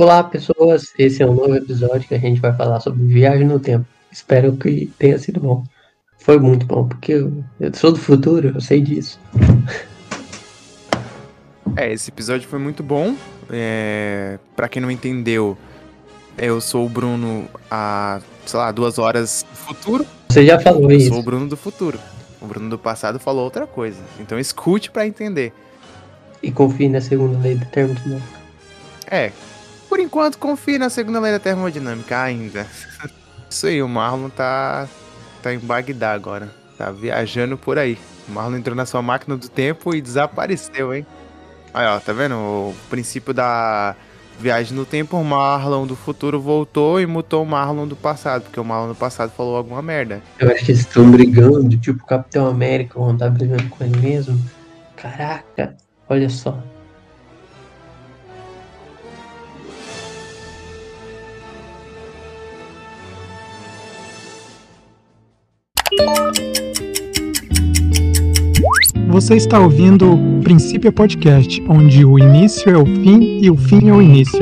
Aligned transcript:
Olá, 0.00 0.24
pessoas. 0.24 0.94
Esse 0.98 1.22
é 1.22 1.26
um 1.26 1.34
novo 1.34 1.54
episódio 1.54 2.08
que 2.08 2.14
a 2.14 2.18
gente 2.18 2.40
vai 2.40 2.54
falar 2.56 2.80
sobre 2.80 3.04
viagem 3.04 3.46
no 3.46 3.60
tempo. 3.60 3.86
Espero 4.10 4.56
que 4.56 4.90
tenha 4.98 5.18
sido 5.18 5.38
bom. 5.40 5.62
Foi 6.18 6.38
muito 6.38 6.64
bom, 6.64 6.88
porque 6.88 7.12
eu, 7.12 7.44
eu 7.60 7.74
sou 7.74 7.92
do 7.92 7.98
futuro, 7.98 8.52
eu 8.54 8.60
sei 8.60 8.80
disso. 8.80 9.20
É, 11.76 11.92
esse 11.92 12.10
episódio 12.10 12.48
foi 12.48 12.58
muito 12.58 12.82
bom. 12.82 13.14
É, 13.50 14.38
para 14.56 14.68
quem 14.68 14.80
não 14.80 14.90
entendeu, 14.90 15.56
eu 16.38 16.60
sou 16.60 16.86
o 16.86 16.88
Bruno 16.88 17.46
há, 17.70 18.20
sei 18.50 18.58
lá, 18.58 18.72
duas 18.72 18.98
horas 18.98 19.46
do 19.48 19.56
futuro. 19.56 20.06
Você 20.28 20.44
já 20.44 20.58
falou 20.60 20.90
eu 20.90 20.96
isso. 20.96 21.08
sou 21.08 21.20
o 21.20 21.22
Bruno 21.22 21.48
do 21.48 21.56
futuro. 21.56 21.98
O 22.40 22.46
Bruno 22.46 22.68
do 22.68 22.78
passado 22.78 23.18
falou 23.18 23.44
outra 23.44 23.66
coisa. 23.66 24.00
Então 24.18 24.38
escute 24.38 24.90
para 24.90 25.06
entender. 25.06 25.52
E 26.42 26.50
confie 26.50 26.88
na 26.88 27.00
segunda 27.00 27.38
lei 27.38 27.54
da 27.54 27.66
termodinâmica. 27.66 28.40
É, 29.06 29.32
por 29.88 30.00
enquanto 30.00 30.38
confie 30.38 30.78
na 30.78 30.90
segunda 30.90 31.20
lei 31.20 31.32
da 31.32 31.38
termodinâmica 31.38 32.20
ainda. 32.20 32.66
Isso 33.48 33.66
aí, 33.66 33.82
o 33.82 33.88
Marlon 33.88 34.28
tá, 34.30 34.88
tá 35.42 35.52
em 35.52 35.58
Bagdá 35.58 36.12
agora. 36.12 36.50
Tá 36.78 36.90
viajando 36.90 37.58
por 37.58 37.78
aí. 37.78 37.98
O 38.28 38.32
Marlon 38.32 38.56
entrou 38.56 38.74
na 38.74 38.86
sua 38.86 39.02
máquina 39.02 39.36
do 39.36 39.48
tempo 39.48 39.94
e 39.94 40.00
desapareceu, 40.00 40.94
hein? 40.94 41.06
Aí, 41.74 41.86
ó, 41.86 42.00
tá 42.00 42.12
vendo? 42.12 42.36
O 42.36 42.74
princípio 42.88 43.34
da 43.34 43.94
viagem 44.40 44.74
no 44.76 44.84
tempo, 44.84 45.16
o 45.16 45.24
Marlon 45.24 45.86
do 45.86 45.94
futuro 45.94 46.40
voltou 46.40 47.00
e 47.00 47.06
mutou 47.06 47.42
o 47.42 47.46
Marlon 47.46 47.86
do 47.86 47.94
passado, 47.94 48.42
porque 48.42 48.58
o 48.58 48.64
Marlon 48.64 48.88
do 48.88 48.94
passado 48.94 49.30
falou 49.30 49.56
alguma 49.56 49.82
merda. 49.82 50.22
Eu 50.38 50.50
acho 50.50 50.64
que 50.64 50.72
eles 50.72 50.80
estão 50.80 51.10
brigando, 51.10 51.76
tipo 51.76 52.04
Capitão 52.06 52.46
América, 52.46 52.94
quando 52.94 53.18
tá 53.18 53.28
brigando 53.28 53.68
com 53.68 53.84
ele 53.84 53.96
mesmo. 53.98 54.40
Caraca, 54.96 55.76
olha 56.08 56.28
só. 56.28 56.58
Você 69.10 69.34
está 69.34 69.58
ouvindo 69.58 70.14
o 70.14 70.40
Princípio 70.40 70.92
Podcast, 70.92 71.60
onde 71.68 72.04
o 72.04 72.16
início 72.16 72.70
é 72.70 72.78
o 72.78 72.86
fim 72.86 73.40
e 73.42 73.50
o 73.50 73.56
fim 73.56 73.88
é 73.88 73.92
o 73.92 74.00
início. 74.00 74.38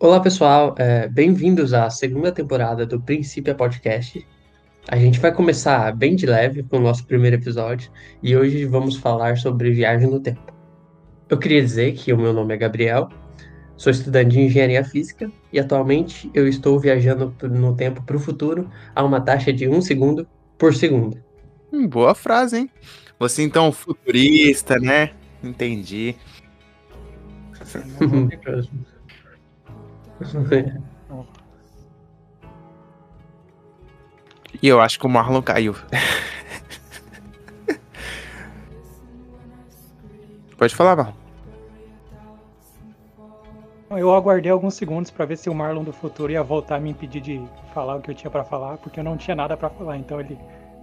Olá, 0.00 0.18
pessoal. 0.18 0.74
É, 0.78 1.06
Bem-vindos 1.08 1.74
à 1.74 1.90
segunda 1.90 2.32
temporada 2.32 2.86
do 2.86 2.98
Princípio 2.98 3.54
Podcast. 3.54 4.26
A 4.90 4.96
gente 4.96 5.20
vai 5.20 5.30
começar 5.30 5.94
bem 5.94 6.16
de 6.16 6.24
leve 6.24 6.62
com 6.62 6.78
o 6.78 6.80
nosso 6.80 7.04
primeiro 7.04 7.36
episódio 7.36 7.90
e 8.22 8.34
hoje 8.34 8.64
vamos 8.64 8.96
falar 8.96 9.36
sobre 9.36 9.70
viagem 9.70 10.08
no 10.08 10.18
tempo. 10.18 10.50
Eu 11.28 11.38
queria 11.38 11.60
dizer 11.60 11.92
que 11.92 12.10
o 12.10 12.16
meu 12.16 12.32
nome 12.32 12.54
é 12.54 12.56
Gabriel, 12.56 13.10
sou 13.76 13.90
estudante 13.90 14.30
de 14.30 14.40
engenharia 14.40 14.82
física 14.82 15.30
e 15.52 15.60
atualmente 15.60 16.30
eu 16.32 16.48
estou 16.48 16.80
viajando 16.80 17.36
no 17.42 17.76
tempo 17.76 18.02
para 18.02 18.16
o 18.16 18.18
futuro 18.18 18.70
a 18.94 19.04
uma 19.04 19.20
taxa 19.20 19.52
de 19.52 19.68
um 19.68 19.82
segundo 19.82 20.26
por 20.56 20.74
segundo. 20.74 21.22
Hum, 21.70 21.86
boa 21.86 22.14
frase, 22.14 22.56
hein? 22.56 22.70
Você 23.18 23.42
então 23.42 23.70
futurista, 23.70 24.78
né? 24.78 25.10
Entendi. 25.44 26.16
E 34.62 34.68
eu 34.68 34.80
acho 34.80 34.98
que 34.98 35.06
o 35.06 35.08
Marlon 35.08 35.40
caiu. 35.42 35.74
Pode 40.56 40.74
falar, 40.74 40.96
Marlon. 40.96 41.12
Eu 43.90 44.14
aguardei 44.14 44.52
alguns 44.52 44.74
segundos 44.74 45.10
para 45.10 45.24
ver 45.24 45.38
se 45.38 45.48
o 45.48 45.54
Marlon 45.54 45.82
do 45.82 45.92
futuro 45.92 46.30
ia 46.30 46.42
voltar 46.42 46.76
a 46.76 46.80
me 46.80 46.90
impedir 46.90 47.20
de 47.20 47.42
falar 47.72 47.96
o 47.96 48.02
que 48.02 48.10
eu 48.10 48.14
tinha 48.14 48.30
para 48.30 48.44
falar, 48.44 48.76
porque 48.76 49.00
eu 49.00 49.04
não 49.04 49.16
tinha 49.16 49.34
nada 49.34 49.56
para 49.56 49.70
falar. 49.70 49.96
Então 49.96 50.20
ele 50.20 50.38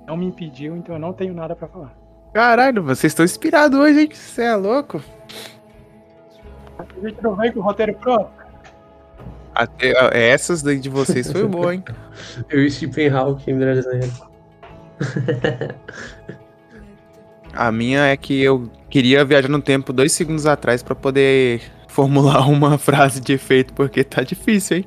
não 0.08 0.18
me 0.18 0.26
impediu, 0.26 0.76
então 0.76 0.96
eu 0.96 1.00
não 1.00 1.14
tenho 1.14 1.34
nada 1.34 1.56
para 1.56 1.68
falar. 1.68 1.94
Caralho, 2.34 2.82
vocês 2.82 3.12
estão 3.12 3.24
inspirados 3.24 3.78
hoje, 3.78 4.02
hein? 4.02 4.10
Você 4.12 4.42
é 4.44 4.56
louco? 4.56 5.02
A 6.80 6.84
gente 7.08 7.22
não 7.22 7.36
vem 7.36 7.52
com 7.52 7.60
o 7.60 7.64
roteiro 7.64 7.94
pronto. 7.96 8.45
Até, 9.56 9.94
essas 10.12 10.62
daí 10.62 10.78
de 10.78 10.90
vocês 10.90 11.32
foi 11.32 11.48
boa, 11.48 11.74
hein? 11.74 11.84
Eu 12.50 12.66
e 12.66 12.70
Stephen 12.70 13.10
Hawking 13.10 13.58
brasileiro. 13.58 14.12
A 17.54 17.72
minha 17.72 18.08
é 18.08 18.18
que 18.18 18.42
eu 18.42 18.70
queria 18.90 19.24
viajar 19.24 19.48
no 19.48 19.62
tempo 19.62 19.94
dois 19.94 20.12
segundos 20.12 20.46
atrás 20.46 20.84
pra 20.84 20.94
poder 20.94 21.62
formular 21.88 22.46
uma 22.52 22.78
frase 22.78 23.22
de 23.22 23.32
efeito, 23.32 23.74
porque 23.74 24.04
tá 24.04 24.24
difícil, 24.24 24.78
hein? 24.78 24.86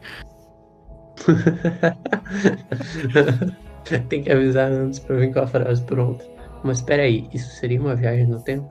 Tem 4.10 4.22
que 4.22 4.30
avisar 4.30 4.70
antes 4.70 4.98
pra 4.98 5.16
vir 5.16 5.32
com 5.32 5.40
a 5.40 5.46
frase 5.46 5.82
pronta. 5.82 6.22
Mas 6.62 6.82
peraí, 6.82 7.26
isso 7.32 7.48
seria 7.56 7.80
uma 7.80 7.96
viagem 7.96 8.26
no 8.26 8.42
tempo? 8.42 8.68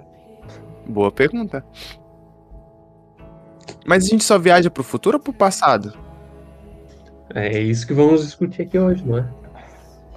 Boa 0.88 1.12
pergunta. 1.12 1.66
Mas 3.88 4.04
a 4.06 4.08
gente 4.10 4.24
só 4.24 4.38
viaja 4.38 4.70
pro 4.70 4.84
futuro 4.84 5.16
ou 5.18 5.24
pro 5.24 5.32
passado? 5.34 5.94
É 7.34 7.58
isso 7.60 7.88
que 7.88 7.94
vamos 7.94 8.22
discutir 8.24 8.64
aqui 8.64 8.78
hoje, 8.78 9.04
não 9.06 9.18
é? 9.20 9.26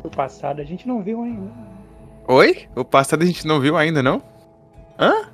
O 0.03 0.10
passado 0.10 0.60
a 0.60 0.64
gente 0.64 0.88
não 0.88 1.00
viu 1.03 1.22
ainda. 1.22 1.50
Oi? 2.26 2.69
O 2.75 2.84
passado 2.84 3.22
a 3.22 3.26
gente 3.26 3.47
não 3.47 3.60
viu 3.60 3.76
ainda, 3.76 4.03
não? 4.03 4.20
Hã? 4.98 5.28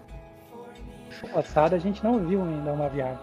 O 1.23 1.29
passado 1.29 1.75
a 1.75 1.79
gente 1.79 2.05
não 2.05 2.19
viu 2.27 2.43
ainda 2.43 2.73
uma 2.73 2.89
viagem. 2.91 3.19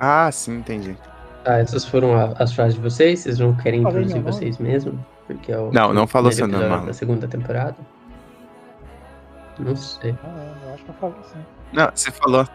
Ah, 0.00 0.30
sim, 0.32 0.56
entendi. 0.56 0.96
Ah, 1.44 1.58
essas 1.58 1.84
foram 1.84 2.16
a- 2.16 2.34
as 2.38 2.52
frases 2.54 2.74
de 2.74 2.80
vocês? 2.80 3.20
Vocês 3.20 3.38
não 3.38 3.54
querem 3.54 3.82
Falei 3.82 4.02
introduzir 4.04 4.22
vocês 4.22 4.56
mesmo? 4.58 5.04
Porque 5.26 5.52
é 5.52 5.58
o 5.58 5.70
Não, 5.72 5.92
não 5.92 6.06
falou 6.06 6.32
seu 6.32 6.48
nome, 6.48 6.86
da 6.86 6.92
segunda 6.94 7.28
temporada? 7.28 7.76
Não 9.58 9.76
sei. 9.76 10.14
Ah, 10.24 10.28
é, 10.38 10.68
eu 10.68 10.74
acho 10.74 10.84
que 10.84 10.90
eu 10.90 10.94
falei 10.94 11.16
assim. 11.20 11.38
Não, 11.72 11.90
você 11.94 12.10
falou. 12.10 12.46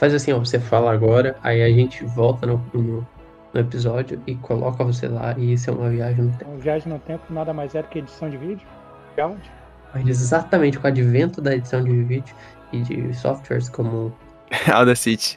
Faz 0.00 0.14
assim, 0.14 0.32
ó, 0.32 0.38
você 0.38 0.58
fala 0.58 0.90
agora, 0.90 1.36
aí 1.42 1.62
a 1.62 1.68
gente 1.68 2.06
volta 2.06 2.46
no, 2.46 2.56
no, 2.72 3.06
no 3.52 3.60
episódio 3.60 4.18
e 4.26 4.34
coloca 4.34 4.82
você 4.82 5.06
lá 5.06 5.34
e 5.36 5.52
isso 5.52 5.68
é 5.68 5.74
uma 5.74 5.90
viagem 5.90 6.24
no 6.24 6.30
tempo. 6.30 6.44
Então, 6.46 6.58
viagem 6.58 6.90
no 6.90 6.98
tempo 6.98 7.22
nada 7.28 7.52
mais 7.52 7.74
é 7.74 7.82
do 7.82 7.88
que 7.88 7.98
edição 7.98 8.30
de 8.30 8.38
vídeo, 8.38 8.66
de 9.14 9.20
áudio. 9.20 9.52
Mas 9.92 10.08
exatamente 10.08 10.78
com 10.78 10.86
o 10.86 10.88
advento 10.88 11.42
da 11.42 11.54
edição 11.54 11.84
de 11.84 12.02
vídeo 12.04 12.34
e 12.72 12.80
de 12.80 13.12
softwares 13.12 13.68
como 13.68 14.10
Audacity. 14.72 15.36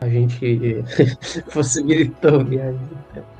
a 0.00 0.08
gente 0.08 0.84
possibilitou 1.52 2.42
a 2.42 2.44
viagem 2.44 2.80
no 2.80 3.14
tempo. 3.14 3.35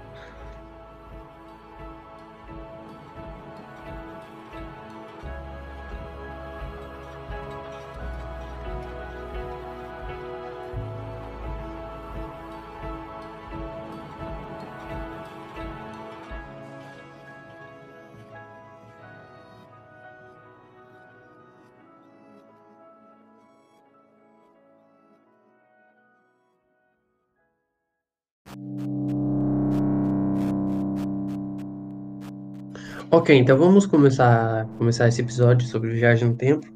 Ok, 33.16 33.34
então 33.34 33.56
vamos 33.56 33.86
começar, 33.86 34.66
começar 34.76 35.08
esse 35.08 35.22
episódio 35.22 35.66
sobre 35.66 35.90
viagem 35.94 36.28
no 36.28 36.34
tempo. 36.36 36.66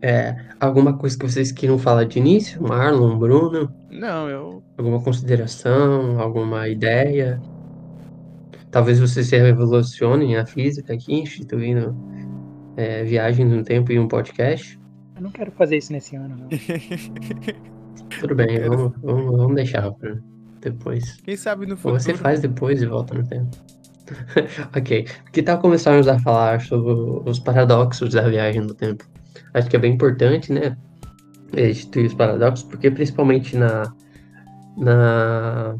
É, 0.00 0.36
alguma 0.60 0.96
coisa 0.96 1.18
que 1.18 1.26
vocês 1.28 1.50
queiram 1.50 1.76
falar 1.78 2.04
de 2.04 2.20
início? 2.20 2.62
Marlon, 2.62 3.18
Bruno? 3.18 3.68
Não, 3.90 4.28
eu. 4.30 4.62
Alguma 4.78 5.02
consideração? 5.02 6.20
Alguma 6.20 6.68
ideia? 6.68 7.42
Talvez 8.70 9.00
vocês 9.00 9.26
se 9.26 9.36
revolucionem 9.36 10.36
na 10.36 10.46
física 10.46 10.94
aqui, 10.94 11.12
instituindo 11.12 11.92
é, 12.76 13.02
viagem 13.02 13.44
no 13.44 13.64
tempo 13.64 13.90
em 13.90 13.98
um 13.98 14.06
podcast? 14.06 14.78
Eu 15.16 15.22
não 15.22 15.30
quero 15.32 15.50
fazer 15.50 15.78
isso 15.78 15.92
nesse 15.92 16.14
ano, 16.14 16.36
não. 16.36 16.48
Tudo 18.20 18.36
bem, 18.36 18.60
vamos, 18.60 18.92
vamos, 19.02 19.36
vamos 19.36 19.56
deixar 19.56 19.90
pra 19.90 20.14
depois. 20.60 21.16
Quem 21.24 21.36
sabe 21.36 21.66
no 21.66 21.72
Ou 21.72 21.78
futuro. 21.78 22.00
você 22.00 22.14
faz 22.14 22.38
depois 22.38 22.80
e 22.80 22.86
volta 22.86 23.12
no 23.12 23.26
tempo. 23.26 23.73
ok. 24.76 25.06
Que 25.32 25.42
tal 25.42 25.58
começarmos 25.58 26.08
a 26.08 26.18
falar 26.18 26.60
sobre 26.60 26.92
os 27.28 27.38
paradoxos 27.38 28.12
da 28.12 28.28
viagem 28.28 28.62
no 28.62 28.74
tempo? 28.74 29.04
Acho 29.52 29.68
que 29.68 29.76
é 29.76 29.78
bem 29.78 29.94
importante, 29.94 30.52
né? 30.52 30.76
Instituir 31.56 32.06
os 32.06 32.14
paradoxos, 32.14 32.64
porque 32.64 32.90
principalmente 32.90 33.56
na, 33.56 33.92
na, 34.76 35.76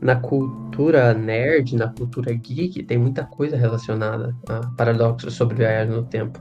na 0.00 0.16
cultura 0.16 1.14
nerd, 1.14 1.76
na 1.76 1.88
cultura 1.88 2.32
geek, 2.34 2.82
tem 2.82 2.98
muita 2.98 3.24
coisa 3.24 3.56
relacionada 3.56 4.34
a 4.48 4.66
paradoxos 4.76 5.34
sobre 5.34 5.56
viagem 5.56 5.94
no 5.94 6.04
tempo. 6.04 6.40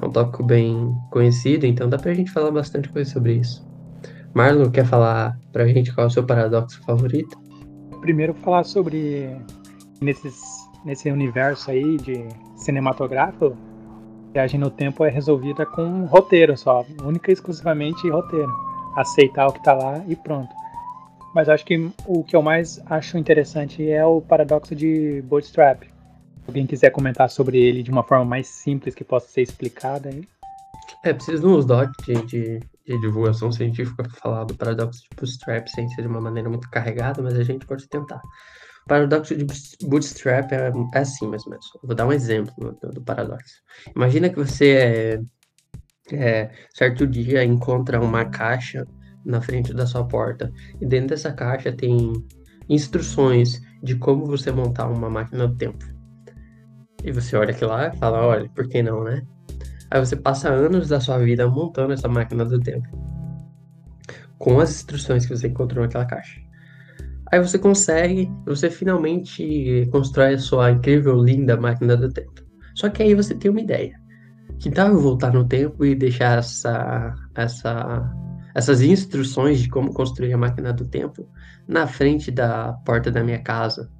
É 0.00 0.06
um 0.06 0.10
tópico 0.10 0.44
bem 0.44 0.94
conhecido, 1.10 1.66
então 1.66 1.88
dá 1.88 1.98
pra 1.98 2.14
gente 2.14 2.30
falar 2.30 2.50
bastante 2.50 2.88
coisa 2.88 3.10
sobre 3.10 3.34
isso. 3.34 3.68
Marlon, 4.32 4.70
quer 4.70 4.86
falar 4.86 5.36
pra 5.52 5.66
gente 5.66 5.92
qual 5.92 6.06
é 6.06 6.08
o 6.08 6.10
seu 6.10 6.24
paradoxo 6.24 6.80
favorito? 6.84 7.36
Primeiro 8.00 8.32
falar 8.32 8.64
sobre 8.64 9.36
nesses, 10.00 10.40
nesse 10.84 11.10
universo 11.10 11.70
aí 11.70 11.96
de 11.98 12.26
cinematográfico, 12.56 13.56
viagem 14.32 14.58
no 14.58 14.70
tempo 14.70 15.04
é 15.04 15.10
resolvida 15.10 15.66
com 15.66 16.04
roteiro 16.06 16.56
só, 16.56 16.84
única 17.02 17.30
e 17.30 17.34
exclusivamente 17.34 18.08
roteiro. 18.08 18.52
Aceitar 18.96 19.46
o 19.46 19.52
que 19.52 19.62
tá 19.62 19.72
lá 19.72 20.02
e 20.08 20.16
pronto. 20.16 20.52
Mas 21.34 21.48
acho 21.48 21.64
que 21.64 21.90
o 22.06 22.24
que 22.24 22.34
eu 22.34 22.42
mais 22.42 22.80
acho 22.86 23.16
interessante 23.16 23.88
é 23.88 24.04
o 24.04 24.20
paradoxo 24.20 24.74
de 24.74 25.22
Bootstrap. 25.22 25.84
Se 25.84 25.90
alguém 26.48 26.66
quiser 26.66 26.90
comentar 26.90 27.30
sobre 27.30 27.58
ele 27.58 27.84
de 27.84 27.90
uma 27.90 28.02
forma 28.02 28.24
mais 28.24 28.48
simples 28.48 28.94
que 28.94 29.04
possa 29.04 29.28
ser 29.28 29.42
explicada 29.42 30.08
aí. 30.08 30.26
É, 31.04 31.12
preciso 31.12 31.48
uns 31.48 31.64
dots 31.64 31.94
de, 32.04 32.14
de, 32.26 32.60
de, 32.84 33.00
divulgação 33.00 33.52
científica 33.52 34.02
para 34.02 34.12
falar 34.12 34.44
do 34.44 34.56
paradoxo 34.56 35.02
de 35.02 35.16
Bootstrap 35.16 35.68
sem 35.68 35.88
ser 35.90 36.02
de 36.02 36.08
uma 36.08 36.20
maneira 36.20 36.48
muito 36.48 36.68
carregada, 36.68 37.22
mas 37.22 37.34
a 37.38 37.44
gente 37.44 37.64
pode 37.64 37.88
tentar. 37.88 38.20
Paradoxo 38.90 39.36
de 39.36 39.46
Bootstrap 39.84 40.50
é, 40.50 40.72
é 40.94 40.98
assim. 40.98 41.26
Eu 41.26 41.80
vou 41.84 41.94
dar 41.94 42.08
um 42.08 42.12
exemplo 42.12 42.52
do, 42.82 42.90
do 42.90 43.00
paradoxo. 43.00 43.62
Imagina 43.94 44.28
que 44.28 44.34
você, 44.34 45.22
é, 46.12 46.16
é, 46.16 46.50
certo 46.74 47.06
dia, 47.06 47.44
encontra 47.44 48.00
uma 48.00 48.24
caixa 48.24 48.84
na 49.24 49.40
frente 49.40 49.72
da 49.72 49.86
sua 49.86 50.04
porta. 50.08 50.50
E 50.80 50.86
dentro 50.86 51.10
dessa 51.10 51.32
caixa 51.32 51.70
tem 51.70 52.12
instruções 52.68 53.60
de 53.80 53.94
como 53.94 54.26
você 54.26 54.50
montar 54.50 54.88
uma 54.88 55.08
máquina 55.08 55.46
do 55.46 55.56
tempo. 55.56 55.86
E 57.04 57.12
você 57.12 57.36
olha 57.36 57.52
aqui 57.52 57.64
lá 57.64 57.92
e 57.94 57.96
fala, 57.96 58.26
olha, 58.26 58.50
por 58.56 58.68
que 58.68 58.82
não, 58.82 59.04
né? 59.04 59.22
Aí 59.88 60.00
você 60.00 60.16
passa 60.16 60.48
anos 60.48 60.88
da 60.88 60.98
sua 60.98 61.16
vida 61.18 61.46
montando 61.46 61.92
essa 61.92 62.08
máquina 62.08 62.44
do 62.44 62.58
tempo. 62.58 62.88
Com 64.36 64.58
as 64.58 64.70
instruções 64.70 65.26
que 65.26 65.36
você 65.36 65.46
encontrou 65.46 65.84
naquela 65.84 66.06
caixa. 66.06 66.49
Aí 67.32 67.38
você 67.38 67.58
consegue, 67.58 68.30
você 68.44 68.70
finalmente 68.70 69.88
constrói 69.92 70.34
a 70.34 70.38
sua 70.38 70.70
incrível, 70.70 71.22
linda 71.22 71.56
máquina 71.56 71.96
do 71.96 72.08
tempo. 72.08 72.42
Só 72.74 72.88
que 72.88 73.02
aí 73.02 73.14
você 73.14 73.34
tem 73.34 73.50
uma 73.50 73.60
ideia. 73.60 73.98
Que 74.58 74.70
tal 74.70 74.88
eu 74.88 75.00
voltar 75.00 75.32
no 75.32 75.46
tempo 75.46 75.84
e 75.84 75.94
deixar 75.94 76.38
essa, 76.38 77.14
essa 77.34 78.12
essas 78.54 78.82
instruções 78.82 79.60
de 79.60 79.68
como 79.68 79.92
construir 79.92 80.32
a 80.32 80.38
máquina 80.38 80.72
do 80.72 80.84
tempo 80.84 81.28
na 81.66 81.86
frente 81.86 82.30
da 82.30 82.72
porta 82.84 83.10
da 83.10 83.22
minha 83.22 83.42
casa. 83.42 83.90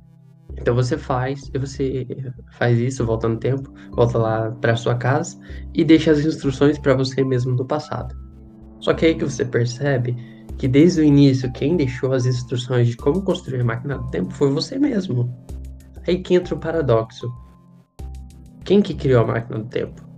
Então 0.58 0.74
você 0.74 0.98
faz, 0.98 1.48
você 1.54 2.06
faz 2.52 2.78
isso, 2.78 3.06
volta 3.06 3.28
no 3.28 3.38
tempo, 3.38 3.72
volta 3.92 4.18
lá 4.18 4.50
para 4.50 4.76
sua 4.76 4.96
casa 4.96 5.38
e 5.72 5.84
deixa 5.84 6.10
as 6.10 6.20
instruções 6.20 6.78
para 6.78 6.94
você 6.94 7.22
mesmo 7.24 7.54
do 7.54 7.64
passado. 7.64 8.14
Só 8.80 8.92
que 8.92 9.06
aí 9.06 9.14
que 9.14 9.24
você 9.24 9.44
percebe 9.44 10.16
que 10.58 10.68
desde 10.68 11.00
o 11.00 11.04
início 11.04 11.52
quem 11.52 11.76
deixou 11.76 12.12
as 12.12 12.26
instruções 12.26 12.88
de 12.88 12.96
como 12.96 13.22
construir 13.22 13.60
a 13.60 13.64
máquina 13.64 13.98
do 13.98 14.10
tempo 14.10 14.32
foi 14.34 14.50
você 14.50 14.78
mesmo. 14.78 15.34
Aí 16.06 16.18
que 16.18 16.34
entra 16.34 16.54
o 16.54 16.58
paradoxo. 16.58 17.30
Quem 18.64 18.80
que 18.82 18.94
criou 18.94 19.22
a 19.22 19.26
máquina 19.26 19.58
do 19.58 19.68
tempo? 19.68 20.10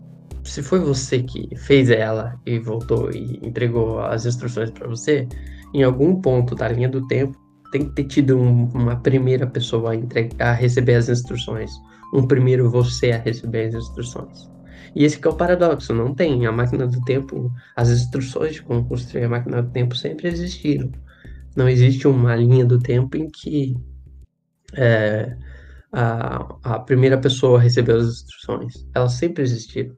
se 0.44 0.62
foi 0.62 0.80
você 0.80 1.22
que 1.22 1.54
fez 1.56 1.90
ela 1.90 2.38
e 2.44 2.58
voltou 2.58 3.10
e 3.10 3.38
entregou 3.42 4.00
as 4.00 4.26
instruções 4.26 4.70
para 4.70 4.88
você, 4.88 5.28
em 5.72 5.82
algum 5.82 6.20
ponto 6.20 6.54
da 6.54 6.68
linha 6.68 6.88
do 6.88 7.06
tempo 7.06 7.38
tem 7.70 7.86
que 7.86 7.94
ter 7.94 8.04
tido 8.04 8.36
um, 8.36 8.68
uma 8.74 8.96
primeira 8.96 9.46
pessoa 9.46 9.92
a, 9.92 9.96
entregar, 9.96 10.50
a 10.50 10.52
receber 10.52 10.96
as 10.96 11.08
instruções, 11.08 11.70
um 12.12 12.26
primeiro 12.26 12.68
você 12.68 13.12
a 13.12 13.18
receber 13.18 13.68
as 13.68 13.74
instruções. 13.74 14.50
E 14.94 15.04
esse 15.04 15.18
é 15.22 15.28
o 15.28 15.34
paradoxo, 15.34 15.94
não 15.94 16.14
tem. 16.14 16.46
A 16.46 16.52
máquina 16.52 16.86
do 16.86 17.00
tempo, 17.02 17.50
as 17.76 17.88
instruções 17.88 18.54
de 18.54 18.62
como 18.62 18.86
construir 18.86 19.24
a 19.24 19.28
máquina 19.28 19.62
do 19.62 19.70
tempo 19.70 19.96
sempre 19.96 20.28
existiram. 20.28 20.90
Não 21.56 21.68
existe 21.68 22.06
uma 22.06 22.34
linha 22.36 22.64
do 22.64 22.78
tempo 22.78 23.16
em 23.16 23.28
que 23.28 23.76
é, 24.74 25.36
a, 25.92 26.56
a 26.62 26.78
primeira 26.78 27.18
pessoa 27.18 27.60
recebeu 27.60 27.96
as 27.96 28.06
instruções. 28.06 28.86
Elas 28.94 29.12
sempre 29.12 29.42
existiram 29.42 29.96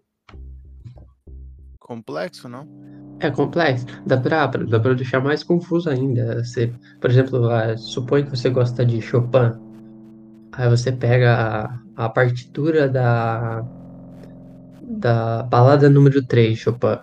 complexo, 1.84 2.48
não? 2.48 2.66
É 3.20 3.30
complexo. 3.30 3.86
Dá 4.06 4.16
pra, 4.16 4.46
dá 4.46 4.80
pra 4.80 4.94
deixar 4.94 5.20
mais 5.20 5.42
confuso 5.42 5.88
ainda. 5.90 6.42
Você, 6.42 6.72
por 7.00 7.10
exemplo, 7.10 7.46
uh, 7.46 7.78
supõe 7.78 8.24
que 8.24 8.30
você 8.30 8.50
gosta 8.50 8.84
de 8.84 9.00
Chopin. 9.00 9.52
Aí 10.52 10.68
você 10.68 10.90
pega 10.90 11.78
a, 11.96 12.04
a 12.06 12.08
partitura 12.08 12.88
da, 12.88 13.60
da 14.98 15.42
balada 15.44 15.88
número 15.88 16.24
3, 16.24 16.58
Chopin. 16.58 16.98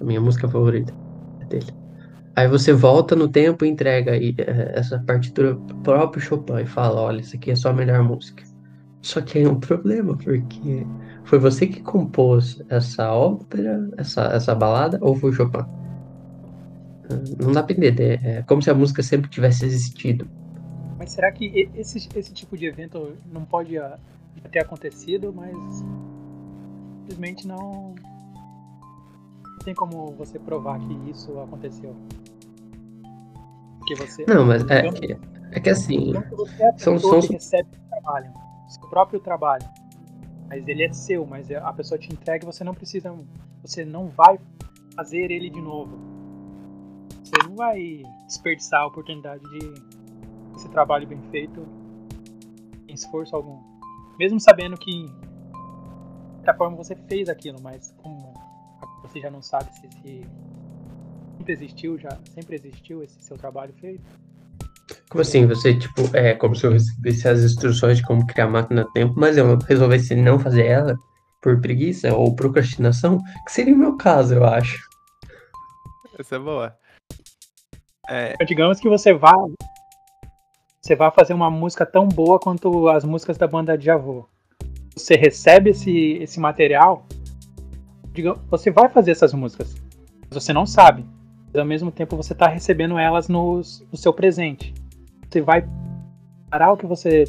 A 0.00 0.04
minha 0.04 0.20
música 0.20 0.48
favorita 0.48 0.92
dele. 1.48 1.72
Aí 2.36 2.48
você 2.48 2.72
volta 2.72 3.14
no 3.14 3.28
tempo 3.28 3.64
e 3.64 3.68
entrega 3.68 4.16
eh, 4.16 4.72
essa 4.74 4.98
partitura 4.98 5.54
próprio 5.84 6.20
Chopin 6.20 6.62
e 6.62 6.66
fala, 6.66 7.00
olha, 7.00 7.20
isso 7.20 7.36
aqui 7.36 7.50
é 7.50 7.56
sua 7.56 7.72
melhor 7.72 8.02
música. 8.02 8.42
Só 9.02 9.20
que 9.20 9.38
é 9.38 9.48
um 9.48 9.60
problema, 9.60 10.16
porque 10.16 10.84
foi 11.24 11.38
você 11.38 11.66
que 11.66 11.80
compôs 11.80 12.60
essa 12.68 13.12
ópera, 13.12 13.88
essa, 13.96 14.24
essa 14.32 14.54
balada, 14.54 14.98
ou 15.00 15.14
foi 15.14 15.32
Chopin? 15.32 15.64
Não 17.38 17.52
dá 17.52 17.62
pra 17.62 17.76
entender. 17.76 18.20
É 18.24 18.42
como 18.42 18.62
se 18.62 18.70
a 18.70 18.74
música 18.74 19.02
sempre 19.02 19.30
tivesse 19.30 19.64
existido. 19.64 20.28
Mas 20.98 21.12
será 21.12 21.30
que 21.30 21.70
esse, 21.74 22.08
esse 22.16 22.32
tipo 22.32 22.56
de 22.56 22.66
evento 22.66 23.12
não 23.30 23.44
pode 23.44 23.78
ah, 23.78 23.98
ter 24.50 24.60
acontecido, 24.60 25.32
mas 25.32 25.54
simplesmente 27.04 27.46
não. 27.46 27.94
Não 29.44 29.58
tem 29.64 29.74
como 29.74 30.12
você 30.12 30.38
provar 30.38 30.78
que 30.78 31.10
isso 31.10 31.38
aconteceu? 31.40 31.94
Porque 33.78 33.94
você. 33.94 34.24
Não, 34.26 34.44
mas 34.44 34.62
é, 34.68 34.90
que, 34.90 35.18
é 35.52 35.60
que 35.60 35.70
assim. 35.70 36.12
Você 36.30 36.62
é 36.62 36.68
a 36.68 36.78
são, 36.78 36.98
são... 36.98 37.20
que 37.20 37.34
recebe 37.34 37.68
o 37.72 37.88
trabalho 37.88 38.44
seu 38.74 38.88
próprio 38.88 39.20
trabalho. 39.20 39.64
Mas 40.48 40.66
ele 40.68 40.84
é 40.84 40.92
seu, 40.92 41.26
mas 41.26 41.50
a 41.50 41.72
pessoa 41.72 41.98
te 41.98 42.12
entrega 42.12 42.44
e 42.44 42.46
você 42.46 42.62
não 42.62 42.74
precisa, 42.74 43.14
você 43.62 43.84
não 43.84 44.08
vai 44.08 44.38
fazer 44.94 45.30
ele 45.30 45.48
de 45.50 45.60
novo. 45.60 45.98
Você 47.22 47.48
não 47.48 47.56
vai 47.56 48.02
desperdiçar 48.26 48.82
a 48.82 48.86
oportunidade 48.86 49.42
de 49.42 49.74
esse 50.54 50.68
trabalho 50.68 51.06
bem 51.06 51.20
feito 51.30 51.66
em 52.86 52.94
esforço 52.94 53.34
algum. 53.34 53.58
Mesmo 54.18 54.38
sabendo 54.38 54.76
que 54.76 55.10
da 56.44 56.54
forma 56.54 56.76
você 56.76 56.94
fez 56.94 57.28
aquilo, 57.28 57.60
mas 57.60 57.94
como 58.02 58.34
você 59.02 59.20
já 59.20 59.30
não 59.30 59.42
sabe 59.42 59.72
se, 59.74 59.88
se 60.02 60.26
sempre 61.38 61.52
existiu, 61.52 61.98
já 61.98 62.18
sempre 62.34 62.56
existiu 62.56 63.02
esse 63.02 63.20
seu 63.22 63.36
trabalho 63.36 63.72
feito, 63.74 64.04
como 65.08 65.22
assim? 65.22 65.46
Você, 65.46 65.78
tipo, 65.78 66.14
é 66.14 66.34
como 66.34 66.54
se 66.54 66.66
eu 66.66 66.72
recebesse 66.72 67.28
as 67.28 67.40
instruções 67.40 67.98
de 67.98 68.02
como 68.02 68.26
criar 68.26 68.46
a 68.46 68.50
máquina 68.50 68.82
do 68.84 68.92
tempo, 68.92 69.14
mas 69.16 69.36
eu 69.36 69.56
resolvesse 69.58 70.14
não 70.14 70.38
fazer 70.38 70.66
ela 70.66 70.96
por 71.40 71.60
preguiça 71.60 72.14
ou 72.14 72.34
procrastinação, 72.34 73.22
que 73.44 73.52
seria 73.52 73.74
o 73.74 73.78
meu 73.78 73.96
caso, 73.96 74.34
eu 74.34 74.44
acho. 74.44 74.88
Essa 76.18 76.36
é 76.36 76.38
boa. 76.38 76.76
É... 78.08 78.44
Digamos 78.44 78.80
que 78.80 78.88
você 78.88 79.12
vá. 79.12 79.34
Você 80.80 80.94
vai 80.94 81.10
fazer 81.10 81.32
uma 81.32 81.50
música 81.50 81.86
tão 81.86 82.08
boa 82.08 82.38
quanto 82.38 82.88
as 82.88 83.04
músicas 83.04 83.38
da 83.38 83.46
banda 83.46 83.78
Djavu. 83.78 84.28
Você 84.94 85.16
recebe 85.16 85.70
esse, 85.70 86.18
esse 86.20 86.38
material, 86.38 87.06
digamos, 88.12 88.40
você 88.48 88.70
vai 88.70 88.88
fazer 88.88 89.10
essas 89.10 89.32
músicas. 89.32 89.74
Mas 90.28 90.42
você 90.42 90.52
não 90.52 90.66
sabe 90.66 91.04
ao 91.60 91.66
mesmo 91.66 91.90
tempo 91.90 92.16
você 92.16 92.32
está 92.32 92.48
recebendo 92.48 92.98
elas 92.98 93.28
no, 93.28 93.56
no 93.56 93.96
seu 93.96 94.12
presente. 94.12 94.74
Você 95.28 95.40
vai 95.40 95.66
parar 96.50 96.72
o 96.72 96.76
que 96.76 96.86
você 96.86 97.24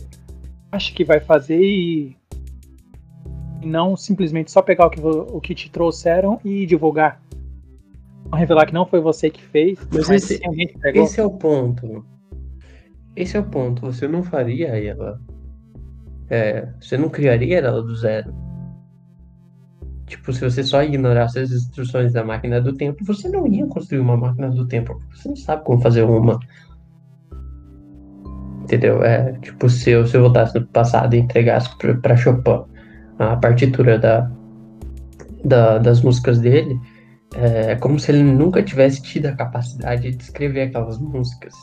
acha 0.71 0.93
que 0.93 1.03
vai 1.03 1.19
fazer 1.19 1.59
e, 1.59 2.15
e 3.61 3.65
não 3.65 3.95
simplesmente 3.95 4.51
só 4.51 4.61
pegar 4.61 4.87
o 4.87 4.89
que, 4.89 4.99
o 5.01 5.41
que 5.41 5.55
te 5.55 5.69
trouxeram 5.69 6.39
e 6.43 6.65
divulgar. 6.65 7.21
Não 8.25 8.37
revelar 8.37 8.65
que 8.65 8.73
não 8.73 8.85
foi 8.85 8.99
você 8.99 9.29
que 9.29 9.41
fez, 9.41 9.79
mas, 9.91 10.09
mas 10.09 10.31
esse, 10.31 10.41
esse 10.95 11.19
é 11.19 11.23
o 11.23 11.31
ponto. 11.31 12.05
Esse 13.15 13.37
é 13.37 13.39
o 13.39 13.43
ponto. 13.43 13.81
Você 13.81 14.07
não 14.07 14.23
faria 14.23 14.69
ela. 14.69 15.21
É, 16.29 16.67
você 16.79 16.97
não 16.97 17.09
criaria 17.09 17.59
ela 17.59 17.81
do 17.81 17.95
zero. 17.95 18.33
Tipo, 20.07 20.31
se 20.31 20.41
você 20.41 20.63
só 20.63 20.83
ignorasse 20.83 21.39
as 21.39 21.51
instruções 21.51 22.13
da 22.13 22.23
máquina 22.23 22.61
do 22.61 22.73
tempo, 22.73 23.03
você 23.03 23.27
não 23.27 23.47
ia 23.47 23.65
construir 23.65 23.99
uma 23.99 24.15
máquina 24.15 24.49
do 24.49 24.67
tempo, 24.67 24.99
você 25.11 25.29
não 25.29 25.35
sabe 25.35 25.63
como 25.63 25.81
fazer 25.81 26.03
uma. 26.03 26.39
Entendeu? 28.63 29.03
É 29.03 29.33
tipo 29.39 29.69
se 29.69 29.91
eu, 29.91 30.05
se 30.05 30.15
eu 30.15 30.21
voltasse 30.21 30.57
no 30.59 30.65
passado 30.67 31.15
e 31.15 31.19
entregasse 31.19 31.69
para 32.01 32.15
Chopin 32.15 32.65
a 33.17 33.35
partitura 33.37 33.97
da, 33.97 34.29
da, 35.43 35.77
das 35.79 36.01
músicas 36.01 36.39
dele, 36.39 36.79
é 37.35 37.75
como 37.75 37.99
se 37.99 38.11
ele 38.11 38.23
nunca 38.23 38.61
tivesse 38.63 39.01
tido 39.01 39.27
a 39.27 39.35
capacidade 39.35 40.11
de 40.11 40.23
escrever 40.23 40.63
aquelas 40.63 40.99
músicas. 40.99 41.53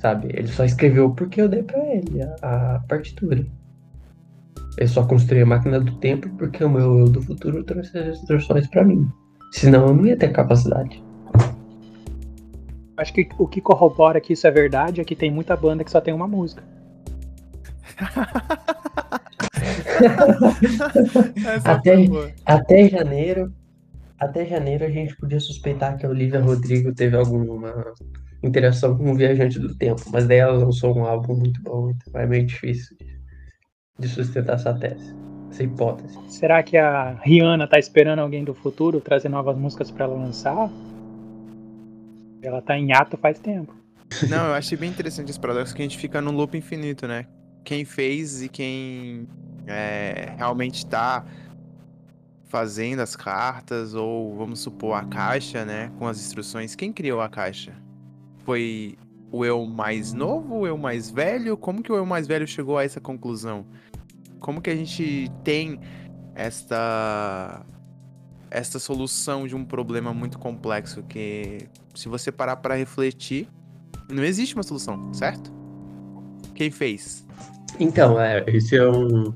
Sabe? 0.00 0.28
Ele 0.32 0.48
só 0.48 0.64
escreveu 0.64 1.10
porque 1.10 1.42
eu 1.42 1.48
dei 1.48 1.62
para 1.62 1.78
ele 1.86 2.22
a, 2.22 2.74
a 2.74 2.80
partitura. 2.88 3.46
Eu 4.78 4.88
só 4.88 5.04
construí 5.04 5.42
a 5.42 5.46
máquina 5.46 5.78
do 5.78 5.94
tempo 5.98 6.28
porque 6.38 6.64
o 6.64 6.70
meu 6.70 7.00
eu 7.00 7.08
do 7.08 7.20
futuro 7.20 7.62
trouxe 7.62 7.98
as 7.98 8.18
instruções 8.18 8.66
para 8.66 8.82
mim. 8.82 9.06
Senão 9.52 9.88
eu 9.88 9.94
não 9.94 10.06
ia 10.06 10.16
ter 10.16 10.32
capacidade. 10.32 11.04
Acho 12.96 13.12
que 13.12 13.28
o 13.38 13.46
que 13.46 13.60
corrobora 13.60 14.20
que 14.20 14.32
isso 14.32 14.46
é 14.46 14.50
verdade 14.50 15.02
é 15.02 15.04
que 15.04 15.14
tem 15.14 15.30
muita 15.30 15.54
banda 15.54 15.84
que 15.84 15.90
só 15.90 16.00
tem 16.00 16.14
uma 16.14 16.26
música. 16.26 16.62
até, 21.64 21.94
até 22.46 22.88
janeiro, 22.88 23.52
até 24.18 24.46
janeiro 24.46 24.84
a 24.84 24.90
gente 24.90 25.14
podia 25.16 25.40
suspeitar 25.40 25.98
que 25.98 26.06
a 26.06 26.08
Olivia 26.08 26.40
Rodrigo 26.40 26.94
teve 26.94 27.16
alguma 27.16 27.74
interação 28.42 28.96
com 28.96 29.12
o 29.12 29.14
Viajante 29.14 29.58
do 29.58 29.74
Tempo, 29.74 30.02
mas 30.12 30.26
daí 30.26 30.38
ela 30.38 30.56
lançou 30.56 30.96
um 30.96 31.04
álbum 31.04 31.34
muito 31.34 31.60
bom, 31.62 31.90
então 31.90 32.20
é 32.20 32.26
meio 32.26 32.46
difícil 32.46 32.96
de 33.98 34.08
sustentar 34.08 34.54
essa 34.54 34.72
tese, 34.72 35.14
essa 35.50 35.62
hipótese. 35.62 36.18
Será 36.28 36.62
que 36.62 36.76
a 36.76 37.18
Rihanna 37.22 37.68
tá 37.68 37.78
esperando 37.78 38.20
alguém 38.20 38.44
do 38.44 38.54
futuro 38.54 39.00
trazer 39.00 39.28
novas 39.28 39.56
músicas 39.58 39.90
para 39.90 40.06
ela 40.06 40.14
lançar? 40.14 40.70
Ela 42.42 42.62
tá 42.62 42.78
em 42.78 42.92
ato 42.92 43.18
faz 43.18 43.38
tempo. 43.38 43.74
Não, 44.28 44.46
eu 44.46 44.54
achei 44.54 44.76
bem 44.76 44.90
interessante 44.90 45.30
esse 45.30 45.38
paradoxo 45.38 45.74
que 45.74 45.82
a 45.82 45.84
gente 45.84 45.98
fica 45.98 46.20
num 46.20 46.32
loop 46.32 46.56
infinito, 46.56 47.06
né? 47.06 47.26
Quem 47.62 47.84
fez 47.84 48.42
e 48.42 48.48
quem 48.48 49.28
é, 49.66 50.32
realmente 50.36 50.84
tá 50.86 51.24
fazendo 52.48 53.00
as 53.00 53.14
cartas, 53.14 53.94
ou 53.94 54.34
vamos 54.34 54.58
supor 54.60 54.94
a 54.94 55.04
caixa, 55.04 55.64
né? 55.64 55.92
Com 55.98 56.08
as 56.08 56.18
instruções. 56.18 56.74
Quem 56.74 56.92
criou 56.92 57.20
a 57.20 57.28
caixa? 57.28 57.72
Foi 58.44 58.96
o 59.30 59.44
eu 59.44 59.64
mais 59.64 60.12
novo, 60.12 60.60
o 60.60 60.66
eu 60.66 60.76
mais 60.76 61.10
velho? 61.10 61.56
Como 61.56 61.82
que 61.82 61.92
o 61.92 61.96
eu 61.96 62.06
mais 62.06 62.26
velho 62.26 62.46
chegou 62.46 62.78
a 62.78 62.84
essa 62.84 63.00
conclusão? 63.00 63.64
Como 64.38 64.60
que 64.60 64.70
a 64.70 64.76
gente 64.76 65.30
tem 65.44 65.80
esta 66.34 67.64
esta 68.50 68.80
solução 68.80 69.46
de 69.46 69.54
um 69.54 69.64
problema 69.64 70.12
muito 70.12 70.36
complexo 70.36 71.04
que 71.04 71.68
se 71.94 72.08
você 72.08 72.32
parar 72.32 72.56
para 72.56 72.74
refletir, 72.74 73.46
não 74.10 74.24
existe 74.24 74.56
uma 74.56 74.64
solução, 74.64 75.14
certo? 75.14 75.52
Quem 76.52 76.68
fez? 76.68 77.24
Então, 77.78 78.20
é, 78.20 78.44
esse 78.48 78.76
é 78.76 78.88
um 78.88 79.32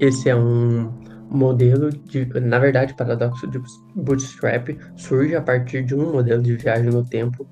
esse 0.00 0.28
é 0.28 0.36
um 0.36 0.92
modelo 1.30 1.90
de, 1.90 2.26
na 2.40 2.58
verdade, 2.58 2.94
paradoxo 2.94 3.46
de 3.48 3.60
Bootstrap 3.94 4.68
surge 4.96 5.34
a 5.34 5.40
partir 5.40 5.84
de 5.84 5.94
um 5.94 6.12
modelo 6.12 6.42
de 6.42 6.56
viagem 6.56 6.90
no 6.90 7.04
tempo 7.04 7.46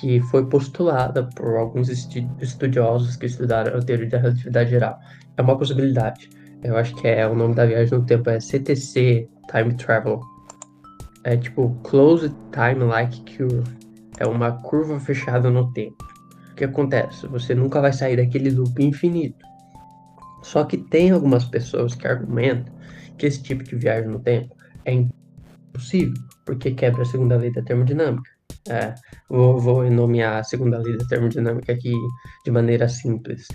que 0.00 0.20
foi 0.20 0.46
postulada 0.46 1.24
por 1.34 1.56
alguns 1.56 1.88
estudiosos 1.88 3.16
que 3.16 3.26
estudaram 3.26 3.78
a 3.78 3.82
teoria 3.82 4.08
da 4.08 4.18
relatividade 4.18 4.70
geral. 4.70 4.98
É 5.36 5.42
uma 5.42 5.56
possibilidade. 5.56 6.28
Eu 6.62 6.76
acho 6.76 6.94
que 6.96 7.06
é 7.06 7.26
o 7.26 7.34
nome 7.34 7.54
da 7.54 7.66
viagem 7.66 7.98
no 7.98 8.04
tempo 8.04 8.28
é 8.30 8.40
CTC 8.40 9.28
Time 9.50 9.74
Travel. 9.74 10.20
É 11.24 11.36
tipo 11.36 11.70
Closed 11.82 12.34
Time 12.52 12.84
Like 12.84 13.36
Curve. 13.36 13.76
É 14.18 14.26
uma 14.26 14.52
curva 14.62 14.98
fechada 14.98 15.50
no 15.50 15.72
tempo. 15.72 15.96
O 16.52 16.54
que 16.54 16.64
acontece? 16.64 17.26
Você 17.28 17.54
nunca 17.54 17.80
vai 17.80 17.92
sair 17.92 18.16
daquele 18.16 18.50
loop 18.50 18.82
infinito. 18.82 19.44
Só 20.42 20.64
que 20.64 20.78
tem 20.78 21.10
algumas 21.10 21.44
pessoas 21.44 21.94
que 21.94 22.06
argumentam 22.06 22.72
que 23.18 23.26
esse 23.26 23.42
tipo 23.42 23.64
de 23.64 23.76
viagem 23.76 24.08
no 24.08 24.20
tempo 24.20 24.54
é 24.84 24.92
impossível, 24.92 26.14
porque 26.44 26.70
quebra 26.70 27.02
a 27.02 27.06
segunda 27.06 27.36
lei 27.36 27.50
da 27.50 27.62
termodinâmica. 27.62 28.35
É, 28.68 28.94
vou, 29.28 29.58
vou 29.58 29.90
nomear 29.90 30.38
a 30.38 30.44
segunda 30.44 30.78
lei 30.78 30.96
da 30.96 31.06
termodinâmica 31.06 31.72
aqui 31.72 31.92
de 32.44 32.50
maneira 32.50 32.88
simples. 32.88 33.46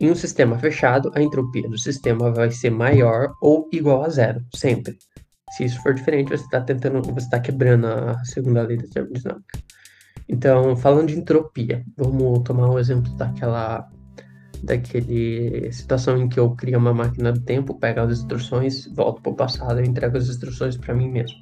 Em 0.00 0.10
um 0.10 0.14
sistema 0.14 0.58
fechado, 0.58 1.10
a 1.14 1.20
entropia 1.20 1.68
do 1.68 1.78
sistema 1.78 2.32
vai 2.32 2.50
ser 2.50 2.70
maior 2.70 3.32
ou 3.40 3.68
igual 3.72 4.04
a 4.04 4.08
zero, 4.08 4.40
sempre. 4.54 4.96
Se 5.50 5.64
isso 5.64 5.82
for 5.82 5.92
diferente, 5.92 6.28
você 6.30 6.44
está 6.44 6.60
tentando, 6.60 7.02
você 7.02 7.26
está 7.26 7.40
quebrando 7.40 7.86
a 7.86 8.24
segunda 8.24 8.62
lei 8.62 8.76
da 8.76 8.88
termodinâmica. 8.88 9.58
Então, 10.28 10.76
falando 10.76 11.08
de 11.08 11.18
entropia, 11.18 11.84
vamos 11.96 12.42
tomar 12.44 12.70
um 12.70 12.78
exemplo 12.78 13.12
daquela 13.14 13.88
daquele 14.62 15.72
situação 15.72 16.18
em 16.18 16.28
que 16.28 16.38
eu 16.38 16.50
crio 16.54 16.78
uma 16.78 16.92
máquina 16.92 17.32
do 17.32 17.40
tempo, 17.40 17.78
pego 17.78 18.00
as 18.00 18.18
instruções, 18.18 18.86
volto 18.94 19.22
para 19.22 19.32
o 19.32 19.36
passado 19.36 19.80
e 19.80 19.88
entrego 19.88 20.16
as 20.18 20.28
instruções 20.28 20.76
para 20.76 20.94
mim 20.94 21.10
mesmo. 21.10 21.38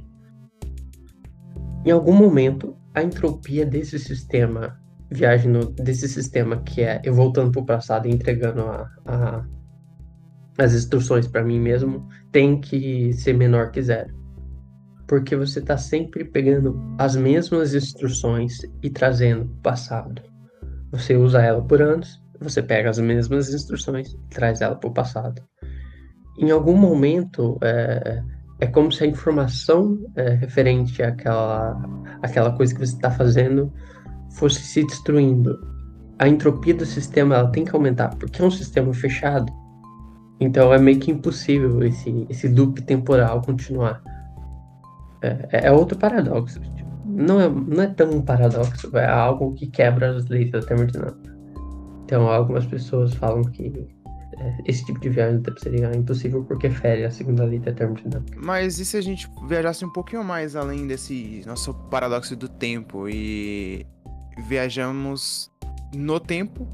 Em 1.84 1.90
algum 1.90 2.12
momento, 2.12 2.76
a 2.98 3.02
entropia 3.02 3.64
desse 3.64 3.98
sistema, 3.98 4.78
viagem 5.10 5.50
no, 5.50 5.66
desse 5.72 6.08
sistema 6.08 6.62
que 6.62 6.82
é 6.82 7.00
eu 7.04 7.14
voltando 7.14 7.52
para 7.52 7.60
o 7.60 7.66
passado 7.66 8.06
e 8.06 8.10
entregando 8.10 8.62
a, 8.62 8.90
a, 9.06 9.44
as 10.58 10.74
instruções 10.74 11.26
para 11.26 11.44
mim 11.44 11.60
mesmo, 11.60 12.08
tem 12.32 12.60
que 12.60 13.12
ser 13.12 13.34
menor 13.34 13.70
que 13.70 13.80
zero. 13.82 14.16
Porque 15.06 15.34
você 15.36 15.60
está 15.60 15.78
sempre 15.78 16.24
pegando 16.24 16.78
as 16.98 17.16
mesmas 17.16 17.74
instruções 17.74 18.58
e 18.82 18.90
trazendo 18.90 19.44
o 19.44 19.62
passado. 19.62 20.20
Você 20.90 21.16
usa 21.16 21.42
ela 21.42 21.62
por 21.62 21.80
anos, 21.80 22.20
você 22.40 22.62
pega 22.62 22.90
as 22.90 22.98
mesmas 22.98 23.52
instruções 23.52 24.12
e 24.12 24.28
traz 24.28 24.60
ela 24.60 24.76
para 24.76 24.90
o 24.90 24.92
passado. 24.92 25.42
Em 26.38 26.50
algum 26.50 26.76
momento, 26.76 27.58
é, 27.62 28.22
é 28.60 28.66
como 28.66 28.90
se 28.90 29.04
a 29.04 29.06
informação 29.06 29.98
é, 30.16 30.30
referente 30.30 31.02
àquela, 31.02 31.80
àquela 32.22 32.52
coisa 32.52 32.74
que 32.74 32.80
você 32.80 32.94
está 32.94 33.10
fazendo 33.10 33.72
fosse 34.30 34.60
se 34.60 34.84
destruindo. 34.84 35.58
A 36.18 36.26
entropia 36.26 36.74
do 36.74 36.84
sistema 36.84 37.36
ela 37.36 37.50
tem 37.50 37.64
que 37.64 37.74
aumentar, 37.74 38.14
porque 38.16 38.42
é 38.42 38.44
um 38.44 38.50
sistema 38.50 38.92
fechado. 38.92 39.52
Então 40.40 40.72
é 40.72 40.78
meio 40.78 40.98
que 40.98 41.10
impossível 41.10 41.82
esse, 41.82 42.26
esse 42.28 42.48
loop 42.48 42.82
temporal 42.82 43.42
continuar. 43.42 44.02
É, 45.22 45.48
é, 45.52 45.66
é 45.66 45.72
outro 45.72 45.96
paradoxo. 45.96 46.60
Tipo, 46.60 46.88
não, 47.04 47.40
é, 47.40 47.48
não 47.48 47.82
é 47.82 47.86
tão 47.86 48.10
um 48.10 48.22
paradoxo, 48.22 48.96
é 48.96 49.06
algo 49.06 49.54
que 49.54 49.66
quebra 49.68 50.16
as 50.16 50.26
leis 50.26 50.50
da 50.50 50.60
termodinâmica. 50.60 51.36
Então, 52.04 52.28
algumas 52.28 52.64
pessoas 52.64 53.14
falam 53.14 53.42
que 53.42 53.86
esse 54.64 54.84
tipo 54.84 55.00
de 55.00 55.08
viagem 55.08 55.42
seria 55.58 55.94
impossível 55.96 56.44
porque 56.44 56.70
fere 56.70 57.04
a 57.04 57.10
segunda 57.10 57.44
lei 57.44 57.58
da 57.58 57.72
termodinâmica. 57.72 58.38
Mas 58.40 58.78
e 58.78 58.84
se 58.84 58.96
a 58.96 59.00
gente 59.00 59.28
viajasse 59.46 59.84
um 59.84 59.92
pouquinho 59.92 60.22
mais 60.22 60.54
além 60.54 60.86
desse 60.86 61.42
nosso 61.46 61.74
paradoxo 61.74 62.36
do 62.36 62.48
tempo 62.48 63.08
e 63.08 63.86
viajamos 64.46 65.50
no 65.94 66.20
tempo, 66.20 66.68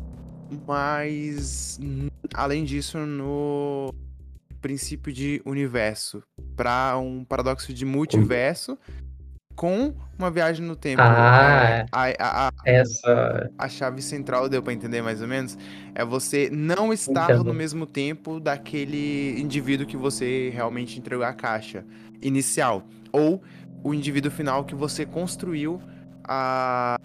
mas 0.66 1.78
além 2.34 2.64
disso 2.64 2.98
no 2.98 3.92
princípio 4.60 5.12
de 5.12 5.42
universo 5.44 6.22
para 6.56 6.96
um 6.98 7.24
paradoxo 7.24 7.72
de 7.72 7.84
multiverso 7.84 8.78
com 9.54 9.94
uma 10.18 10.30
viagem 10.30 10.64
no 10.64 10.76
tempo. 10.76 11.02
Ah, 11.02 11.60
é, 11.62 11.86
a, 11.90 12.02
a, 12.18 12.48
a, 12.48 12.52
essa. 12.64 13.50
A 13.58 13.68
chave 13.68 14.00
central, 14.00 14.48
deu 14.48 14.62
para 14.62 14.72
entender 14.72 15.02
mais 15.02 15.20
ou 15.20 15.28
menos? 15.28 15.58
É 15.94 16.04
você 16.04 16.48
não 16.52 16.92
estar 16.92 17.30
então... 17.30 17.44
no 17.44 17.54
mesmo 17.54 17.86
tempo 17.86 18.38
daquele 18.40 19.40
indivíduo 19.40 19.86
que 19.86 19.96
você 19.96 20.50
realmente 20.50 20.98
entregou 20.98 21.24
a 21.24 21.32
caixa 21.32 21.84
inicial. 22.22 22.84
Ou 23.12 23.42
o 23.82 23.92
indivíduo 23.92 24.30
final 24.30 24.64
que 24.64 24.74
você 24.74 25.04
construiu 25.04 25.80
a, 26.22 26.98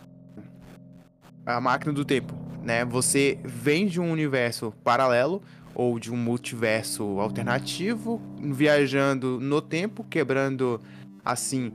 a 1.46 1.60
máquina 1.62 1.92
do 1.92 2.06
tempo. 2.06 2.34
Né? 2.64 2.86
Você 2.86 3.40
vem 3.44 3.88
de 3.88 4.00
um 4.00 4.12
universo 4.12 4.74
paralelo 4.84 5.42
ou 5.74 6.00
de 6.00 6.12
um 6.12 6.18
multiverso 6.18 7.20
alternativo, 7.20 8.22
viajando 8.42 9.40
no 9.40 9.62
tempo, 9.62 10.04
quebrando 10.04 10.82
assim 11.24 11.72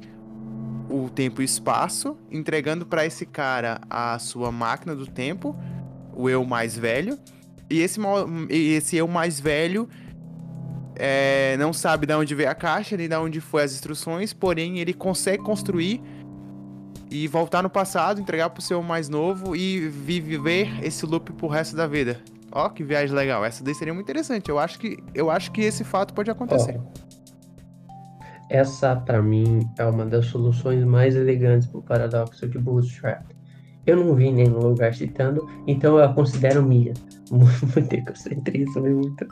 o 0.88 1.08
tempo 1.08 1.42
e 1.42 1.44
espaço, 1.44 2.16
entregando 2.30 2.86
para 2.86 3.04
esse 3.04 3.24
cara 3.26 3.80
a 3.88 4.18
sua 4.18 4.52
máquina 4.52 4.94
do 4.94 5.06
tempo, 5.06 5.56
o 6.14 6.28
eu 6.28 6.44
mais 6.44 6.76
velho. 6.76 7.18
E 7.68 7.80
esse, 7.80 7.98
esse 8.50 8.96
eu 8.96 9.08
mais 9.08 9.40
velho 9.40 9.88
é, 10.96 11.56
não 11.58 11.72
sabe 11.72 12.06
de 12.06 12.14
onde 12.14 12.34
veio 12.34 12.50
a 12.50 12.54
caixa, 12.54 12.96
nem 12.96 13.08
de 13.08 13.16
onde 13.16 13.40
foi 13.40 13.62
as 13.62 13.72
instruções, 13.72 14.32
porém 14.32 14.78
ele 14.78 14.92
consegue 14.92 15.42
construir 15.42 16.00
e 17.10 17.26
voltar 17.28 17.62
no 17.62 17.70
passado, 17.70 18.20
entregar 18.20 18.50
pro 18.50 18.62
seu 18.62 18.82
mais 18.82 19.08
novo 19.08 19.54
e 19.54 19.88
viver 19.88 20.68
esse 20.82 21.06
loop 21.06 21.32
pro 21.32 21.46
resto 21.46 21.76
da 21.76 21.86
vida. 21.86 22.20
Ó, 22.50 22.68
que 22.68 22.84
viagem 22.84 23.14
legal. 23.14 23.44
Essa 23.44 23.64
daí 23.64 23.74
seria 23.74 23.92
muito 23.92 24.06
interessante. 24.06 24.48
Eu 24.48 24.58
acho 24.58 24.78
que, 24.78 24.98
eu 25.14 25.30
acho 25.30 25.50
que 25.50 25.60
esse 25.60 25.82
fato 25.82 26.14
pode 26.14 26.30
acontecer. 26.30 26.80
Oh. 26.80 27.13
Essa, 28.50 28.94
para 28.96 29.22
mim, 29.22 29.60
é 29.78 29.84
uma 29.84 30.04
das 30.04 30.26
soluções 30.26 30.84
mais 30.84 31.16
elegantes 31.16 31.66
para 31.68 31.78
o 31.78 31.82
paradoxo 31.82 32.46
de 32.48 32.58
Bootstrap. 32.58 33.24
Eu 33.86 33.96
não 33.96 34.14
vi 34.14 34.30
nenhum 34.30 34.58
lugar 34.58 34.94
citando, 34.94 35.46
então 35.66 35.98
eu 35.98 36.04
a 36.04 36.12
considero 36.12 36.62
minha. 36.62 36.94
Muito 37.30 37.92
egocentrismo, 37.92 38.82
muito. 38.82 39.26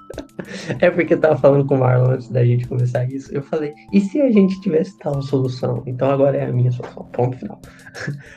É 0.81 0.90
porque 0.90 1.12
eu 1.12 1.21
tava 1.21 1.37
falando 1.37 1.66
com 1.66 1.76
o 1.76 1.78
Marlon 1.78 2.12
antes 2.12 2.28
da 2.31 2.42
gente 2.45 2.66
começar 2.66 3.04
isso. 3.04 3.33
Eu 3.33 3.42
falei, 3.42 3.75
e 3.92 4.00
se 4.00 4.21
a 4.21 4.33
gente 4.33 4.59
tivesse 4.62 4.99
tal 4.99 5.21
solução? 5.21 5.83
Então 5.87 6.11
agora 6.11 6.38
é 6.38 6.47
a 6.47 6.52
minha 6.52 6.73
solução. 6.73 7.04
Ponto 7.12 7.37
final. 7.37 7.61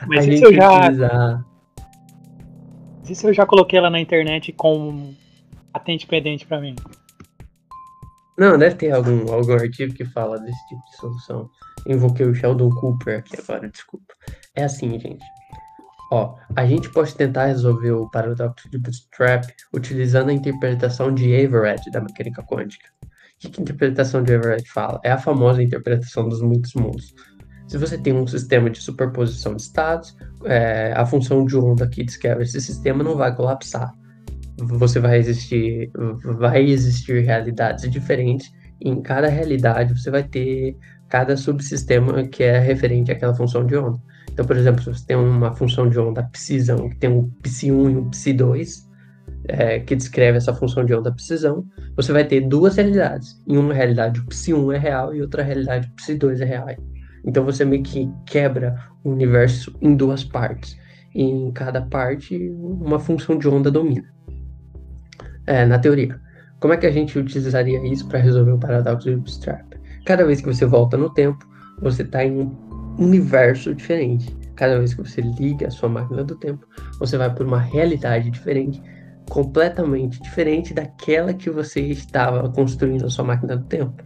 Mas 0.06 0.28
a 0.28 0.28
isso 0.28 0.44
gente 0.44 0.44
eu 0.44 0.54
já. 0.54 0.78
utilizar. 0.78 1.44
Isso 3.08 3.26
eu 3.26 3.32
já 3.32 3.46
coloquei 3.46 3.78
ela 3.78 3.88
na 3.88 3.98
internet 3.98 4.52
com 4.52 5.14
atente 5.72 6.06
pendente 6.06 6.46
pra 6.46 6.60
mim. 6.60 6.76
Não, 8.38 8.58
deve 8.58 8.76
ter 8.76 8.90
algum, 8.90 9.32
algum 9.32 9.54
artigo 9.54 9.94
que 9.94 10.04
fala 10.04 10.38
desse 10.38 10.68
tipo 10.68 10.82
de 10.84 10.96
solução. 10.96 11.50
Invoquei 11.86 12.26
o 12.26 12.34
Sheldon 12.34 12.70
Cooper 12.70 13.18
aqui 13.18 13.36
agora, 13.38 13.68
desculpa. 13.68 14.14
É 14.54 14.64
assim, 14.64 14.98
gente. 14.98 15.24
Ó, 16.10 16.36
a 16.54 16.66
gente 16.66 16.90
pode 16.90 17.14
tentar 17.14 17.46
resolver 17.46 17.92
o 17.92 18.08
paradoxo 18.10 18.70
de 18.70 18.78
Bootstrap 18.78 19.44
utilizando 19.74 20.28
a 20.28 20.32
interpretação 20.32 21.12
de 21.12 21.32
Everett 21.32 21.90
da 21.90 22.00
mecânica 22.00 22.42
quântica. 22.42 22.88
O 23.02 23.08
que, 23.38 23.50
que 23.50 23.60
a 23.60 23.62
interpretação 23.62 24.22
de 24.22 24.32
Everett 24.32 24.70
fala? 24.70 25.00
É 25.02 25.10
a 25.10 25.18
famosa 25.18 25.62
interpretação 25.62 26.28
dos 26.28 26.40
muitos 26.40 26.74
mundos. 26.74 27.14
Se 27.66 27.76
você 27.76 27.98
tem 27.98 28.12
um 28.12 28.26
sistema 28.26 28.70
de 28.70 28.80
superposição 28.80 29.56
de 29.56 29.62
estados, 29.62 30.16
é, 30.44 30.92
a 30.96 31.04
função 31.04 31.44
de 31.44 31.56
onda 31.56 31.88
que 31.88 32.04
descreve 32.04 32.44
esse 32.44 32.60
sistema 32.60 33.02
não 33.02 33.16
vai 33.16 33.34
colapsar. 33.34 33.92
Você 34.58 34.98
vai 34.98 35.18
existir, 35.18 35.90
vai 36.38 36.64
existir 36.64 37.24
realidades 37.24 37.90
diferentes 37.90 38.50
e 38.80 38.88
em 38.88 39.02
cada 39.02 39.28
realidade 39.28 39.98
você 39.98 40.10
vai 40.10 40.22
ter 40.22 40.76
cada 41.08 41.36
subsistema 41.36 42.26
que 42.26 42.42
é 42.42 42.58
referente 42.58 43.12
àquela 43.12 43.34
função 43.34 43.64
de 43.64 43.76
onda. 43.76 43.98
Então, 44.32 44.44
por 44.44 44.56
exemplo, 44.56 44.82
se 44.82 44.92
você 44.92 45.06
tem 45.06 45.16
uma 45.16 45.54
função 45.54 45.88
de 45.88 45.98
onda 45.98 46.22
psizão, 46.24 46.88
que 46.88 46.96
tem 46.96 47.10
um 47.10 47.30
psi1 47.42 47.90
e 47.90 47.96
um 47.96 48.10
psi2, 48.10 48.86
é, 49.48 49.80
que 49.80 49.94
descreve 49.94 50.36
essa 50.36 50.52
função 50.52 50.84
de 50.84 50.94
onda 50.94 51.12
psizão, 51.12 51.64
você 51.94 52.12
vai 52.12 52.24
ter 52.24 52.42
duas 52.42 52.76
realidades. 52.76 53.40
Em 53.46 53.56
uma 53.56 53.72
realidade, 53.72 54.20
o 54.20 54.26
psi1 54.26 54.74
é 54.74 54.78
real 54.78 55.14
e 55.14 55.22
outra 55.22 55.42
realidade, 55.42 55.88
o 55.88 55.94
psi2 55.96 56.40
é 56.40 56.44
real. 56.44 56.66
Então, 57.24 57.44
você 57.44 57.64
meio 57.64 57.82
que 57.82 58.10
quebra 58.26 58.76
o 59.02 59.10
universo 59.10 59.74
em 59.80 59.94
duas 59.96 60.24
partes. 60.24 60.76
E 61.14 61.22
em 61.22 61.50
cada 61.52 61.80
parte, 61.80 62.36
uma 62.58 62.98
função 62.98 63.38
de 63.38 63.48
onda 63.48 63.70
domina. 63.70 64.15
É, 65.46 65.64
na 65.64 65.78
teoria. 65.78 66.20
Como 66.60 66.72
é 66.72 66.76
que 66.76 66.86
a 66.86 66.90
gente 66.90 67.18
utilizaria 67.18 67.86
isso 67.86 68.08
para 68.08 68.18
resolver 68.18 68.52
o 68.52 68.58
paradoxo 68.58 69.08
de 69.08 69.16
Bootstrap? 69.16 69.74
Cada 70.04 70.24
vez 70.24 70.40
que 70.40 70.46
você 70.46 70.64
volta 70.64 70.96
no 70.96 71.12
tempo, 71.12 71.46
você 71.80 72.02
está 72.02 72.24
em 72.24 72.32
um 72.32 72.56
universo 72.98 73.74
diferente. 73.74 74.34
Cada 74.54 74.78
vez 74.78 74.94
que 74.94 75.02
você 75.02 75.20
liga 75.20 75.66
a 75.66 75.70
sua 75.70 75.88
máquina 75.88 76.24
do 76.24 76.34
tempo, 76.36 76.66
você 76.98 77.18
vai 77.18 77.32
por 77.32 77.46
uma 77.46 77.60
realidade 77.60 78.30
diferente, 78.30 78.82
completamente 79.28 80.20
diferente 80.22 80.72
daquela 80.72 81.34
que 81.34 81.50
você 81.50 81.80
estava 81.80 82.48
construindo 82.50 83.04
a 83.04 83.10
sua 83.10 83.24
máquina 83.24 83.56
do 83.56 83.64
tempo. 83.64 84.02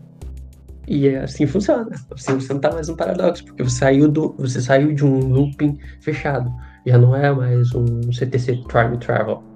E 0.89 1.07
é 1.07 1.23
assim 1.23 1.47
funciona. 1.47 1.89
Assim 2.13 2.35
você 2.35 2.49
não 2.49 2.57
está 2.57 2.73
mais 2.73 2.89
um 2.89 2.97
paradoxo, 2.97 3.45
porque 3.45 3.63
você 3.63 3.77
saiu, 3.77 4.09
do, 4.09 4.35
você 4.37 4.61
saiu 4.61 4.93
de 4.93 5.05
um 5.05 5.21
looping 5.29 5.79
fechado. 6.01 6.51
Já 6.85 6.99
não 6.99 7.15
é 7.15 7.33
mais 7.33 7.73
um 7.75 8.13
CTC 8.13 8.65
Time 8.69 8.99
Travel. 8.99 9.50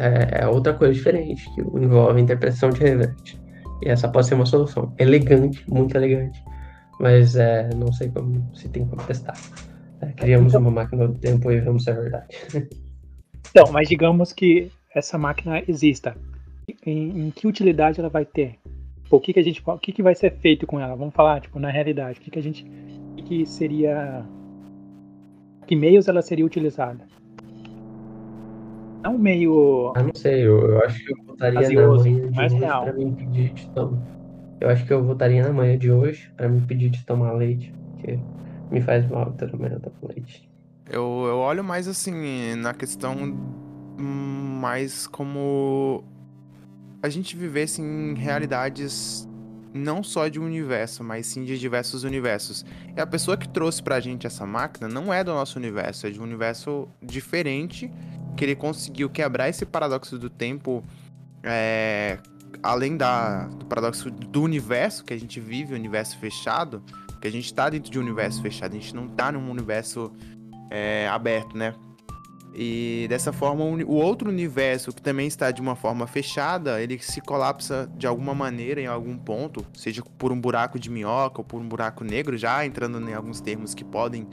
É, 0.00 0.42
é 0.42 0.46
outra 0.48 0.74
coisa 0.74 0.94
diferente, 0.94 1.48
que 1.54 1.60
envolve 1.60 2.20
interpretação 2.20 2.70
de 2.70 2.80
Revert. 2.80 3.36
E 3.82 3.88
essa 3.88 4.08
pode 4.08 4.26
ser 4.26 4.34
uma 4.34 4.46
solução. 4.46 4.94
Elegante, 4.98 5.64
muito 5.68 5.94
elegante 5.96 6.42
mas 7.00 7.34
é, 7.34 7.70
não 7.74 7.90
sei 7.90 8.10
como, 8.10 8.54
se 8.54 8.68
tem 8.68 8.86
como 8.86 9.02
testar. 9.04 9.34
É, 10.02 10.12
criamos 10.12 10.52
então, 10.52 10.60
uma 10.60 10.70
máquina 10.70 11.08
do 11.08 11.18
tempo 11.18 11.50
e 11.50 11.58
vemos 11.58 11.82
se 11.82 11.90
é 11.90 11.94
verdade. 11.94 12.28
Então, 13.52 13.72
mas 13.72 13.88
digamos 13.88 14.32
que 14.32 14.70
essa 14.94 15.18
máquina 15.18 15.60
exista. 15.66 16.16
Em, 16.86 17.26
em 17.26 17.30
que 17.32 17.48
utilidade 17.48 17.98
ela 17.98 18.08
vai 18.08 18.24
ter? 18.24 18.60
O 19.10 19.18
que, 19.18 19.32
que 19.32 19.40
a 19.40 19.42
gente, 19.42 19.60
o 19.66 19.78
que, 19.78 19.90
que 19.90 20.04
vai 20.04 20.14
ser 20.14 20.36
feito 20.36 20.68
com 20.68 20.78
ela? 20.78 20.94
Vamos 20.94 21.12
falar, 21.12 21.40
tipo, 21.40 21.58
na 21.58 21.68
realidade, 21.68 22.20
o 22.20 22.22
que, 22.22 22.30
que 22.30 22.38
a 22.38 22.42
gente, 22.42 22.64
o 22.64 23.16
que, 23.16 23.22
que 23.24 23.46
seria, 23.46 24.24
que 25.66 25.74
meios 25.74 26.06
ela 26.06 26.22
seria 26.22 26.46
utilizada? 26.46 27.08
É 29.02 29.08
um 29.08 29.18
meio. 29.18 29.92
Ah, 29.96 30.02
não 30.02 30.14
sei, 30.14 30.46
eu, 30.46 30.58
eu 30.58 30.84
acho 30.84 31.04
que 31.04 31.12
eu 31.12 31.24
botaria 31.24 31.70
na 31.70 31.88
manhã 31.88 32.30
de 32.30 32.54
real. 32.56 32.84
pra 32.84 32.92
mim 32.92 33.14
pedir 33.14 33.52
de 33.54 33.70
eu 34.60 34.68
acho 34.68 34.84
que 34.84 34.92
eu 34.92 35.02
votaria 35.02 35.42
na 35.42 35.52
manhã 35.52 35.78
de 35.78 35.90
hoje 35.90 36.30
para 36.36 36.48
me 36.48 36.60
pedir 36.60 36.90
de 36.90 37.04
tomar 37.06 37.32
leite, 37.32 37.72
porque 37.92 38.18
me 38.70 38.82
faz 38.82 39.08
mal 39.08 39.32
toda 39.32 39.56
manhã 39.56 39.78
tomar 39.78 40.14
leite. 40.14 40.48
Eu, 40.86 41.24
eu 41.26 41.38
olho 41.38 41.64
mais 41.64 41.88
assim 41.88 42.54
na 42.56 42.74
questão 42.74 43.14
mais 43.96 45.06
como 45.06 46.04
a 47.02 47.08
gente 47.08 47.36
vivesse 47.36 47.80
em 47.80 48.14
realidades 48.14 49.26
não 49.72 50.02
só 50.02 50.28
de 50.28 50.38
um 50.38 50.44
universo, 50.44 51.02
mas 51.02 51.26
sim 51.26 51.44
de 51.44 51.58
diversos 51.58 52.04
universos. 52.04 52.64
E 52.94 53.00
a 53.00 53.06
pessoa 53.06 53.36
que 53.36 53.48
trouxe 53.48 53.82
pra 53.82 54.00
gente 54.00 54.26
essa 54.26 54.44
máquina 54.44 54.88
não 54.88 55.12
é 55.12 55.22
do 55.24 55.32
nosso 55.32 55.58
universo, 55.58 56.06
é 56.06 56.10
de 56.10 56.20
um 56.20 56.24
universo 56.24 56.88
diferente, 57.00 57.90
que 58.36 58.44
ele 58.44 58.56
conseguiu 58.56 59.10
quebrar 59.10 59.48
esse 59.48 59.66
paradoxo 59.66 60.18
do 60.18 60.30
tempo 60.30 60.84
é, 61.42 62.18
além 62.62 62.96
da, 62.96 63.46
do 63.46 63.64
paradoxo 63.66 64.10
do 64.10 64.42
universo 64.42 65.04
que 65.04 65.14
a 65.14 65.18
gente 65.18 65.40
vive, 65.40 65.72
o 65.72 65.76
universo 65.76 66.18
fechado, 66.18 66.82
que 67.20 67.28
a 67.28 67.32
gente 67.32 67.46
está 67.46 67.68
dentro 67.68 67.90
de 67.90 67.98
um 67.98 68.02
universo 68.02 68.40
fechado, 68.42 68.72
a 68.72 68.78
gente 68.78 68.94
não 68.94 69.06
está 69.06 69.30
num 69.30 69.50
universo 69.50 70.12
é, 70.70 71.08
aberto, 71.08 71.56
né? 71.56 71.74
E 72.52 73.06
dessa 73.08 73.32
forma, 73.32 73.62
o 73.64 73.94
outro 73.94 74.28
universo 74.28 74.92
que 74.92 75.00
também 75.00 75.28
está 75.28 75.52
de 75.52 75.60
uma 75.60 75.76
forma 75.76 76.06
fechada, 76.08 76.82
ele 76.82 76.98
se 76.98 77.20
colapsa 77.20 77.88
de 77.96 78.08
alguma 78.08 78.34
maneira 78.34 78.80
em 78.80 78.86
algum 78.86 79.16
ponto, 79.16 79.64
seja 79.72 80.02
por 80.18 80.32
um 80.32 80.40
buraco 80.40 80.76
de 80.76 80.90
minhoca 80.90 81.40
ou 81.40 81.44
por 81.44 81.60
um 81.60 81.68
buraco 81.68 82.02
negro, 82.02 82.36
já 82.36 82.66
entrando 82.66 83.00
em 83.08 83.14
alguns 83.14 83.40
termos 83.40 83.72
que 83.72 83.84
podem 83.84 84.26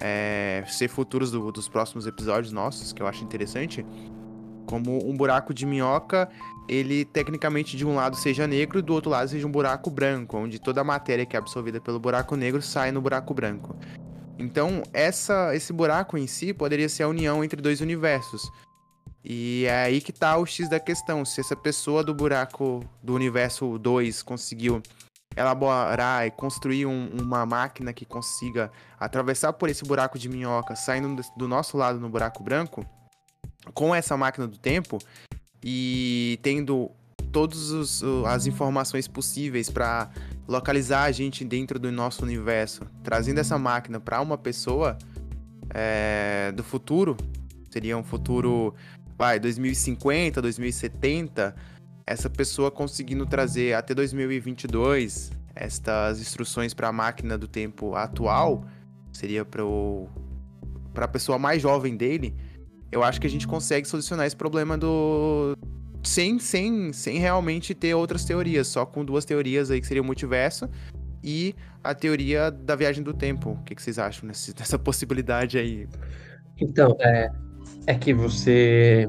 é, 0.00 0.64
ser 0.66 0.88
futuros 0.88 1.30
do, 1.30 1.52
dos 1.52 1.68
próximos 1.68 2.06
episódios 2.06 2.52
nossos, 2.52 2.92
que 2.92 3.02
eu 3.02 3.06
acho 3.06 3.22
interessante. 3.22 3.84
Como 4.66 5.08
um 5.08 5.16
buraco 5.16 5.52
de 5.52 5.66
minhoca 5.66 6.28
ele 6.70 7.04
tecnicamente 7.04 7.76
de 7.76 7.84
um 7.84 7.96
lado 7.96 8.16
seja 8.16 8.46
negro 8.46 8.78
e 8.78 8.82
do 8.82 8.94
outro 8.94 9.10
lado 9.10 9.28
seja 9.28 9.44
um 9.44 9.50
buraco 9.50 9.90
branco, 9.90 10.36
onde 10.36 10.60
toda 10.60 10.80
a 10.80 10.84
matéria 10.84 11.26
que 11.26 11.34
é 11.34 11.38
absorvida 11.38 11.80
pelo 11.80 11.98
buraco 11.98 12.36
negro 12.36 12.62
sai 12.62 12.92
no 12.92 13.00
buraco 13.00 13.34
branco. 13.34 13.76
Então, 14.38 14.82
essa, 14.92 15.54
esse 15.54 15.72
buraco 15.72 16.16
em 16.16 16.28
si 16.28 16.54
poderia 16.54 16.88
ser 16.88 17.02
a 17.02 17.08
união 17.08 17.42
entre 17.42 17.60
dois 17.60 17.80
universos. 17.80 18.48
E 19.24 19.64
é 19.66 19.82
aí 19.82 20.00
que 20.00 20.12
tá 20.12 20.36
o 20.38 20.46
X 20.46 20.70
da 20.70 20.78
questão. 20.78 21.24
Se 21.24 21.40
essa 21.40 21.56
pessoa 21.56 22.04
do 22.04 22.14
buraco 22.14 22.84
do 23.02 23.14
universo 23.14 23.76
2 23.76 24.22
conseguiu 24.22 24.80
elaborar 25.36 26.26
e 26.26 26.30
construir 26.30 26.86
um, 26.86 27.08
uma 27.20 27.46
máquina 27.46 27.92
que 27.92 28.04
consiga 28.04 28.70
atravessar 28.98 29.52
por 29.52 29.68
esse 29.68 29.84
buraco 29.84 30.18
de 30.18 30.28
minhoca, 30.28 30.74
saindo 30.74 31.22
do 31.36 31.46
nosso 31.46 31.76
lado 31.76 32.00
no 32.00 32.08
buraco 32.08 32.42
branco, 32.42 32.84
com 33.72 33.94
essa 33.94 34.16
máquina 34.16 34.46
do 34.46 34.58
tempo, 34.58 34.98
e 35.62 36.38
tendo 36.42 36.90
todas 37.30 38.02
as 38.26 38.46
informações 38.46 39.06
possíveis 39.06 39.70
para 39.70 40.10
localizar 40.48 41.04
a 41.04 41.12
gente 41.12 41.44
dentro 41.44 41.78
do 41.78 41.92
nosso 41.92 42.24
universo, 42.24 42.82
trazendo 43.04 43.38
essa 43.38 43.56
máquina 43.56 44.00
para 44.00 44.20
uma 44.20 44.36
pessoa 44.36 44.98
é, 45.72 46.52
do 46.52 46.64
futuro, 46.64 47.16
seria 47.70 47.96
um 47.96 48.02
futuro, 48.02 48.74
vai, 49.16 49.38
2050, 49.38 50.42
2070, 50.42 51.54
essa 52.10 52.28
pessoa 52.28 52.72
conseguindo 52.72 53.24
trazer 53.24 53.74
até 53.74 53.94
2022 53.94 55.30
estas 55.54 56.20
instruções 56.20 56.74
para 56.74 56.88
a 56.88 56.92
máquina 56.92 57.38
do 57.38 57.46
tempo 57.46 57.94
atual, 57.94 58.64
seria 59.12 59.44
para 59.44 61.04
a 61.04 61.08
pessoa 61.08 61.38
mais 61.38 61.62
jovem 61.62 61.96
dele, 61.96 62.34
eu 62.90 63.04
acho 63.04 63.20
que 63.20 63.28
a 63.28 63.30
gente 63.30 63.46
consegue 63.46 63.86
solucionar 63.86 64.26
esse 64.26 64.34
problema 64.34 64.76
do. 64.76 65.56
Sem, 66.02 66.38
sem, 66.40 66.92
sem 66.92 67.18
realmente 67.18 67.74
ter 67.74 67.94
outras 67.94 68.24
teorias, 68.24 68.66
só 68.66 68.84
com 68.84 69.04
duas 69.04 69.24
teorias 69.24 69.70
aí 69.70 69.80
que 69.80 69.86
seria 69.86 70.02
o 70.02 70.04
multiverso 70.04 70.68
e 71.22 71.54
a 71.84 71.94
teoria 71.94 72.50
da 72.50 72.74
viagem 72.74 73.04
do 73.04 73.14
tempo. 73.14 73.50
O 73.50 73.62
que, 73.62 73.74
que 73.74 73.82
vocês 73.82 73.98
acham 73.98 74.26
nesse, 74.26 74.52
nessa 74.58 74.78
possibilidade 74.80 75.58
aí? 75.58 75.86
Então, 76.58 76.96
é, 77.00 77.30
é 77.86 77.94
que 77.94 78.12
você. 78.12 79.08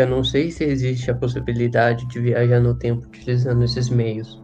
Eu 0.00 0.06
não 0.06 0.24
sei 0.24 0.50
se 0.50 0.64
existe 0.64 1.10
a 1.10 1.14
possibilidade 1.14 2.06
de 2.06 2.20
viajar 2.20 2.58
no 2.58 2.74
tempo 2.74 3.06
utilizando 3.06 3.62
esses 3.62 3.90
meios. 3.90 4.42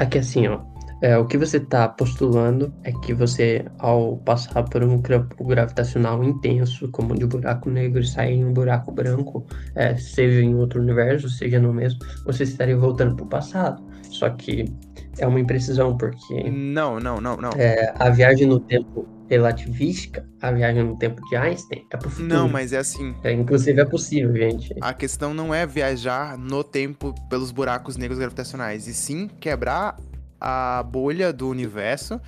Aqui 0.00 0.18
assim, 0.18 0.48
ó. 0.48 0.60
É, 1.00 1.16
o 1.16 1.26
que 1.26 1.38
você 1.38 1.58
está 1.58 1.88
postulando 1.88 2.74
é 2.82 2.90
que 2.90 3.14
você, 3.14 3.64
ao 3.78 4.16
passar 4.18 4.64
por 4.64 4.82
um 4.82 5.00
campo 5.00 5.44
gravitacional 5.44 6.24
intenso, 6.24 6.88
como 6.90 7.16
de 7.16 7.24
buraco 7.24 7.70
negro, 7.70 8.00
e 8.00 8.06
sair 8.06 8.34
em 8.34 8.44
um 8.44 8.52
buraco 8.52 8.90
branco, 8.90 9.46
é, 9.76 9.96
seja 9.96 10.40
em 10.40 10.56
outro 10.56 10.80
universo, 10.80 11.28
seja 11.28 11.60
no 11.60 11.72
mesmo, 11.72 12.00
você 12.24 12.42
estaria 12.42 12.76
voltando 12.76 13.14
para 13.14 13.24
o 13.24 13.28
passado. 13.28 13.80
Só 14.02 14.28
que 14.30 14.64
é 15.18 15.26
uma 15.26 15.38
imprecisão, 15.38 15.96
porque. 15.96 16.50
Não, 16.50 16.98
não, 16.98 17.20
não, 17.20 17.36
não. 17.36 17.50
É, 17.56 17.94
a 17.96 18.10
viagem 18.10 18.46
no 18.48 18.58
tempo 18.58 19.06
relativística, 19.36 20.26
a 20.40 20.52
viagem 20.52 20.84
no 20.84 20.98
tempo 20.98 21.20
de 21.28 21.36
Einstein, 21.36 21.86
é 21.90 21.96
pro 21.96 22.10
futuro. 22.10 22.28
Não, 22.28 22.48
mas 22.48 22.72
é 22.72 22.78
assim. 22.78 23.14
É, 23.24 23.32
inclusive 23.32 23.80
é 23.80 23.84
possível, 23.84 24.34
gente. 24.36 24.74
A 24.80 24.92
questão 24.92 25.32
não 25.32 25.54
é 25.54 25.66
viajar 25.66 26.36
no 26.36 26.62
tempo 26.62 27.14
pelos 27.30 27.50
buracos 27.50 27.96
negros 27.96 28.18
gravitacionais, 28.18 28.86
e 28.86 28.94
sim 28.94 29.28
quebrar 29.40 29.96
a 30.38 30.82
bolha 30.82 31.32
do 31.32 31.48
universo 31.48 32.20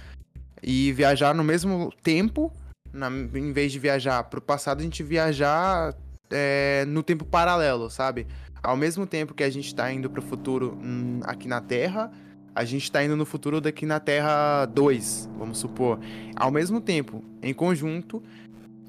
e 0.63 0.93
viajar 0.93 1.35
no 1.35 1.45
mesmo 1.45 1.93
tempo, 2.03 2.51
na, 2.91 3.09
em 3.11 3.53
vez 3.53 3.71
de 3.71 3.79
viajar 3.79 4.23
pro 4.25 4.41
passado, 4.41 4.81
a 4.81 4.83
gente 4.83 5.03
viajar 5.03 5.95
é, 6.31 6.85
no 6.87 7.03
tempo 7.03 7.25
paralelo, 7.25 7.91
sabe? 7.91 8.27
Ao 8.63 8.77
mesmo 8.77 9.07
tempo 9.07 9.35
que 9.35 9.45
a 9.45 9.51
gente 9.51 9.75
tá 9.75 9.93
indo 9.93 10.09
pro 10.09 10.23
futuro 10.23 10.79
hum, 10.83 11.21
aqui 11.25 11.47
na 11.47 11.61
Terra, 11.61 12.11
a 12.55 12.65
gente 12.65 12.91
tá 12.91 13.03
indo 13.05 13.17
no 13.17 13.27
futuro 13.27 13.61
daqui 13.61 13.85
na 13.85 13.99
Terra 13.99 14.67
2, 14.67 15.31
vamos 15.37 15.59
supor. 15.59 15.99
Ao 16.37 16.51
mesmo 16.51 16.81
tempo, 16.81 17.25
em 17.43 17.53
conjunto, 17.53 18.23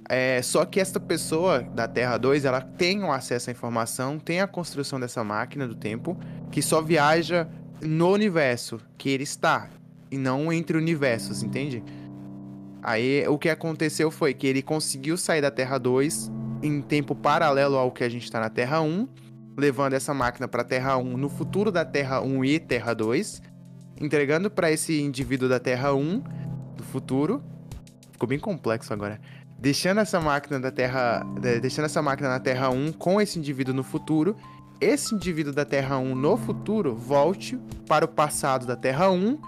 é, 0.08 0.42
só 0.42 0.66
que 0.66 0.80
esta 0.80 1.00
pessoa 1.00 1.62
da 1.62 1.88
Terra 1.88 2.18
2, 2.18 2.46
ela 2.46 2.62
tem 2.62 3.04
o 3.04 3.12
acesso 3.12 3.50
à 3.50 3.52
informação, 3.52 4.20
tem 4.20 4.40
a 4.40 4.48
construção 4.48 5.00
dessa 5.00 5.24
máquina 5.24 5.68
do 5.68 5.76
tempo, 5.76 6.16
que 6.52 6.62
só 6.62 6.82
viaja 6.82 7.48
no 7.82 8.12
universo 8.12 8.80
que 8.98 9.10
ele 9.10 9.24
está 9.24 9.70
e 10.12 10.18
não 10.18 10.54
entre 10.54 10.78
universos, 10.78 11.42
entende? 11.42 11.84
Aí 12.84 13.28
o 13.28 13.38
que 13.38 13.50
aconteceu 13.50 14.12
foi 14.12 14.34
que 14.36 14.46
ele 14.46 14.62
conseguiu 14.62 15.18
sair 15.18 15.42
da 15.42 15.50
Terra 15.50 15.80
2 15.80 16.32
em 16.62 16.82
tempo 16.82 17.16
paralelo 17.16 17.78
ao 17.78 17.92
que 17.92 18.04
a 18.04 18.10
gente 18.10 18.26
está 18.26 18.40
na 18.40 18.50
Terra 18.50 18.82
1, 18.82 19.08
levando 19.58 19.94
essa 19.94 20.14
máquina 20.14 20.48
para 20.48 20.64
Terra 20.64 20.96
1 20.98 21.18
no 21.18 21.30
futuro 21.30 21.72
da 21.72 21.84
Terra 21.84 22.22
1 22.22 22.46
e 22.46 22.60
Terra 22.60 22.94
2, 22.94 23.42
entregando 24.00 24.50
para 24.50 24.72
esse 24.72 25.02
indivíduo 25.02 25.48
da 25.48 25.60
Terra 25.60 25.94
1 25.94 26.24
do 26.76 26.84
futuro. 26.84 27.44
Ficou 28.12 28.28
bem 28.28 28.40
complexo 28.40 28.94
agora. 28.94 29.20
Deixando 29.58 30.02
essa 30.02 30.20
máquina 30.20 30.60
da 30.60 30.72
Terra, 30.72 31.26
deixando 31.62 31.86
essa 31.86 32.02
máquina 32.02 32.30
na 32.30 32.40
Terra 32.40 32.70
1 32.70 32.94
com 32.94 33.22
esse 33.22 33.40
indivíduo 33.40 33.74
no 33.74 33.84
futuro 33.84 34.36
esse 34.80 35.16
indivíduo 35.16 35.54
da 35.54 35.64
Terra 35.64 35.98
1 35.98 36.16
no 36.16 36.38
futuro 36.38 36.96
volte 36.96 37.58
para 37.88 38.06
o 38.06 38.08
passado 38.08 38.66
da 38.66 38.76
Terra 38.76 39.10
1 39.10 39.40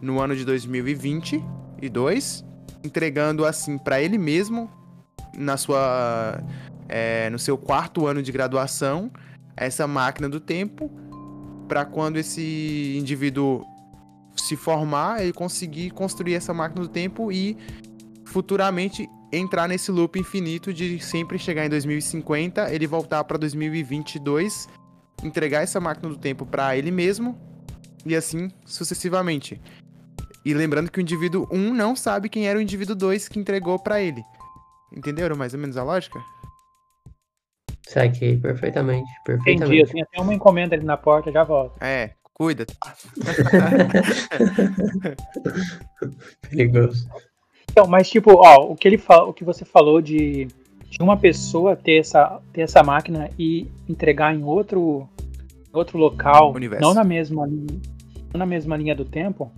no 0.00 0.20
ano 0.20 0.34
de 0.34 0.44
2022, 0.44 2.44
entregando 2.82 3.44
assim 3.44 3.78
para 3.78 4.00
ele 4.00 4.18
mesmo 4.18 4.70
na 5.36 5.56
sua 5.56 6.42
é, 6.88 7.30
no 7.30 7.38
seu 7.38 7.56
quarto 7.56 8.06
ano 8.06 8.22
de 8.22 8.32
graduação 8.32 9.10
essa 9.56 9.86
máquina 9.86 10.28
do 10.28 10.40
tempo 10.40 10.90
para 11.68 11.84
quando 11.84 12.16
esse 12.16 12.96
indivíduo 12.98 13.64
se 14.36 14.56
formar 14.56 15.22
ele 15.22 15.32
conseguir 15.32 15.90
construir 15.90 16.34
essa 16.34 16.52
máquina 16.54 16.82
do 16.82 16.88
tempo 16.88 17.30
e 17.30 17.56
futuramente 18.24 19.08
entrar 19.32 19.68
nesse 19.68 19.90
loop 19.90 20.18
infinito 20.18 20.72
de 20.72 21.00
sempre 21.00 21.38
chegar 21.38 21.64
em 21.64 21.68
2050, 21.68 22.72
ele 22.72 22.86
voltar 22.86 23.24
para 23.24 23.38
2022, 23.38 24.68
entregar 25.24 25.62
essa 25.62 25.80
máquina 25.80 26.08
do 26.08 26.16
tempo 26.16 26.44
para 26.44 26.76
ele 26.76 26.90
mesmo 26.90 27.38
e 28.04 28.14
assim 28.14 28.50
sucessivamente. 28.64 29.60
E 30.44 30.52
lembrando 30.52 30.90
que 30.90 30.98
o 30.98 31.00
indivíduo 31.00 31.48
1 31.52 31.72
não 31.72 31.94
sabe 31.94 32.28
quem 32.28 32.48
era 32.48 32.58
o 32.58 32.62
indivíduo 32.62 32.96
2 32.96 33.28
que 33.28 33.38
entregou 33.38 33.78
para 33.78 34.00
ele. 34.00 34.22
Entenderam 34.94 35.36
mais 35.36 35.54
ou 35.54 35.60
menos 35.60 35.76
a 35.76 35.84
lógica? 35.84 36.20
Saquei 37.86 38.36
perfeitamente, 38.36 39.10
perfeitamente. 39.24 39.64
Entendi, 39.64 39.80
eu 39.80 39.86
tenho 39.86 40.04
até 40.04 40.20
uma 40.20 40.34
encomenda 40.34 40.74
ali 40.74 40.84
na 40.84 40.96
porta, 40.96 41.30
já 41.30 41.44
volto. 41.44 41.76
É, 41.82 42.14
cuida. 42.42 42.66
Perigoso. 46.50 47.08
Então, 47.70 47.86
mas 47.86 48.10
tipo, 48.10 48.32
ó, 48.34 48.72
o 48.72 48.74
que 48.74 48.88
ele 48.88 48.98
fala, 48.98 49.28
o 49.28 49.32
que 49.32 49.44
você 49.44 49.64
falou 49.64 50.02
de, 50.02 50.48
de 50.90 51.00
uma 51.00 51.16
pessoa 51.16 51.76
ter 51.76 52.00
essa, 52.00 52.40
ter 52.52 52.62
essa 52.62 52.82
máquina 52.82 53.30
e 53.38 53.68
entregar 53.88 54.34
em 54.34 54.42
outro, 54.42 55.08
outro 55.72 55.98
local, 55.98 56.52
Universo. 56.52 56.84
não 56.84 56.92
na 56.92 57.04
mesma 57.04 57.46
não 57.46 58.38
na 58.38 58.46
mesma 58.46 58.76
linha 58.76 58.94
do 58.94 59.04
tempo. 59.04 59.52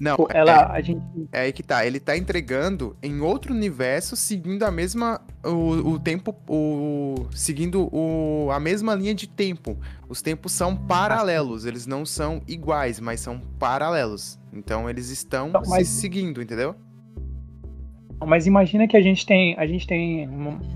Não, 0.00 0.16
Tipo, 0.16 0.32
é, 0.32 0.38
ela, 0.38 0.72
a 0.72 0.80
gente, 0.80 1.02
é 1.30 1.40
aí 1.42 1.52
que 1.52 1.62
tá. 1.62 1.84
Ele 1.84 2.00
tá 2.00 2.16
entregando 2.16 2.96
em 3.02 3.20
outro 3.20 3.52
universo, 3.52 4.16
seguindo 4.16 4.62
a 4.64 4.70
mesma. 4.70 5.20
O, 5.44 5.90
o 5.92 5.98
tempo. 5.98 6.34
O, 6.48 7.26
seguindo 7.32 7.86
o, 7.94 8.50
a 8.50 8.58
mesma 8.58 8.94
linha 8.94 9.14
de 9.14 9.28
tempo. 9.28 9.76
Os 10.08 10.22
tempos 10.22 10.52
são 10.52 10.74
paralelos. 10.74 11.66
Eles 11.66 11.86
não 11.86 12.06
são 12.06 12.40
iguais, 12.48 12.98
mas 12.98 13.20
são 13.20 13.40
paralelos. 13.58 14.38
Então 14.52 14.88
eles 14.88 15.10
estão 15.10 15.48
Então, 15.48 15.62
mas- 15.68 15.86
se 15.86 16.00
seguindo, 16.00 16.40
entendeu? 16.40 16.74
mas 18.26 18.46
imagina 18.46 18.86
que 18.86 18.96
a 18.96 19.00
gente 19.00 19.24
tem, 19.24 19.54
a 19.58 19.66
gente 19.66 19.86
tem 19.86 20.28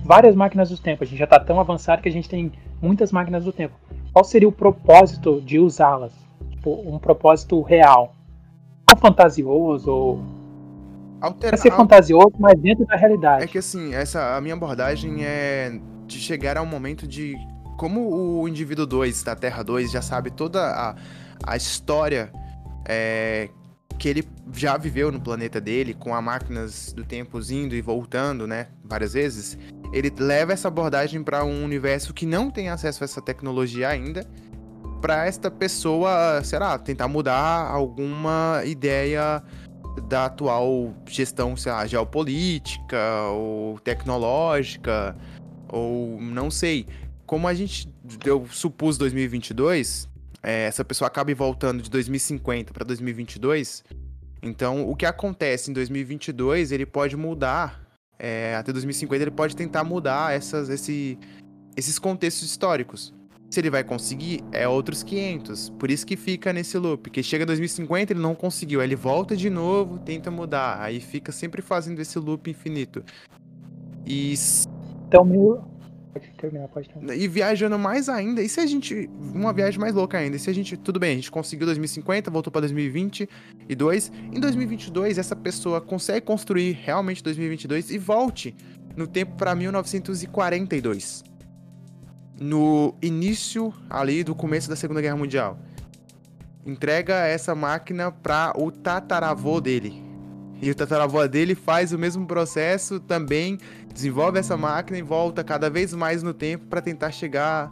várias 0.02 0.34
máquinas 0.34 0.70
do 0.70 0.78
tempo. 0.78 1.02
A 1.02 1.06
gente 1.06 1.18
já 1.18 1.26
tá 1.26 1.38
tão 1.38 1.60
avançado 1.60 2.00
que 2.02 2.08
a 2.08 2.12
gente 2.12 2.28
tem 2.28 2.50
muitas 2.80 3.12
máquinas 3.12 3.44
do 3.44 3.52
tempo. 3.52 3.74
Qual 4.12 4.24
seria 4.24 4.48
o 4.48 4.52
propósito 4.52 5.40
de 5.42 5.58
usá-las? 5.58 6.12
Tipo, 6.50 6.82
um 6.86 6.98
propósito 6.98 7.60
real. 7.62 8.14
Não 8.94 8.96
fantasioso 8.96 9.90
ou 9.90 10.24
Altera, 11.20 11.56
ser 11.56 11.72
fantasioso, 11.72 12.32
mas 12.38 12.58
dentro 12.60 12.86
da 12.86 12.96
realidade. 12.96 13.44
É 13.44 13.46
que 13.46 13.58
assim, 13.58 13.94
essa 13.94 14.36
a 14.36 14.40
minha 14.40 14.54
abordagem 14.54 15.24
é 15.24 15.80
de 16.06 16.18
chegar 16.18 16.56
ao 16.56 16.66
momento 16.66 17.06
de 17.06 17.34
como 17.76 18.40
o 18.40 18.46
indivíduo 18.46 18.86
2 18.86 19.22
da 19.22 19.34
Terra 19.34 19.62
2 19.62 19.90
já 19.90 20.02
sabe 20.02 20.30
toda 20.30 20.60
a, 20.60 20.94
a 21.44 21.56
história 21.56 22.30
é, 22.86 23.48
que 23.98 24.08
ele 24.08 24.28
já 24.52 24.76
viveu 24.76 25.10
no 25.10 25.20
planeta 25.20 25.60
dele, 25.60 25.94
com 25.94 26.14
as 26.14 26.22
máquinas 26.22 26.92
do 26.92 27.04
tempo 27.04 27.40
indo 27.50 27.74
e 27.74 27.80
voltando, 27.80 28.46
né, 28.46 28.68
várias 28.84 29.14
vezes, 29.14 29.58
ele 29.92 30.12
leva 30.16 30.52
essa 30.52 30.68
abordagem 30.68 31.22
para 31.22 31.44
um 31.44 31.64
universo 31.64 32.12
que 32.12 32.26
não 32.26 32.50
tem 32.50 32.68
acesso 32.68 33.02
a 33.02 33.06
essa 33.06 33.22
tecnologia 33.22 33.88
ainda, 33.88 34.26
para 35.04 35.26
esta 35.26 35.50
pessoa, 35.50 36.42
será, 36.42 36.78
tentar 36.78 37.08
mudar 37.08 37.68
alguma 37.70 38.62
ideia 38.64 39.42
da 40.08 40.24
atual 40.24 40.94
gestão, 41.06 41.54
sei 41.58 41.72
lá, 41.72 41.86
geopolítica 41.86 43.20
ou 43.28 43.78
tecnológica, 43.80 45.14
ou 45.68 46.18
não 46.22 46.50
sei. 46.50 46.86
Como 47.26 47.46
a 47.46 47.52
gente, 47.52 47.86
eu 48.24 48.46
supus 48.50 48.96
2022, 48.96 50.08
é, 50.42 50.68
essa 50.68 50.82
pessoa 50.82 51.08
acaba 51.08 51.34
voltando 51.34 51.82
de 51.82 51.90
2050 51.90 52.72
para 52.72 52.86
2022, 52.86 53.84
então 54.42 54.88
o 54.88 54.96
que 54.96 55.04
acontece 55.04 55.70
em 55.70 55.74
2022, 55.74 56.72
ele 56.72 56.86
pode 56.86 57.14
mudar, 57.14 57.78
é, 58.18 58.56
até 58.56 58.72
2050 58.72 59.22
ele 59.22 59.30
pode 59.30 59.54
tentar 59.54 59.84
mudar 59.84 60.34
essas, 60.34 60.70
esse, 60.70 61.18
esses 61.76 61.98
contextos 61.98 62.48
históricos. 62.48 63.12
Se 63.54 63.60
ele 63.60 63.70
vai 63.70 63.84
conseguir, 63.84 64.40
é 64.50 64.66
outros 64.66 65.04
500. 65.04 65.70
Por 65.78 65.88
isso 65.88 66.04
que 66.04 66.16
fica 66.16 66.52
nesse 66.52 66.76
loop. 66.76 67.08
Que 67.08 67.22
chega 67.22 67.46
2050, 67.46 68.12
ele 68.12 68.18
não 68.18 68.34
conseguiu. 68.34 68.80
Aí 68.80 68.88
ele 68.88 68.96
volta 68.96 69.36
de 69.36 69.48
novo, 69.48 69.96
tenta 69.96 70.28
mudar. 70.28 70.80
Aí 70.80 70.98
fica 70.98 71.30
sempre 71.30 71.62
fazendo 71.62 72.00
esse 72.00 72.18
loop 72.18 72.50
infinito. 72.50 73.04
E, 74.04 74.34
Então, 75.06 75.24
meio. 75.24 75.62
Pode 76.12 76.32
terminar, 76.36 76.66
pode 76.66 76.88
terminar. 76.88 77.16
e 77.16 77.28
viajando 77.28 77.78
mais 77.78 78.08
ainda. 78.08 78.42
E 78.42 78.48
se 78.48 78.58
a 78.58 78.66
gente. 78.66 79.08
Uma 79.32 79.52
viagem 79.52 79.78
mais 79.78 79.94
louca 79.94 80.18
ainda. 80.18 80.34
E 80.34 80.40
se 80.40 80.50
a 80.50 80.52
gente. 80.52 80.76
Tudo 80.76 80.98
bem, 80.98 81.12
a 81.12 81.14
gente 81.14 81.30
conseguiu 81.30 81.64
2050, 81.66 82.32
voltou 82.32 82.50
pra 82.50 82.60
2022. 82.60 84.10
Em 84.32 84.40
2022, 84.40 85.16
essa 85.16 85.36
pessoa 85.36 85.80
consegue 85.80 86.26
construir 86.26 86.72
realmente 86.72 87.22
2022 87.22 87.92
e 87.92 87.98
volte 87.98 88.52
no 88.96 89.06
tempo 89.06 89.36
pra 89.36 89.54
1942 89.54 91.22
no 92.38 92.94
início 93.00 93.72
ali 93.88 94.24
do 94.24 94.34
começo 94.34 94.68
da 94.68 94.76
Segunda 94.76 95.00
Guerra 95.00 95.16
Mundial. 95.16 95.58
Entrega 96.66 97.26
essa 97.26 97.54
máquina 97.54 98.10
para 98.10 98.52
o 98.56 98.70
tataravô 98.70 99.60
dele. 99.60 100.02
E 100.62 100.70
o 100.70 100.74
tataravô 100.74 101.26
dele 101.28 101.54
faz 101.54 101.92
o 101.92 101.98
mesmo 101.98 102.26
processo 102.26 102.98
também, 102.98 103.58
desenvolve 103.92 104.38
essa 104.38 104.56
máquina 104.56 104.98
e 104.98 105.02
volta 105.02 105.44
cada 105.44 105.68
vez 105.68 105.92
mais 105.92 106.22
no 106.22 106.32
tempo 106.32 106.66
para 106.66 106.80
tentar 106.80 107.10
chegar 107.10 107.70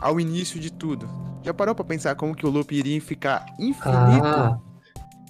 ao 0.00 0.18
início 0.18 0.58
de 0.58 0.72
tudo. 0.72 1.08
Já 1.42 1.52
parou 1.52 1.74
para 1.74 1.84
pensar 1.84 2.14
como 2.14 2.34
que 2.34 2.46
o 2.46 2.50
loop 2.50 2.74
iria 2.74 3.00
ficar 3.00 3.44
infinito? 3.58 4.24
Ah, 4.24 4.58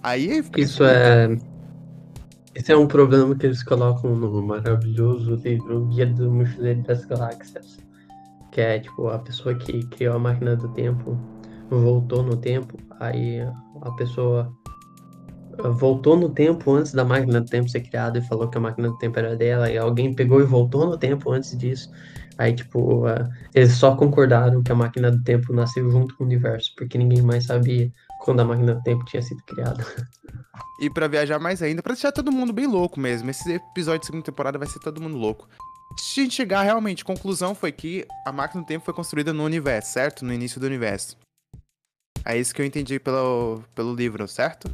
Aí 0.02 0.42
fica 0.42 0.60
isso 0.60 0.84
é. 0.84 1.36
Esse 2.54 2.70
é 2.70 2.76
um 2.76 2.86
problema 2.86 3.34
que 3.34 3.46
eles 3.46 3.62
colocam 3.62 4.14
no 4.14 4.42
maravilhoso 4.42 5.36
livro 5.36 5.86
Guia 5.86 6.06
do 6.06 6.30
Mochileiro 6.30 6.82
das 6.82 7.04
Galáxias. 7.04 7.81
Que 8.52 8.60
é 8.60 8.78
tipo 8.78 9.08
a 9.08 9.18
pessoa 9.18 9.54
que 9.54 9.84
criou 9.86 10.14
a 10.14 10.18
máquina 10.18 10.54
do 10.54 10.68
tempo 10.68 11.18
voltou 11.70 12.22
no 12.22 12.36
tempo, 12.36 12.76
aí 13.00 13.40
a 13.80 13.90
pessoa 13.92 14.52
voltou 15.78 16.16
no 16.16 16.28
tempo 16.30 16.72
antes 16.72 16.92
da 16.92 17.04
máquina 17.04 17.40
do 17.40 17.48
tempo 17.48 17.68
ser 17.68 17.80
criada 17.80 18.18
e 18.18 18.22
falou 18.22 18.48
que 18.48 18.58
a 18.58 18.60
máquina 18.60 18.88
do 18.88 18.98
tempo 18.98 19.18
era 19.18 19.36
dela, 19.36 19.70
e 19.70 19.76
alguém 19.76 20.14
pegou 20.14 20.40
e 20.40 20.44
voltou 20.44 20.86
no 20.86 20.96
tempo 20.96 21.30
antes 21.30 21.56
disso. 21.56 21.90
Aí, 22.38 22.54
tipo, 22.54 23.06
uh, 23.06 23.28
eles 23.54 23.72
só 23.72 23.94
concordaram 23.94 24.62
que 24.62 24.72
a 24.72 24.74
máquina 24.74 25.10
do 25.10 25.22
tempo 25.22 25.52
nasceu 25.52 25.90
junto 25.90 26.16
com 26.16 26.24
o 26.24 26.26
universo, 26.26 26.72
porque 26.76 26.96
ninguém 26.96 27.22
mais 27.22 27.44
sabia 27.44 27.90
quando 28.20 28.40
a 28.40 28.44
máquina 28.44 28.74
do 28.74 28.82
tempo 28.82 29.04
tinha 29.04 29.22
sido 29.22 29.42
criada. 29.44 29.84
E 30.80 30.90
para 30.90 31.06
viajar 31.06 31.38
mais 31.38 31.62
ainda, 31.62 31.82
para 31.82 31.92
deixar 31.92 32.10
todo 32.10 32.32
mundo 32.32 32.52
bem 32.52 32.66
louco 32.66 32.98
mesmo. 32.98 33.30
Esse 33.30 33.52
episódio 33.52 34.00
de 34.00 34.06
segunda 34.06 34.24
temporada 34.24 34.58
vai 34.58 34.66
ser 34.66 34.80
todo 34.80 35.00
mundo 35.00 35.16
louco. 35.16 35.46
Se 35.98 36.20
a 36.20 36.22
gente 36.24 36.34
chegar 36.34 36.62
realmente, 36.62 37.04
conclusão 37.04 37.54
foi 37.54 37.72
que 37.72 38.06
a 38.26 38.32
máquina 38.32 38.62
do 38.62 38.66
tempo 38.66 38.84
foi 38.84 38.94
construída 38.94 39.32
no 39.32 39.44
universo, 39.44 39.92
certo? 39.92 40.24
No 40.24 40.32
início 40.32 40.60
do 40.60 40.66
universo. 40.66 41.16
É 42.24 42.38
isso 42.38 42.54
que 42.54 42.62
eu 42.62 42.66
entendi 42.66 42.98
pelo, 42.98 43.62
pelo 43.74 43.94
livro, 43.94 44.26
certo? 44.28 44.70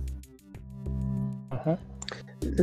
Uhum. 1.52 1.78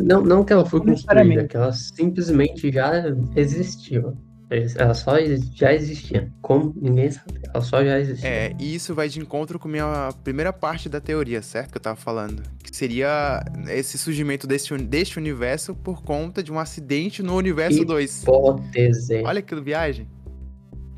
Não, 0.04 0.22
não 0.22 0.44
que 0.44 0.54
ela 0.54 0.65
foi 0.65 0.80
construída, 0.80 1.48
que 1.48 1.58
ela 1.58 1.74
simplesmente 1.74 2.72
já 2.72 2.91
existiu. 3.36 4.18
Ela 4.49 4.93
só 4.93 5.13
já 5.53 5.73
existia. 5.73 6.31
Como? 6.41 6.73
Ninguém 6.79 7.10
sabe. 7.12 7.39
Ela 7.43 7.63
só 7.63 7.84
já 7.84 7.99
existia. 7.99 8.29
É, 8.29 8.55
e 8.60 8.75
isso 8.75 8.93
vai 8.93 9.10
de 9.10 9.19
encontro 9.19 9.58
com 9.58 9.67
a 9.67 9.71
minha 9.71 10.10
primeira 10.23 10.53
parte 10.53 10.88
da 10.88 11.01
teoria, 11.01 11.41
certo? 11.41 11.71
Que 11.71 11.77
eu 11.77 11.81
tava 11.81 11.95
falando. 11.95 12.43
Que 12.63 12.75
seria 12.75 13.43
esse 13.69 13.97
surgimento 13.97 14.45
deste, 14.45 14.77
deste 14.77 15.17
universo 15.17 15.73
por 15.73 16.03
conta 16.03 16.43
de 16.43 16.51
um 16.51 16.60
acidente 16.60 17.23
no 17.23 17.36
universo 17.36 17.84
2. 17.84 18.23
Hipótese. 18.23 19.23
Olha 19.23 19.41
que 19.41 19.55
viagem. 19.55 20.08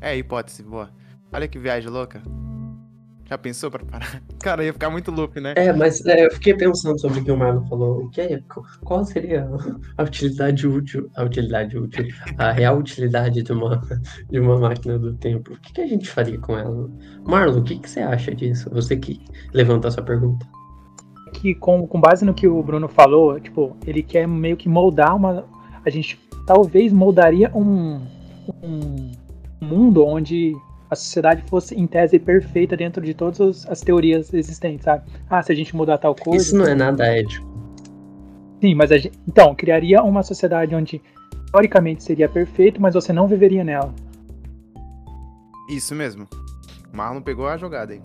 É, 0.00 0.16
hipótese, 0.16 0.62
boa. 0.62 0.90
Olha 1.32 1.48
que 1.48 1.58
viagem 1.58 1.90
louca. 1.90 2.22
Já 3.28 3.36
pensou 3.36 3.70
pra 3.70 3.84
parar? 3.84 4.22
Cara, 4.40 4.64
ia 4.64 4.72
ficar 4.72 4.88
muito 4.88 5.10
loop, 5.10 5.38
né? 5.38 5.52
É, 5.56 5.70
mas 5.70 6.04
é, 6.06 6.24
eu 6.24 6.30
fiquei 6.30 6.54
pensando 6.54 6.98
sobre 6.98 7.20
o 7.20 7.24
que 7.24 7.30
o 7.30 7.36
Marlon 7.36 7.66
falou. 7.66 8.04
O 8.04 8.10
que 8.10 8.22
é, 8.22 8.40
qual 8.82 9.04
seria 9.04 9.46
a 9.98 10.02
utilidade 10.02 10.66
útil, 10.66 11.10
a 11.14 11.24
utilidade 11.24 11.76
útil, 11.76 12.06
a 12.38 12.50
real 12.50 12.78
utilidade 12.78 13.42
de 13.42 13.52
uma, 13.52 13.82
de 14.30 14.40
uma 14.40 14.58
máquina 14.58 14.98
do 14.98 15.14
tempo? 15.14 15.52
O 15.52 15.60
que, 15.60 15.74
que 15.74 15.80
a 15.82 15.86
gente 15.86 16.08
faria 16.08 16.38
com 16.38 16.56
ela? 16.56 16.90
Marlon, 17.26 17.58
o 17.58 17.62
que, 17.62 17.78
que 17.78 17.90
você 17.90 18.00
acha 18.00 18.34
disso? 18.34 18.70
Você 18.72 18.96
que 18.96 19.20
levantou 19.52 19.88
essa 19.88 20.00
pergunta. 20.00 20.46
Que 21.34 21.54
com, 21.54 21.86
com 21.86 22.00
base 22.00 22.24
no 22.24 22.32
que 22.32 22.48
o 22.48 22.62
Bruno 22.62 22.88
falou, 22.88 23.38
tipo, 23.38 23.76
ele 23.86 24.02
quer 24.02 24.26
meio 24.26 24.56
que 24.56 24.70
moldar 24.70 25.14
uma. 25.14 25.44
A 25.84 25.90
gente 25.90 26.18
talvez 26.46 26.90
moldaria 26.94 27.50
um, 27.54 28.00
um 28.62 29.12
mundo 29.60 30.04
onde 30.06 30.54
a 30.90 30.96
sociedade 30.96 31.42
fosse, 31.48 31.74
em 31.74 31.86
tese, 31.86 32.18
perfeita 32.18 32.76
dentro 32.76 33.04
de 33.04 33.14
todas 33.14 33.66
as 33.66 33.80
teorias 33.80 34.32
existentes, 34.32 34.84
sabe? 34.84 35.04
Ah, 35.28 35.42
se 35.42 35.52
a 35.52 35.54
gente 35.54 35.76
mudar 35.76 35.98
tal 35.98 36.14
coisa. 36.14 36.42
Isso 36.42 36.56
não 36.56 36.66
é 36.66 36.74
nada 36.74 37.06
ético. 37.06 37.46
Sim, 38.60 38.74
mas 38.74 38.90
a 38.90 38.98
gente, 38.98 39.18
então, 39.26 39.54
criaria 39.54 40.02
uma 40.02 40.22
sociedade 40.22 40.74
onde, 40.74 41.00
teoricamente, 41.52 42.02
seria 42.02 42.28
perfeito, 42.28 42.80
mas 42.80 42.94
você 42.94 43.12
não 43.12 43.28
viveria 43.28 43.62
nela. 43.62 43.94
Isso 45.68 45.94
mesmo. 45.94 46.26
Marlon 46.92 47.20
pegou 47.20 47.46
a 47.46 47.56
jogada 47.56 47.92
aí. 47.92 48.02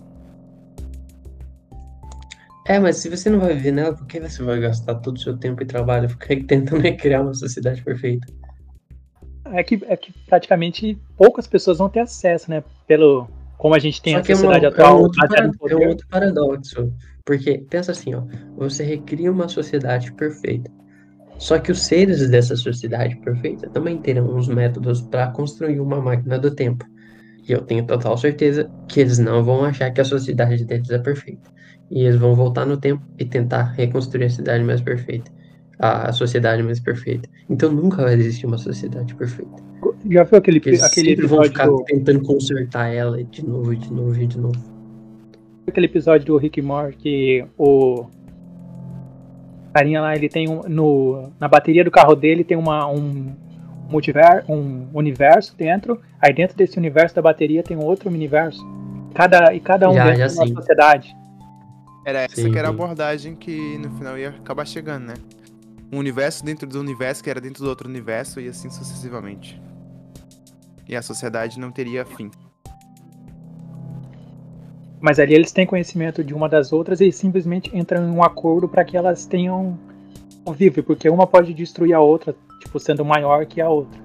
É, 2.66 2.78
mas 2.78 2.96
se 2.96 3.10
você 3.10 3.28
não 3.28 3.40
vai 3.40 3.54
viver 3.54 3.72
nela, 3.72 3.94
por 3.94 4.06
que 4.06 4.20
você 4.20 4.42
vai 4.42 4.60
gastar 4.60 4.94
todo 4.96 5.16
o 5.16 5.20
seu 5.20 5.36
tempo 5.36 5.62
e 5.62 5.66
trabalho 5.66 6.08
tentando 6.46 6.82
criar 6.96 7.22
uma 7.22 7.34
sociedade 7.34 7.82
perfeita? 7.82 8.26
É 9.54 9.62
que, 9.62 9.80
é 9.86 9.96
que 9.96 10.12
praticamente 10.26 10.98
poucas 11.16 11.46
pessoas 11.46 11.78
vão 11.78 11.88
ter 11.88 12.00
acesso, 12.00 12.50
né? 12.50 12.62
Pelo 12.86 13.28
como 13.56 13.74
a 13.74 13.78
gente 13.78 14.02
tem 14.02 14.14
Só 14.14 14.20
a 14.20 14.24
sociedade 14.24 14.64
é 14.64 14.68
uma, 14.68 14.74
atual. 14.74 14.90
É 14.90 14.94
um, 14.94 15.02
outro 15.02 15.20
é 15.70 15.76
um 15.76 15.88
outro 15.88 16.06
paradoxo. 16.08 16.92
Porque, 17.24 17.64
pensa 17.70 17.92
assim, 17.92 18.14
ó, 18.14 18.22
você 18.56 18.84
recria 18.84 19.32
uma 19.32 19.48
sociedade 19.48 20.12
perfeita. 20.12 20.70
Só 21.38 21.58
que 21.58 21.72
os 21.72 21.82
seres 21.82 22.28
dessa 22.28 22.56
sociedade 22.56 23.16
perfeita 23.16 23.68
também 23.70 23.98
terão 23.98 24.34
uns 24.36 24.48
métodos 24.48 25.00
para 25.00 25.28
construir 25.28 25.80
uma 25.80 26.00
máquina 26.00 26.38
do 26.38 26.50
tempo. 26.50 26.84
E 27.48 27.52
eu 27.52 27.62
tenho 27.62 27.86
total 27.86 28.16
certeza 28.18 28.70
que 28.88 29.00
eles 29.00 29.18
não 29.18 29.42
vão 29.42 29.64
achar 29.64 29.90
que 29.90 30.00
a 30.00 30.04
sociedade 30.04 30.64
deles 30.64 30.90
é 30.90 30.98
perfeita. 30.98 31.50
E 31.90 32.04
eles 32.04 32.16
vão 32.16 32.34
voltar 32.34 32.66
no 32.66 32.76
tempo 32.76 33.02
e 33.18 33.24
tentar 33.24 33.72
reconstruir 33.72 34.24
a 34.24 34.30
cidade 34.30 34.62
mais 34.64 34.80
perfeita 34.80 35.30
a 35.78 36.12
sociedade 36.12 36.62
mais 36.62 36.80
perfeita. 36.80 37.28
Então 37.48 37.72
nunca 37.72 38.02
vai 38.02 38.14
existir 38.14 38.46
uma 38.46 38.58
sociedade 38.58 39.14
perfeita. 39.14 39.52
Já 40.10 40.24
viu 40.24 40.38
aquele, 40.38 40.58
aquele 40.58 41.12
episódio 41.12 41.28
vão 41.28 41.44
ficar 41.44 41.66
do... 41.66 41.84
tentando 41.84 42.22
consertar 42.22 42.88
ela 42.88 43.22
de 43.22 43.44
novo, 43.44 43.74
de 43.74 43.92
novo 43.92 44.20
e 44.20 44.26
de 44.26 44.38
novo. 44.38 44.74
Aquele 45.66 45.86
episódio 45.86 46.26
do 46.26 46.36
Rick 46.36 46.60
Moore 46.60 46.94
que 46.94 47.44
o 47.58 48.06
carinha 49.72 50.00
lá, 50.00 50.14
ele 50.14 50.28
tem 50.28 50.48
um, 50.48 50.60
no 50.68 51.32
na 51.40 51.48
bateria 51.48 51.82
do 51.82 51.90
carro 51.90 52.14
dele 52.14 52.44
tem 52.44 52.56
uma 52.56 52.86
um 52.86 53.34
multiverso, 53.88 54.50
um 54.50 54.88
universo 54.94 55.56
dentro. 55.56 56.00
Aí 56.20 56.32
dentro 56.32 56.56
desse 56.56 56.78
universo 56.78 57.14
da 57.14 57.22
bateria 57.22 57.62
tem 57.62 57.76
um 57.76 57.84
outro 57.84 58.08
universo. 58.08 58.64
Cada 59.14 59.54
e 59.54 59.60
cada 59.60 59.90
um 59.90 59.94
já, 59.94 60.04
dentro 60.04 60.20
já 60.20 60.26
de 60.26 60.34
uma 60.34 60.46
sim. 60.46 60.54
sociedade. 60.54 61.16
Era 62.06 62.20
essa 62.20 62.36
sim, 62.36 62.52
que 62.52 62.58
era 62.58 62.68
a 62.68 62.70
abordagem 62.70 63.34
que 63.34 63.78
no 63.78 63.90
final 63.96 64.18
ia 64.18 64.28
acabar 64.28 64.66
chegando, 64.66 65.06
né? 65.06 65.14
Um 65.92 65.98
universo 65.98 66.44
dentro 66.44 66.68
do 66.68 66.80
universo 66.80 67.22
que 67.22 67.30
era 67.30 67.40
dentro 67.40 67.62
do 67.62 67.68
outro 67.68 67.88
universo 67.88 68.40
e 68.40 68.48
assim 68.48 68.70
sucessivamente. 68.70 69.60
E 70.88 70.94
a 70.94 71.02
sociedade 71.02 71.58
não 71.58 71.70
teria 71.70 72.04
fim. 72.04 72.30
Mas 75.00 75.18
ali 75.18 75.34
eles 75.34 75.52
têm 75.52 75.66
conhecimento 75.66 76.24
de 76.24 76.32
uma 76.32 76.48
das 76.48 76.72
outras 76.72 77.00
e 77.00 77.12
simplesmente 77.12 77.70
entram 77.76 78.08
em 78.08 78.10
um 78.10 78.22
acordo 78.22 78.68
para 78.68 78.84
que 78.84 78.96
elas 78.96 79.26
tenham 79.26 79.78
convívio, 80.44 80.82
porque 80.82 81.08
uma 81.08 81.26
pode 81.26 81.52
destruir 81.54 81.94
a 81.94 82.00
outra, 82.00 82.34
tipo, 82.60 82.78
sendo 82.78 83.04
maior 83.04 83.44
que 83.46 83.60
a 83.60 83.68
outra. 83.68 84.00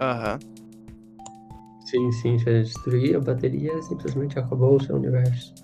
Aham. 0.00 0.38
Uhum. 0.42 0.54
Sim, 1.84 2.12
sim, 2.12 2.38
se 2.38 2.44
destruir 2.44 3.16
a 3.16 3.20
bateria, 3.20 3.80
simplesmente 3.82 4.38
acabou 4.38 4.76
o 4.76 4.82
seu 4.82 4.96
universo. 4.96 5.54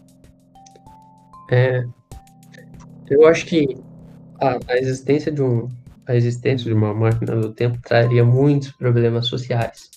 É, 1.51 1.85
eu 3.09 3.27
acho 3.27 3.47
que 3.47 3.77
a, 4.41 4.59
a 4.69 4.79
existência 4.79 5.31
de 5.31 5.43
um 5.43 5.69
a 6.11 6.17
existência 6.17 6.65
de 6.67 6.73
uma 6.73 6.93
máquina 6.93 7.37
do 7.37 7.53
tempo 7.53 7.79
traria 7.85 8.25
muitos 8.25 8.73
problemas 8.73 9.29
sociais. 9.29 9.91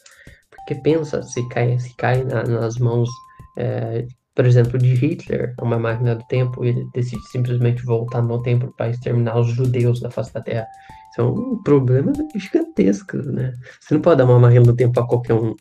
Porque 0.51 0.75
pensa, 0.75 1.23
se 1.23 1.47
cai, 1.49 1.77
se 1.79 1.95
cai 1.97 2.23
na, 2.23 2.43
nas 2.43 2.77
mãos, 2.77 3.09
é, 3.57 4.05
por 4.35 4.45
exemplo, 4.45 4.77
de 4.77 4.93
Hitler, 4.93 5.55
uma 5.59 5.79
máquina 5.79 6.15
do 6.15 6.23
tempo, 6.27 6.63
e 6.63 6.69
ele 6.69 6.85
decide 6.93 7.21
simplesmente 7.29 7.83
voltar 7.83 8.21
no 8.21 8.41
tempo 8.43 8.71
para 8.77 8.91
exterminar 8.91 9.39
os 9.39 9.47
judeus 9.47 9.99
da 9.99 10.11
face 10.11 10.31
da 10.31 10.41
Terra. 10.41 10.67
Isso 11.11 11.21
é 11.21 11.23
um 11.23 11.61
problema 11.63 12.13
gigantesco, 12.35 13.17
né? 13.17 13.53
Você 13.79 13.95
não 13.95 14.01
pode 14.01 14.17
dar 14.17 14.25
uma 14.25 14.39
máquina 14.39 14.65
do 14.65 14.75
tempo 14.75 14.93
para 14.93 15.07
qualquer 15.07 15.33
um. 15.33 15.55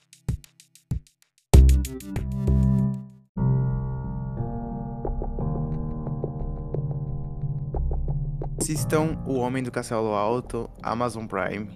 Assistam 8.62 9.18
O 9.26 9.40
Homem 9.40 9.60
do 9.60 9.72
Castelo 9.72 10.14
Alto, 10.14 10.70
Amazon 10.80 11.26
Prime. 11.26 11.68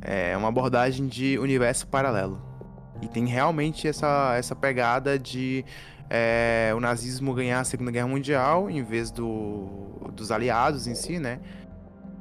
É 0.00 0.34
uma 0.34 0.48
abordagem 0.48 1.06
de 1.06 1.38
universo 1.38 1.86
paralelo. 1.86 2.40
E 3.02 3.08
tem 3.08 3.26
realmente 3.26 3.86
essa, 3.86 4.34
essa 4.38 4.56
pegada 4.56 5.18
de 5.18 5.62
é, 6.08 6.72
o 6.74 6.80
nazismo 6.80 7.34
ganhar 7.34 7.60
a 7.60 7.64
Segunda 7.64 7.90
Guerra 7.90 8.06
Mundial 8.06 8.70
em 8.70 8.82
vez 8.82 9.10
do, 9.10 10.00
dos 10.14 10.32
aliados 10.32 10.86
em 10.86 10.94
si, 10.94 11.18
né? 11.18 11.40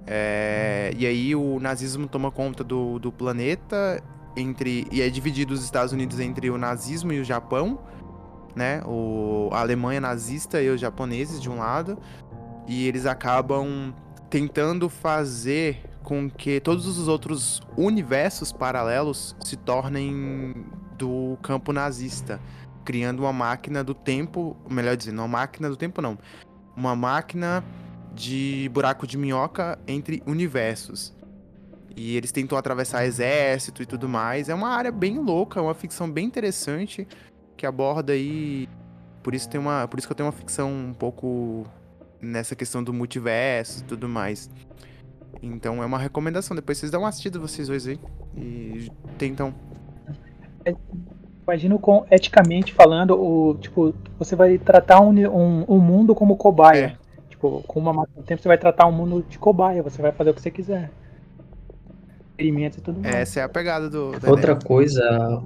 É, 0.06 0.92
e 0.98 1.08
aí 1.08 1.34
o 1.34 1.58
nazismo 1.58 2.06
toma 2.06 2.30
conta 2.30 2.62
do, 2.62 3.00
do 3.00 3.14
planeta 3.14 4.04
entre 4.36 4.86
e 4.92 5.02
é 5.02 5.10
dividido 5.10 5.54
os 5.54 5.64
Estados 5.64 5.94
Unidos 5.94 6.20
entre 6.20 6.50
o 6.50 6.58
nazismo 6.58 7.14
e 7.14 7.22
o 7.22 7.24
Japão, 7.24 7.80
né? 8.54 8.82
O, 8.86 9.50
a 9.54 9.62
Alemanha 9.62 10.02
nazista 10.02 10.62
e 10.62 10.70
os 10.70 10.82
japoneses 10.82 11.42
de 11.42 11.50
um 11.50 11.60
lado, 11.60 11.98
e 12.68 12.86
eles 12.86 13.06
acabam 13.06 13.94
tentando 14.30 14.90
fazer 14.90 15.82
com 16.04 16.30
que 16.30 16.60
todos 16.60 16.86
os 16.86 17.08
outros 17.08 17.62
universos 17.78 18.52
paralelos 18.52 19.36
se 19.42 19.56
tornem 19.58 20.66
do 20.98 21.38
campo 21.42 21.74
nazista, 21.74 22.40
criando 22.84 23.22
uma 23.22 23.34
máquina 23.34 23.84
do 23.84 23.94
tempo, 23.94 24.56
melhor 24.70 24.96
dizendo, 24.96 25.20
uma 25.20 25.28
máquina 25.28 25.70
do 25.70 25.78
tempo 25.78 26.02
não, 26.02 26.18
uma 26.76 26.96
máquina 26.96 27.64
de 28.14 28.70
buraco 28.74 29.06
de 29.06 29.18
minhoca 29.18 29.80
entre 29.88 30.22
universos. 30.26 31.14
E 31.96 32.16
eles 32.16 32.32
tentam 32.32 32.58
atravessar 32.58 33.06
exército 33.06 33.84
e 33.84 33.86
tudo 33.86 34.08
mais. 34.08 34.48
É 34.48 34.56
uma 34.56 34.70
área 34.70 34.92
bem 34.92 35.20
louca, 35.20 35.60
é 35.60 35.64
uma 35.64 35.74
ficção 35.74 36.10
bem 36.10 36.26
interessante 36.26 37.08
que 37.58 37.66
aborda 37.66 38.14
aí 38.14 38.70
por 39.22 39.36
isso 39.36 39.50
tem 39.50 39.60
uma, 39.60 39.88
por 39.88 40.00
isso 40.00 40.08
que 40.08 40.12
eu 40.12 40.16
tenho 40.16 40.28
uma 40.28 40.34
ficção 40.34 40.72
um 40.72 40.94
pouco 40.94 41.66
nessa 42.22 42.56
questão 42.56 42.84
do 42.84 42.94
multiverso 42.94 43.82
e 43.82 43.84
tudo 43.84 44.08
mais. 44.08 44.50
Então 45.42 45.82
é 45.82 45.86
uma 45.86 45.98
recomendação. 45.98 46.56
Depois 46.56 46.78
vocês 46.78 46.92
dão 46.92 47.02
uma 47.02 47.10
assistida, 47.10 47.40
vocês 47.40 47.68
dois 47.68 47.88
aí. 47.88 48.00
E 48.36 48.92
tentam. 49.18 49.54
É, 50.66 50.74
imagino 51.44 51.80
com, 51.80 52.06
eticamente 52.12 52.74
falando, 52.74 53.20
o, 53.20 53.58
tipo, 53.58 53.94
você 54.18 54.36
vai 54.36 54.58
tratar 54.58 55.00
um, 55.02 55.12
um, 55.12 55.66
um 55.68 55.80
mundo 55.80 56.14
como 56.14 56.36
cobaia. 56.36 56.98
É. 56.98 57.30
Tipo, 57.30 57.64
com 57.66 57.80
uma 57.80 57.94
máquina 57.94 58.22
do 58.22 58.26
tempo, 58.26 58.42
você 58.42 58.48
vai 58.48 58.58
tratar 58.58 58.86
um 58.88 58.92
mundo 58.92 59.26
de 59.28 59.40
cobaia, 59.40 59.82
você 59.82 60.02
vai 60.02 60.12
fazer 60.12 60.32
o 60.32 60.34
que 60.34 60.42
você 60.42 60.52
quiser. 60.52 60.92
experimentos 62.32 62.78
e 62.78 62.82
tudo 62.82 63.00
mais. 63.00 63.16
Essa 63.16 63.40
é 63.42 63.44
a 63.44 63.50
pegada 63.50 63.90
do. 63.90 64.12
da 64.20 64.30
Outra 64.30 64.52
ideia. 64.52 64.68
coisa, 64.68 65.44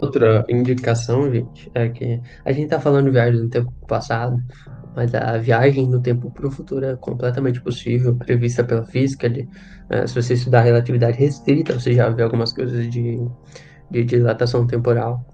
outra 0.00 0.44
indicação, 0.48 1.30
gente, 1.30 1.70
é 1.74 1.88
que 1.88 2.20
a 2.44 2.52
gente 2.52 2.68
tá 2.68 2.80
falando 2.80 3.06
de 3.06 3.10
viagem 3.10 3.42
no 3.42 3.48
tempo 3.48 3.72
passado, 3.86 4.42
mas 4.94 5.14
a 5.14 5.36
viagem 5.38 5.88
no 5.88 6.00
tempo 6.00 6.30
para 6.30 6.46
o 6.46 6.50
futuro 6.50 6.84
é 6.84 6.96
completamente 6.96 7.60
possível, 7.60 8.14
prevista 8.14 8.62
pela 8.62 8.84
física. 8.84 9.28
De, 9.28 9.48
eh, 9.90 10.06
se 10.06 10.14
você 10.14 10.34
estudar 10.34 10.62
relatividade 10.62 11.18
restrita, 11.18 11.72
você 11.78 11.94
já 11.94 12.08
vê 12.10 12.22
algumas 12.22 12.52
coisas 12.52 12.88
de, 12.88 13.20
de 13.90 14.04
dilatação 14.04 14.66
temporal. 14.66 15.24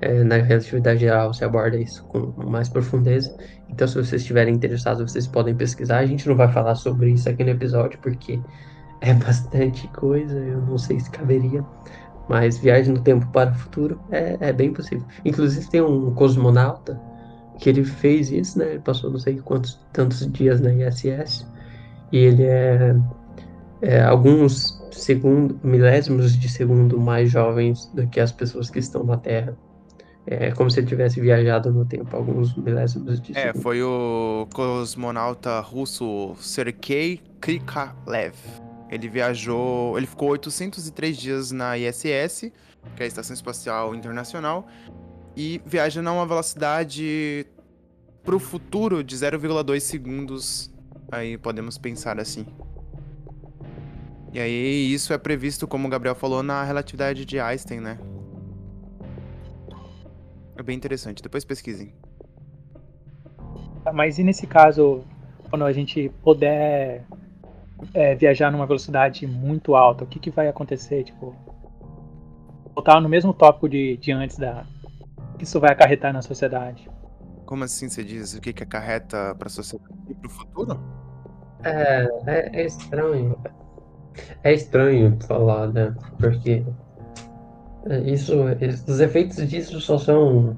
Eh, 0.00 0.22
na 0.22 0.36
relatividade 0.36 1.00
geral, 1.00 1.32
você 1.32 1.44
aborda 1.44 1.76
isso 1.78 2.04
com 2.04 2.32
mais 2.50 2.68
profundeza. 2.68 3.34
Então, 3.70 3.88
se 3.88 3.94
vocês 3.94 4.20
estiverem 4.20 4.54
interessados, 4.54 5.10
vocês 5.10 5.26
podem 5.26 5.54
pesquisar. 5.54 5.98
A 5.98 6.06
gente 6.06 6.28
não 6.28 6.36
vai 6.36 6.52
falar 6.52 6.74
sobre 6.74 7.10
isso 7.10 7.28
aqui 7.28 7.42
no 7.42 7.50
episódio, 7.50 7.98
porque 8.00 8.38
é 9.00 9.14
bastante 9.24 9.88
coisa, 9.88 10.38
eu 10.38 10.60
não 10.60 10.76
sei 10.76 11.00
se 11.00 11.10
caberia. 11.10 11.64
Mas 12.28 12.58
viagem 12.58 12.92
no 12.92 13.00
tempo 13.00 13.26
para 13.28 13.50
o 13.50 13.54
futuro 13.54 14.00
é, 14.10 14.36
é 14.40 14.52
bem 14.52 14.72
possível. 14.72 15.06
Inclusive, 15.24 15.70
tem 15.70 15.80
um 15.80 16.12
cosmonauta 16.12 17.00
que 17.58 17.68
ele 17.70 17.84
fez 17.84 18.30
isso, 18.30 18.58
né? 18.58 18.70
Ele 18.70 18.80
passou 18.80 19.10
não 19.10 19.18
sei 19.18 19.38
quantos 19.40 19.78
tantos 19.92 20.30
dias 20.32 20.60
na 20.60 20.72
ISS 20.72 21.46
e 22.12 22.18
ele 22.18 22.44
é, 22.44 22.94
é 23.82 24.02
alguns 24.02 24.80
segundos, 24.92 25.56
milésimos 25.62 26.36
de 26.38 26.48
segundo 26.48 27.00
mais 27.00 27.30
jovens 27.30 27.86
do 27.94 28.06
que 28.06 28.20
as 28.20 28.32
pessoas 28.32 28.70
que 28.70 28.78
estão 28.78 29.04
na 29.04 29.16
Terra. 29.16 29.56
É 30.28 30.50
como 30.50 30.68
se 30.68 30.80
ele 30.80 30.88
tivesse 30.88 31.20
viajado 31.20 31.72
no 31.72 31.84
tempo 31.84 32.16
alguns 32.16 32.56
milésimos 32.56 33.20
de 33.20 33.32
É, 33.36 33.52
segundo. 33.52 33.62
foi 33.62 33.80
o 33.82 34.48
cosmonauta 34.52 35.60
russo 35.60 36.34
Sergei 36.40 37.20
Krikalev. 37.40 38.34
Ele 38.90 39.08
viajou, 39.08 39.96
ele 39.96 40.06
ficou 40.06 40.30
803 40.30 41.16
dias 41.16 41.52
na 41.52 41.78
ISS, 41.78 42.50
que 42.96 43.02
é 43.02 43.04
a 43.04 43.06
Estação 43.06 43.34
Espacial 43.34 43.94
Internacional, 43.94 44.66
e 45.36 45.60
viaja 45.66 46.00
numa 46.00 46.26
velocidade 46.26 47.46
pro 48.24 48.38
futuro 48.38 49.04
de 49.04 49.14
0,2 49.14 49.80
segundos. 49.80 50.72
Aí 51.12 51.36
podemos 51.36 51.78
pensar 51.78 52.18
assim. 52.18 52.46
E 54.32 54.40
aí 54.40 54.92
isso 54.92 55.12
é 55.12 55.18
previsto, 55.18 55.68
como 55.68 55.86
o 55.86 55.90
Gabriel 55.90 56.14
falou, 56.14 56.42
na 56.42 56.64
relatividade 56.64 57.24
de 57.24 57.38
Einstein, 57.38 57.80
né? 57.80 57.98
É 60.56 60.62
bem 60.62 60.76
interessante, 60.76 61.22
depois 61.22 61.44
pesquisem. 61.44 61.94
Mas 63.94 64.18
e 64.18 64.24
nesse 64.24 64.46
caso, 64.46 65.04
quando 65.48 65.64
a 65.64 65.72
gente 65.72 66.10
puder 66.22 67.04
é, 67.94 68.14
viajar 68.14 68.50
numa 68.50 68.66
velocidade 68.66 69.26
muito 69.26 69.76
alta, 69.76 70.04
o 70.04 70.06
que, 70.06 70.18
que 70.18 70.30
vai 70.30 70.48
acontecer? 70.48 71.04
Tipo, 71.04 71.34
voltar 72.74 73.00
no 73.00 73.08
mesmo 73.08 73.32
tópico 73.32 73.68
de, 73.68 73.96
de 73.96 74.12
antes 74.12 74.38
da. 74.38 74.66
O 75.36 75.38
que 75.38 75.44
isso 75.44 75.60
vai 75.60 75.70
acarretar 75.70 76.14
na 76.14 76.22
sociedade? 76.22 76.90
Como 77.44 77.62
assim 77.62 77.90
você 77.90 78.02
diz? 78.02 78.32
O 78.32 78.40
que 78.40 78.54
que 78.54 78.62
acarreta 78.62 79.34
pra 79.34 79.50
sociedade 79.50 79.92
e 80.08 80.14
pro 80.14 80.30
futuro? 80.30 80.80
É, 81.62 82.08
é, 82.26 82.62
é 82.62 82.64
estranho. 82.64 83.38
É 84.42 84.54
estranho 84.54 85.14
falar, 85.28 85.66
né? 85.74 85.94
Porque 86.18 86.64
isso, 88.06 88.32
os 88.88 88.98
efeitos 88.98 89.36
disso 89.46 89.78
só 89.78 89.98
são 89.98 90.56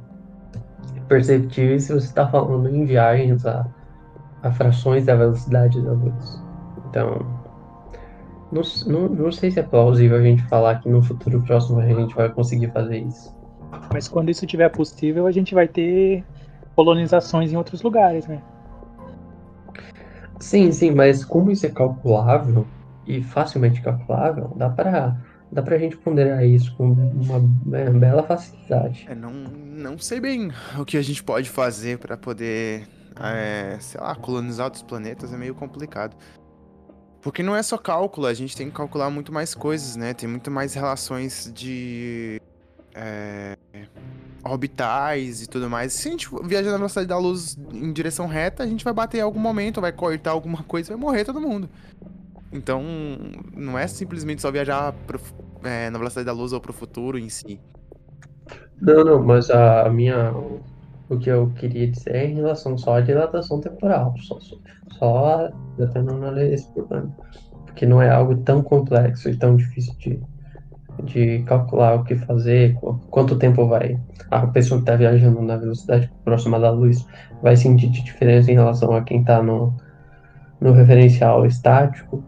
perceptíveis 1.09 1.83
se 1.83 1.93
você 1.93 2.07
está 2.07 2.29
falando 2.29 2.69
em 2.69 2.85
viagens 2.85 3.45
a, 3.45 3.67
a 4.45 4.53
frações 4.53 5.05
da 5.07 5.17
velocidade 5.17 5.83
da 5.83 5.91
luz. 5.91 6.41
Então, 6.89 7.19
não, 8.53 8.63
não, 8.87 9.09
não 9.09 9.33
sei 9.33 9.51
se 9.51 9.59
é 9.59 9.65
plausível 9.65 10.19
a 10.19 10.23
gente 10.23 10.45
falar 10.45 10.77
que 10.81 10.89
no 10.89 11.03
futuro 11.03 11.43
próximo 11.43 11.81
a 11.81 11.87
gente 11.87 12.15
vai 12.15 12.29
conseguir 12.29 12.71
fazer 12.71 12.99
isso. 12.99 13.37
Mas 13.93 14.09
quando 14.09 14.31
isso 14.31 14.47
tiver 14.47 14.69
possível, 14.69 15.27
a 15.27 15.33
gente 15.33 15.55
vai 15.55 15.67
ter 15.67 16.25
colonizações 16.75 17.53
em 17.53 17.57
outros 17.57 17.83
lugares, 17.83 18.27
né? 18.27 18.43
Sim, 20.41 20.71
sim, 20.71 20.93
mas 20.93 21.25
como 21.25 21.51
isso 21.51 21.67
é 21.67 21.71
calculável 21.71 22.67
e 23.07 23.23
facilmente 23.23 23.81
calculável, 23.81 24.53
dá 24.55 24.69
pra, 24.69 25.17
dá 25.51 25.63
pra 25.63 25.79
gente 25.79 25.97
ponderar 25.97 26.45
isso 26.45 26.77
com 26.77 26.93
uma 26.93 27.77
é, 27.77 27.91
bela 27.91 28.23
facilidade. 28.23 29.07
É, 29.09 29.15
não, 29.15 29.33
não 29.33 29.99
sei 29.99 30.21
bem 30.21 30.51
o 30.79 30.85
que 30.85 30.97
a 30.97 31.03
gente 31.03 31.25
pode 31.25 31.49
fazer 31.49 31.99
pra 31.99 32.17
poder, 32.17 32.87
é, 33.21 33.79
sei 33.81 34.01
lá, 34.01 34.15
colonizar 34.15 34.67
outros 34.67 34.83
planetas 34.83 35.33
é 35.33 35.37
meio 35.37 35.55
complicado. 35.55 36.17
Porque 37.21 37.43
não 37.43 37.57
é 37.57 37.63
só 37.63 37.77
cálculo, 37.77 38.29
a 38.29 38.35
gente 38.35 38.57
tem 38.57 38.69
que 38.69 38.77
calcular 38.77 39.11
muito 39.11 39.33
mais 39.33 39.55
coisas, 39.55 39.97
né? 39.97 40.15
Tem 40.15 40.29
muito 40.29 40.51
mais 40.51 40.75
relações 40.75 41.51
de 41.53 42.41
é, 42.99 43.57
orbitais 44.45 45.43
e 45.43 45.47
tudo 45.49 45.71
mais. 45.71 45.93
Se 45.93 46.09
a 46.09 46.11
gente 46.11 46.29
viajar 46.45 46.73
na 46.73 46.77
velocidade 46.77 47.07
da 47.07 47.19
luz 47.19 47.57
em 47.73 47.93
direção 47.93 48.27
reta, 48.27 48.63
a 48.63 48.67
gente 48.67 48.85
vai 48.85 48.93
bater 48.93 49.19
em 49.19 49.23
algum 49.23 49.39
momento, 49.39 49.81
vai 49.81 49.93
cortar 49.93 50.33
alguma 50.33 50.63
coisa 50.65 50.91
vai 50.91 51.01
morrer 51.01 51.25
todo 51.25 51.41
mundo. 51.41 51.69
Então, 52.53 52.83
não 53.55 53.79
é 53.79 53.87
simplesmente 53.87 54.43
só 54.43 54.51
viajar 54.51 54.93
pro, 55.07 55.21
é, 55.63 55.91
na 55.91 55.99
velocidade 55.99 56.27
da 56.27 56.33
luz 56.33 56.53
ou 56.53 56.61
pro 56.61 56.73
futuro 56.73 57.19
em 57.19 57.29
si. 57.29 57.61
Não, 58.81 59.05
não, 59.05 59.23
mas 59.23 59.51
a 59.51 59.89
minha. 59.91 60.33
O 61.11 61.19
que 61.19 61.31
eu 61.31 61.51
queria 61.57 61.91
dizer 61.91 62.15
é 62.15 62.27
em 62.27 62.35
relação 62.35 62.77
só 62.77 62.99
à 62.99 63.01
dilatação 63.01 63.61
temporal, 63.61 64.15
só, 64.21 64.39
só, 64.41 64.57
só 64.91 65.51
tentando 65.77 66.13
analisar 66.13 66.55
esse 66.55 66.73
problema. 66.73 67.17
Porque 67.65 67.87
não 67.87 68.03
é 68.03 68.11
algo 68.11 68.37
tão 68.37 68.63
complexo 68.63 69.31
e 69.31 69.37
tão 69.37 69.57
difícil 69.57 69.95
de, 69.99 70.21
de 71.03 71.43
calcular 71.45 71.95
o 71.97 72.05
que 72.05 72.17
fazer, 72.17 72.75
qu- 72.75 72.99
quanto 73.11 73.39
tempo 73.39 73.67
vai. 73.67 73.99
A 74.31 74.47
pessoa 74.47 74.79
que 74.79 74.83
está 74.83 74.97
viajando 74.97 75.41
na 75.43 75.57
velocidade 75.57 76.11
próxima 76.25 76.59
da 76.59 76.71
luz 76.71 77.07
vai 77.43 77.57
sentir 77.57 77.89
de 77.89 78.03
diferença 78.03 78.51
em 78.51 78.55
relação 78.55 78.93
a 78.93 79.03
quem 79.03 79.21
está 79.21 79.43
no, 79.43 79.73
no 80.61 80.73
referencial 80.73 81.47
estático. 81.47 82.23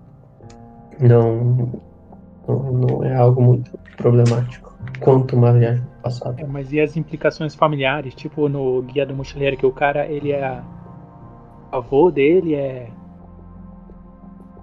Não, 1.01 1.73
não, 2.47 2.73
não 2.73 3.05
é 3.05 3.15
algo 3.17 3.43
muito 3.43 3.79
problemático 3.97 4.75
quanto 5.01 5.35
uma 5.37 5.53
viagem 5.53 5.83
no 5.83 6.03
passado. 6.03 6.39
É, 6.39 6.47
mas 6.47 6.73
e 6.73 6.81
as 6.81 6.97
implicações 6.97 7.55
familiares? 7.55 8.15
Tipo 8.15 8.49
no 8.49 8.83
Guia 8.83 9.05
do 9.07 9.15
Mochileiro, 9.15 9.57
que 9.57 9.67
o 9.67 9.73
cara, 9.73 10.07
ele 10.07 10.33
é. 10.33 10.61
Avô 11.73 12.11
dele 12.11 12.55
é. 12.55 12.89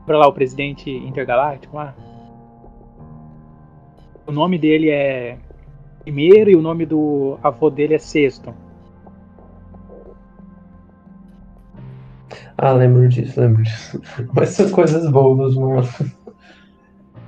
Pra 0.05 0.17
lá, 0.17 0.27
o 0.27 0.33
presidente 0.33 0.89
intergaláctico 0.89 1.75
lá. 1.75 1.93
O 4.27 4.31
nome 4.31 4.59
dele 4.59 4.89
é. 4.89 5.37
Primeiro 6.01 6.49
e 6.49 6.55
o 6.55 6.61
nome 6.61 6.85
do 6.85 7.39
avô 7.41 7.69
dele 7.69 7.95
é 7.95 7.97
Sexto. 7.97 8.53
Ah, 12.57 12.73
lembro 12.73 13.07
disso, 13.07 13.39
lembro 13.39 13.63
disso. 13.63 14.01
Mas 14.33 14.49
são 14.49 14.69
coisas 14.71 15.09
bobas, 15.09 15.55
mano. 15.55 15.87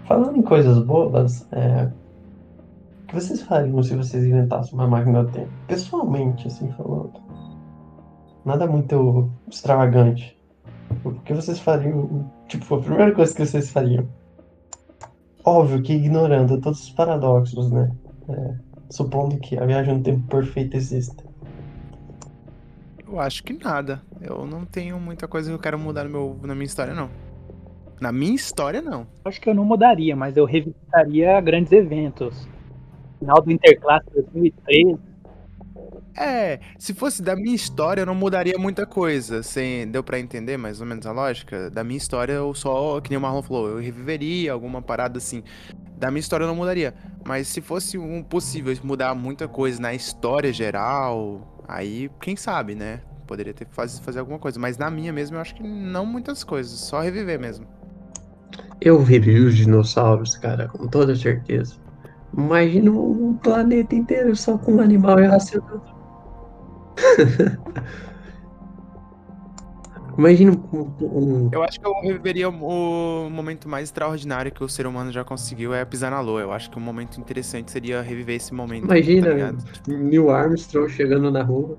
Falando 0.06 0.38
em 0.38 0.42
coisas 0.42 0.80
bobas, 0.80 1.48
é... 1.52 1.90
o 3.04 3.08
que 3.08 3.16
vocês 3.16 3.42
fariam 3.44 3.82
se 3.84 3.96
vocês 3.96 4.26
inventassem 4.26 4.74
uma 4.74 4.88
máquina 4.88 5.24
do 5.24 5.32
tempo? 5.32 5.50
Pessoalmente, 5.68 6.48
assim, 6.48 6.72
falando. 6.72 7.14
Nada 8.44 8.66
muito 8.66 9.30
extravagante. 9.50 10.38
O 11.06 11.12
que 11.12 11.34
vocês 11.34 11.60
fariam? 11.60 12.30
Tipo, 12.48 12.76
a 12.76 12.82
primeira 12.82 13.12
coisa 13.14 13.34
que 13.34 13.46
vocês 13.46 13.70
fariam. 13.70 14.08
Óbvio 15.44 15.82
que 15.82 15.94
ignorando 15.94 16.60
todos 16.60 16.84
os 16.84 16.90
paradoxos, 16.90 17.72
né? 17.72 17.92
É, 18.28 18.56
supondo 18.90 19.38
que 19.38 19.58
a 19.58 19.66
viagem 19.66 19.98
no 19.98 20.04
tempo 20.04 20.28
perfeita 20.28 20.78
exista. 20.78 21.24
Eu 23.08 23.20
acho 23.20 23.44
que 23.44 23.54
nada. 23.54 24.02
Eu 24.22 24.46
não 24.46 24.66
tenho 24.66 25.00
muita 25.00 25.28
coisa 25.28 25.50
que 25.50 25.56
eu 25.56 25.60
quero 25.60 25.80
mudar 25.80 26.04
no 26.04 26.10
meu, 26.10 26.40
na 26.44 26.54
minha 26.54 26.66
história, 26.66 26.94
não. 26.94 27.10
Na 28.00 28.12
minha 28.12 28.36
história, 28.36 28.82
não. 28.82 29.08
Acho 29.26 29.42
que 29.42 29.50
eu 29.50 29.54
não 29.54 29.66
mudaria, 29.66 30.16
mas 30.16 30.38
eu 30.38 30.46
revisitaria 30.46 31.40
grandes 31.42 31.72
eventos. 31.72 32.48
Final 33.20 33.42
do 33.42 33.52
Interclasse 33.52 34.10
2013. 34.14 35.09
É, 36.20 36.60
se 36.78 36.94
fosse 36.94 37.24
da 37.24 37.34
minha 37.34 37.56
história, 37.56 38.02
eu 38.02 38.06
não 38.06 38.14
mudaria 38.14 38.58
muita 38.58 38.86
coisa. 38.86 39.42
Sem, 39.42 39.88
deu 39.88 40.04
pra 40.04 40.20
entender 40.20 40.58
mais 40.58 40.82
ou 40.82 40.86
menos 40.86 41.08
a 41.08 41.14
lógica? 41.14 41.70
Da 41.70 41.82
minha 41.82 41.98
história, 41.98 42.34
eu 42.34 42.54
só, 42.54 43.00
que 43.00 43.10
nem 43.10 43.18
o 43.18 43.22
Marlon 43.22 43.42
falou, 43.42 43.70
eu 43.70 43.78
reviveria 43.78 44.52
alguma 44.52 44.82
parada 44.82 45.18
assim. 45.18 45.42
Da 45.98 46.12
minha 46.12 46.20
história, 46.20 46.44
eu 46.44 46.50
não 46.50 46.58
mudaria. 46.58 46.94
Mas 47.26 47.48
se 47.48 47.62
fosse 47.62 47.98
um 47.98 48.22
possível 48.22 48.76
mudar 48.84 49.16
muita 49.16 49.48
coisa 49.48 49.82
na 49.82 49.94
história 49.94 50.52
geral, 50.52 51.64
aí, 51.66 52.12
quem 52.20 52.36
sabe, 52.36 52.76
né? 52.76 53.00
Poderia 53.26 53.54
ter 53.54 53.66
faz, 53.72 53.98
fazer 54.00 54.20
alguma 54.20 54.40
coisa. 54.40 54.60
Mas 54.60 54.78
na 54.78 54.92
minha 54.92 55.14
mesmo, 55.14 55.38
eu 55.38 55.42
acho 55.42 55.56
que 55.56 55.64
não 55.64 56.06
muitas 56.06 56.44
coisas. 56.44 56.78
Só 56.82 57.00
reviver 57.00 57.40
mesmo. 57.40 57.66
Eu 58.82 59.00
viria 59.00 59.48
os 59.48 59.56
dinossauros, 59.56 60.36
cara, 60.36 60.68
com 60.68 60.86
toda 60.86 61.16
certeza. 61.16 61.76
Imagina 62.38 62.92
um 62.92 63.38
planeta 63.42 63.96
inteiro 63.96 64.36
só 64.36 64.58
com 64.58 64.74
um 64.74 64.82
animal 64.82 65.18
irracional. 65.18 65.99
Imagina 70.20 70.52
um. 70.52 71.50
Eu 71.50 71.64
acho 71.64 71.80
que 71.80 71.88
eu 71.88 71.94
reviveria 72.02 72.50
o 72.50 73.30
momento 73.30 73.70
mais 73.70 73.86
extraordinário 73.86 74.52
que 74.52 74.62
o 74.62 74.68
ser 74.68 74.86
humano 74.86 75.14
já 75.14 75.24
conseguiu 75.24 75.74
é 75.74 75.86
pisar 75.86 76.12
na 76.12 76.20
lua. 76.20 76.42
Eu 76.42 76.52
acho 76.52 76.70
que 76.70 76.78
um 76.78 76.82
momento 76.82 77.18
interessante 77.22 77.72
seria 77.72 78.02
reviver 78.02 78.36
esse 78.36 78.54
momento. 78.54 78.84
Imagina 78.84 79.54
tá 79.54 79.94
Neil 79.94 80.30
Armstrong 80.30 80.92
chegando 80.92 81.32
na 81.32 81.42
rua. 81.42 81.78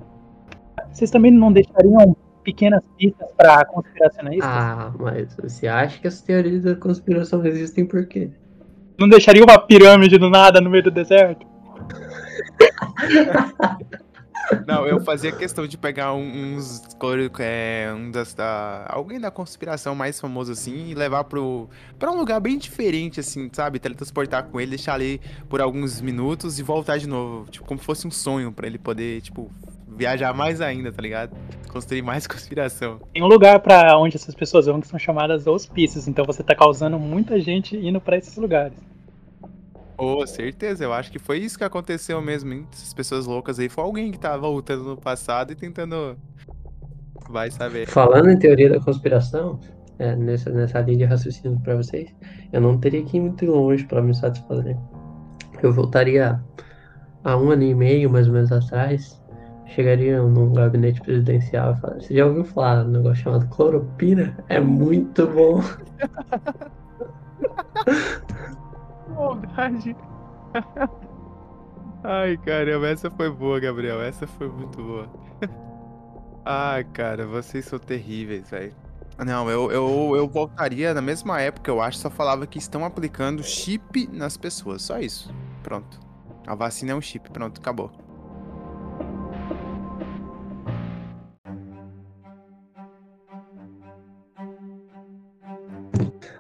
Vocês 0.91 1.11
também 1.11 1.31
não 1.31 1.53
deixariam 1.53 2.17
pequenas 2.43 2.81
pistas 2.97 3.29
para 3.37 3.63
conspiracionistas? 3.67 4.49
Ah, 4.51 4.91
mas 4.99 5.37
você 5.37 5.69
acha 5.69 6.01
que 6.01 6.09
as 6.09 6.23
teorias 6.23 6.63
da 6.63 6.75
conspiração 6.75 7.45
existem 7.45 7.85
por 7.85 8.07
quê? 8.07 8.31
Não 8.99 9.07
deixaria 9.07 9.45
uma 9.45 9.59
pirâmide 9.59 10.17
do 10.17 10.31
nada 10.31 10.63
no 10.63 10.71
meio 10.71 10.85
do 10.85 10.91
deserto? 10.91 11.47
Não, 14.67 14.87
eu 14.87 15.01
fazia 15.01 15.33
questão 15.33 15.67
de 15.67 15.77
pegar 15.77 16.15
uns. 16.15 16.83
É, 17.39 17.93
um 17.95 18.11
das, 18.11 18.35
da, 18.35 18.87
alguém 18.89 19.19
da 19.21 19.31
conspiração 19.31 19.95
mais 19.95 20.21
famoso 20.21 20.53
assim 20.53 20.89
e 20.89 20.95
levar 20.95 21.25
pro, 21.25 21.69
pra 21.99 22.11
um 22.11 22.17
lugar 22.17 22.41
bem 22.41 22.59
diferente, 22.59 23.21
assim, 23.21 23.51
sabe? 23.53 23.79
Teletransportar 23.79 24.45
com 24.45 24.61
ele, 24.61 24.71
deixar 24.71 24.95
ali 24.95 25.21
por 25.49 25.61
alguns 25.61 26.01
minutos 26.01 26.59
e 26.59 26.63
voltar 26.63 26.99
de 26.99 27.09
novo. 27.09 27.51
Tipo, 27.51 27.67
como 27.67 27.81
se 27.81 27.87
fosse 27.87 28.07
um 28.07 28.11
sonho 28.11 28.53
para 28.53 28.67
ele 28.67 28.79
poder, 28.79 29.21
tipo, 29.21 29.51
viajar 29.89 30.33
mais 30.33 30.61
ainda, 30.61 30.91
tá 30.91 31.03
ligado? 31.03 31.37
Construir 31.69 32.03
mais 32.03 32.27
conspiração. 32.29 33.01
Tem 33.13 33.23
um 33.23 33.27
lugar 33.27 33.61
para 33.61 33.99
onde 33.99 34.17
essas 34.17 34.35
pessoas 34.35 34.67
vão 34.67 34.81
que 34.81 34.87
são 34.87 34.99
chamadas 34.99 35.47
hospícios, 35.47 36.09
então 36.09 36.25
você 36.25 36.43
tá 36.43 36.55
causando 36.55 36.99
muita 36.99 37.41
gente 37.41 37.77
indo 37.77 38.01
para 38.01 38.17
esses 38.17 38.37
lugares. 38.37 38.79
Oh, 40.03 40.27
certeza, 40.27 40.83
eu 40.83 40.95
acho 40.95 41.13
que 41.13 41.19
foi 41.19 41.37
isso 41.37 41.59
que 41.59 41.65
aconteceu 41.65 42.23
mesmo, 42.23 42.55
hein? 42.55 42.67
Essas 42.73 42.95
pessoas 42.95 43.27
loucas 43.27 43.59
aí, 43.59 43.69
foi 43.69 43.85
alguém 43.85 44.11
que 44.11 44.19
tava 44.19 44.39
voltando 44.39 44.83
no 44.83 44.97
passado 44.97 45.53
e 45.53 45.55
tentando. 45.55 46.17
Vai 47.29 47.51
saber. 47.51 47.87
Falando 47.87 48.31
em 48.31 48.39
teoria 48.39 48.71
da 48.71 48.81
conspiração, 48.81 49.61
é, 49.99 50.17
nessa, 50.17 50.49
nessa 50.49 50.81
linha 50.81 50.97
de 50.97 51.05
raciocínio 51.05 51.61
pra 51.61 51.77
vocês, 51.77 52.09
eu 52.51 52.63
não 52.63 52.79
teria 52.79 53.05
que 53.05 53.19
ir 53.19 53.21
muito 53.21 53.45
longe 53.45 53.85
pra 53.85 54.01
me 54.01 54.15
satisfazer. 54.15 54.75
Eu 55.63 55.71
voltaria 55.71 56.41
a 57.23 57.37
um 57.37 57.51
ano 57.51 57.65
e 57.65 57.75
meio, 57.75 58.09
mais 58.09 58.27
ou 58.27 58.33
menos 58.33 58.51
atrás, 58.51 59.23
chegaria 59.67 60.23
num 60.23 60.55
gabinete 60.55 61.03
presidencial 61.03 61.75
e 61.75 61.77
falaria: 61.79 62.07
Você 62.07 62.15
já 62.15 62.25
ouviu 62.25 62.45
falar 62.45 62.85
de 62.85 62.89
um 62.89 62.93
negócio 62.93 63.23
chamado 63.23 63.47
cloropina? 63.49 64.35
É 64.49 64.59
muito 64.59 65.27
bom. 65.27 65.61
maldade. 69.21 69.97
Ai, 72.03 72.37
caramba, 72.39 72.89
essa 72.89 73.11
foi 73.11 73.31
boa, 73.31 73.61
Gabriel. 73.61 74.01
Essa 74.03 74.27
foi 74.27 74.49
muito 74.49 74.83
boa. 74.83 75.09
Ai, 76.45 76.85
cara, 76.85 77.27
vocês 77.27 77.67
são 77.67 77.79
terríveis, 77.79 78.51
velho. 78.51 78.75
Não, 79.25 79.51
eu, 79.51 79.71
eu, 79.71 80.17
eu 80.17 80.27
voltaria 80.27 80.95
na 80.95 81.03
mesma 81.03 81.39
época, 81.43 81.71
eu 81.71 81.83
acho, 81.83 81.99
só 81.99 82.09
falava 82.09 82.47
que 82.47 82.59
estão 82.59 82.87
aplicando 82.87 83.43
chip 83.43 84.09
nas 84.11 84.39
pessoas. 84.39 84.81
Só 84.81 84.99
isso. 84.99 85.35
Pronto. 85.63 86.01
A 86.47 86.55
vacina 86.55 86.93
é 86.93 86.95
um 86.95 87.03
chip. 87.03 87.31
Pronto, 87.31 87.61
acabou. 87.61 87.93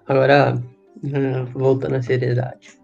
Agora, 0.07 0.61
voltando 1.55 1.96
à 1.96 2.03
seriedade. 2.03 2.80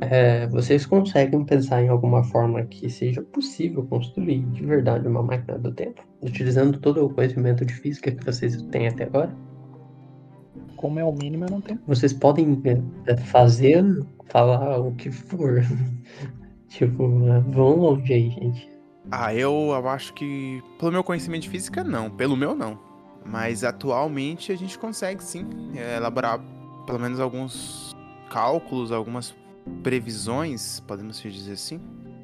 É, 0.00 0.46
vocês 0.46 0.86
conseguem 0.86 1.44
pensar 1.44 1.82
em 1.82 1.88
alguma 1.88 2.22
forma 2.22 2.62
que 2.64 2.88
seja 2.88 3.22
possível 3.22 3.84
construir 3.86 4.42
de 4.52 4.64
verdade 4.64 5.08
uma 5.08 5.22
máquina 5.22 5.58
do 5.58 5.72
tempo, 5.72 6.02
utilizando 6.22 6.78
todo 6.78 7.04
o 7.04 7.10
conhecimento 7.10 7.64
de 7.64 7.74
física 7.74 8.12
que 8.12 8.24
vocês 8.24 8.62
têm 8.70 8.86
até 8.86 9.04
agora? 9.04 9.34
Como 10.76 10.98
é 11.00 11.04
o 11.04 11.12
mínimo, 11.12 11.44
eu 11.44 11.50
não 11.50 11.60
tenho. 11.60 11.80
Vocês 11.86 12.12
podem 12.12 12.62
é, 13.06 13.16
fazer, 13.16 13.84
falar 14.26 14.78
o 14.78 14.94
que 14.94 15.10
for. 15.10 15.60
tipo, 16.68 17.08
vão 17.50 17.76
longe 17.76 18.12
aí, 18.12 18.30
gente. 18.30 18.70
Ah, 19.10 19.34
eu, 19.34 19.52
eu 19.52 19.88
acho 19.88 20.14
que, 20.14 20.62
pelo 20.78 20.92
meu 20.92 21.02
conhecimento 21.02 21.42
de 21.42 21.50
física, 21.50 21.82
não. 21.82 22.08
Pelo 22.08 22.36
meu, 22.36 22.54
não. 22.54 22.78
Mas 23.26 23.64
atualmente 23.64 24.52
a 24.52 24.56
gente 24.56 24.78
consegue 24.78 25.22
sim 25.22 25.46
é, 25.74 25.96
elaborar 25.96 26.40
pelo 26.90 26.98
menos 26.98 27.20
alguns 27.20 27.96
cálculos, 28.28 28.90
algumas 28.90 29.32
previsões, 29.80 30.80
podemos 30.80 31.20
dizer 31.20 31.52
assim. 31.52 31.80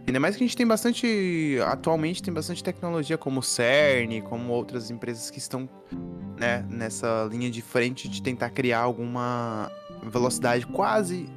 Ainda 0.09 0.19
mais 0.19 0.37
que 0.37 0.43
a 0.43 0.47
gente 0.47 0.57
tem 0.57 0.67
bastante. 0.67 1.57
Atualmente 1.65 2.21
tem 2.21 2.35
bastante 2.35 2.65
tecnologia, 2.65 3.17
como 3.17 3.41
o 3.41 3.43
CERN, 3.43 4.23
como 4.23 4.53
outras 4.53 4.91
empresas 4.91 5.31
que 5.31 5.39
estão 5.39 5.69
né, 6.37 6.65
nessa 6.69 7.29
linha 7.31 7.49
de 7.49 7.63
frente 7.63 8.09
de 8.09 8.21
tentar 8.21 8.51
criar 8.51 8.81
alguma 8.81 9.71
velocidade 10.03 10.67
quase 10.67 11.29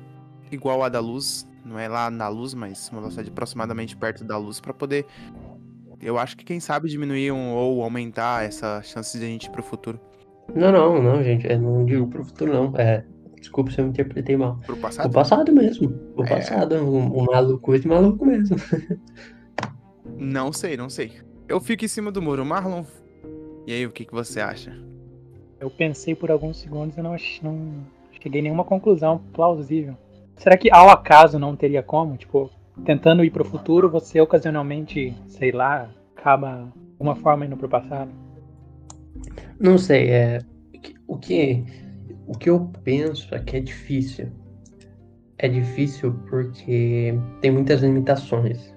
igual 0.51 0.84
à 0.84 0.89
da 0.89 0.99
luz. 0.99 1.47
Não 1.63 1.77
é 1.77 1.88
lá 1.88 2.09
na 2.09 2.27
luz, 2.30 2.55
mas 2.55 2.89
uma 2.89 3.01
velocidade 3.01 3.30
aproximadamente 3.30 3.95
perto 3.95 4.23
da 4.23 4.38
luz 4.38 4.59
para 4.59 4.73
poder. 4.73 5.05
Eu 6.01 6.17
acho 6.17 6.36
que 6.36 6.43
quem 6.43 6.59
sabe 6.59 6.89
diminuir 6.89 7.32
um, 7.32 7.51
ou 7.51 7.84
aumentar 7.84 8.43
essa 8.43 8.82
chance 8.82 9.19
de 9.19 9.25
a 9.25 9.27
gente 9.27 9.45
ir 9.45 9.51
pro 9.51 9.61
futuro. 9.61 9.99
Não, 10.55 10.71
não, 10.71 11.01
não, 11.01 11.23
gente. 11.23 11.45
Eu 11.47 11.59
não 11.59 11.86
digo 11.86 12.07
pro 12.07 12.23
futuro, 12.23 12.53
não. 12.53 12.73
É, 12.77 13.03
Desculpa 13.39 13.71
se 13.71 13.79
eu 13.79 13.85
me 13.85 13.91
interpretei 13.91 14.35
mal. 14.35 14.59
Pro 14.65 14.77
passado? 14.77 15.09
O 15.09 15.13
passado 15.13 15.53
mesmo. 15.53 15.97
O 16.15 16.23
é... 16.23 16.29
passado. 16.29 16.75
Um, 16.75 17.21
um 17.21 17.25
maluco 17.25 17.77
de 17.77 17.87
maluco 17.87 18.25
mesmo. 18.25 18.57
não 20.17 20.51
sei, 20.51 20.75
não 20.75 20.89
sei. 20.89 21.13
Eu 21.47 21.59
fico 21.59 21.85
em 21.85 21.87
cima 21.87 22.11
do 22.11 22.21
muro. 22.21 22.45
Marlon, 22.45 22.83
e 23.69 23.73
aí, 23.73 23.85
o 23.85 23.91
que, 23.91 24.03
que 24.03 24.13
você 24.13 24.39
acha? 24.39 24.75
Eu 25.59 25.69
pensei 25.69 26.15
por 26.15 26.31
alguns 26.31 26.57
segundos 26.57 26.97
e 26.97 27.01
não, 27.03 27.15
não 27.43 27.85
cheguei 28.19 28.41
a 28.41 28.43
nenhuma 28.43 28.63
conclusão 28.63 29.21
plausível. 29.31 29.95
Será 30.37 30.57
que 30.57 30.71
ao 30.71 30.89
acaso 30.89 31.37
não 31.37 31.55
teria 31.55 31.83
como? 31.83 32.17
Tipo, 32.17 32.49
tentando 32.83 33.23
ir 33.23 33.29
pro 33.29 33.45
futuro, 33.45 33.87
você 33.87 34.19
ocasionalmente, 34.19 35.13
sei 35.27 35.51
lá, 35.51 35.87
acaba 36.15 36.71
de 36.73 36.93
alguma 36.93 37.15
forma 37.15 37.45
indo 37.45 37.55
pro 37.57 37.69
passado? 37.69 38.09
Não 39.59 39.77
sei, 39.77 40.09
é. 40.09 40.41
O 41.05 41.17
que 41.17 41.63
o 42.30 42.38
que 42.38 42.47
eu 42.47 42.69
penso 42.84 43.34
é 43.34 43.39
que 43.39 43.57
é 43.57 43.59
difícil. 43.59 44.27
É 45.39 45.47
difícil 45.47 46.13
porque 46.30 47.17
tem 47.41 47.49
muitas 47.49 47.82
limitações. 47.82 48.71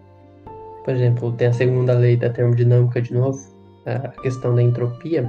Por 0.83 0.95
exemplo, 0.95 1.33
tem 1.33 1.49
a 1.49 1.53
segunda 1.53 1.93
lei 1.93 2.17
da 2.17 2.31
termodinâmica 2.31 3.03
de 3.03 3.13
novo, 3.13 3.39
a 3.85 4.09
questão 4.23 4.55
da 4.55 4.63
entropia, 4.63 5.29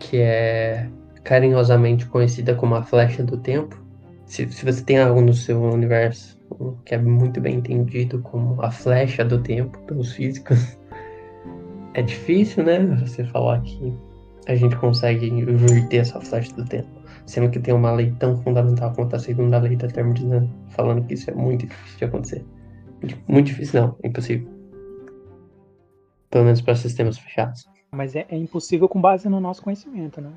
que 0.00 0.16
é 0.16 0.90
carinhosamente 1.22 2.04
conhecida 2.06 2.54
como 2.56 2.74
a 2.74 2.82
flecha 2.82 3.22
do 3.22 3.36
tempo. 3.36 3.80
Se, 4.26 4.50
se 4.50 4.64
você 4.64 4.82
tem 4.82 4.98
algo 4.98 5.20
no 5.20 5.32
seu 5.32 5.62
universo 5.62 6.36
que 6.84 6.96
é 6.96 6.98
muito 6.98 7.40
bem 7.40 7.56
entendido 7.56 8.20
como 8.22 8.60
a 8.60 8.72
flecha 8.72 9.24
do 9.24 9.40
tempo 9.40 9.78
pelos 9.86 10.14
físicos, 10.14 10.76
é 11.94 12.02
difícil, 12.02 12.64
né? 12.64 12.80
Você 13.06 13.24
falar 13.24 13.60
que 13.62 13.94
a 14.48 14.54
gente 14.54 14.74
consegue 14.76 15.28
inverter 15.28 16.00
essa 16.00 16.20
flecha 16.20 16.52
do 16.54 16.64
tempo. 16.64 16.88
Sendo 17.26 17.50
que 17.50 17.60
tem 17.60 17.74
uma 17.74 17.92
lei 17.92 18.10
tão 18.18 18.42
fundamental 18.42 18.92
quanto 18.94 19.14
a 19.14 19.18
segunda 19.18 19.58
lei 19.58 19.76
da 19.76 19.86
termodinâmica, 19.86 20.52
falando 20.70 21.06
que 21.06 21.14
isso 21.14 21.30
é 21.30 21.34
muito 21.34 21.66
difícil 21.66 21.98
de 21.98 22.04
acontecer. 22.06 22.44
Muito 23.28 23.46
difícil, 23.46 23.82
não, 23.82 23.96
é 24.02 24.08
impossível. 24.08 24.48
Pelo 26.30 26.44
menos 26.44 26.62
para 26.62 26.74
sistemas 26.74 27.18
fechados. 27.18 27.68
Mas 27.92 28.16
é, 28.16 28.26
é, 28.30 28.36
impossível 28.36 28.88
com 28.88 29.00
base 29.00 29.28
no 29.28 29.38
nosso 29.38 29.62
conhecimento, 29.62 30.20
né? 30.20 30.30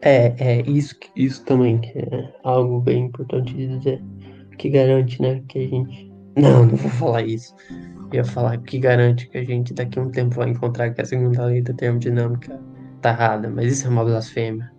É, 0.00 0.34
é 0.38 0.62
isso, 0.62 0.96
isso 1.14 1.44
também 1.44 1.78
que 1.78 1.98
é 1.98 2.34
algo 2.42 2.80
bem 2.80 3.04
importante 3.04 3.54
de 3.54 3.78
dizer. 3.78 4.02
Que 4.56 4.70
garante, 4.70 5.20
né, 5.20 5.42
que 5.48 5.58
a 5.58 5.68
gente. 5.68 6.10
Não, 6.36 6.64
não 6.64 6.76
vou 6.76 6.90
falar 6.90 7.22
isso. 7.22 7.54
Eu 8.10 8.16
ia 8.16 8.24
falar 8.24 8.56
que 8.58 8.78
garante 8.78 9.28
que 9.28 9.38
a 9.38 9.44
gente 9.44 9.74
daqui 9.74 9.98
a 9.98 10.02
um 10.02 10.10
tempo 10.10 10.34
vai 10.34 10.48
encontrar 10.48 10.90
que 10.90 11.00
a 11.00 11.04
segunda 11.04 11.44
lei 11.44 11.62
da 11.62 11.72
termodinâmica 11.74 12.60
tá 13.02 13.10
errada, 13.10 13.50
mas 13.50 13.72
isso 13.72 13.86
é 13.86 13.90
uma 13.90 14.04
blasfêmia. 14.04 14.72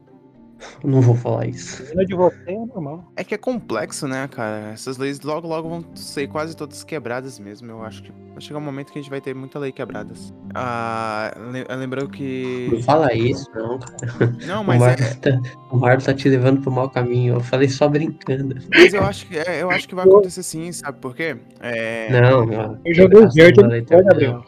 Não 0.84 1.02
vou 1.02 1.16
falar 1.16 1.48
isso. 1.48 1.84
De 2.06 2.16
você 2.16 2.38
é 2.48 2.54
normal. 2.54 3.12
É 3.16 3.24
que 3.24 3.34
é 3.34 3.38
complexo, 3.38 4.08
né, 4.08 4.28
cara? 4.28 4.72
Essas 4.74 4.98
leis 4.98 5.22
logo, 5.22 5.48
logo 5.48 5.70
vão 5.70 5.86
ser 5.96 6.28
quase 6.28 6.56
todas 6.56 6.84
quebradas 6.84 7.40
mesmo. 7.40 7.72
Eu 7.72 7.84
acho 7.84 8.04
que 8.04 8.12
vai 8.12 8.42
chegar 8.42 8.60
um 8.60 8.64
momento 8.64 8.92
que 8.92 9.00
a 9.00 9.02
gente 9.02 9.10
vai 9.10 9.22
ter 9.22 9.34
muita 9.34 9.60
lei 9.60 9.72
quebradas. 9.72 10.34
Ah, 10.54 11.34
lembrando 11.78 12.10
que. 12.10 12.70
Não 12.72 12.84
fala 12.84 13.14
isso, 13.14 13.50
não, 13.56 13.80
cara. 13.80 14.36
Não, 14.46 14.64
mas. 14.64 14.78
O 14.78 14.86
Marcos, 14.86 15.06
é... 15.06 15.14
tá, 15.16 15.42
o 15.72 15.78
Marcos 15.78 16.06
tá 16.06 16.14
te 16.14 16.30
levando 16.30 16.62
pro 16.62 16.72
mau 16.72 16.90
caminho. 16.90 17.36
Eu 17.36 17.42
falei 17.42 17.70
só 17.70 17.88
brincando. 17.88 18.56
Mas 18.70 18.94
eu 18.94 19.04
acho 19.04 19.28
que, 19.28 19.38
é, 19.38 19.62
eu 19.62 19.70
acho 19.70 19.88
que 19.88 19.96
vai 19.96 20.06
acontecer 20.06 20.44
sim, 20.44 20.72
sabe 20.72 21.00
por 21.00 21.16
quê? 21.16 21.38
É... 21.60 22.10
Não, 22.12 22.46
não. 22.46 22.80
Eu 22.86 22.94
joguei 22.94 23.28
verde, 23.34 23.62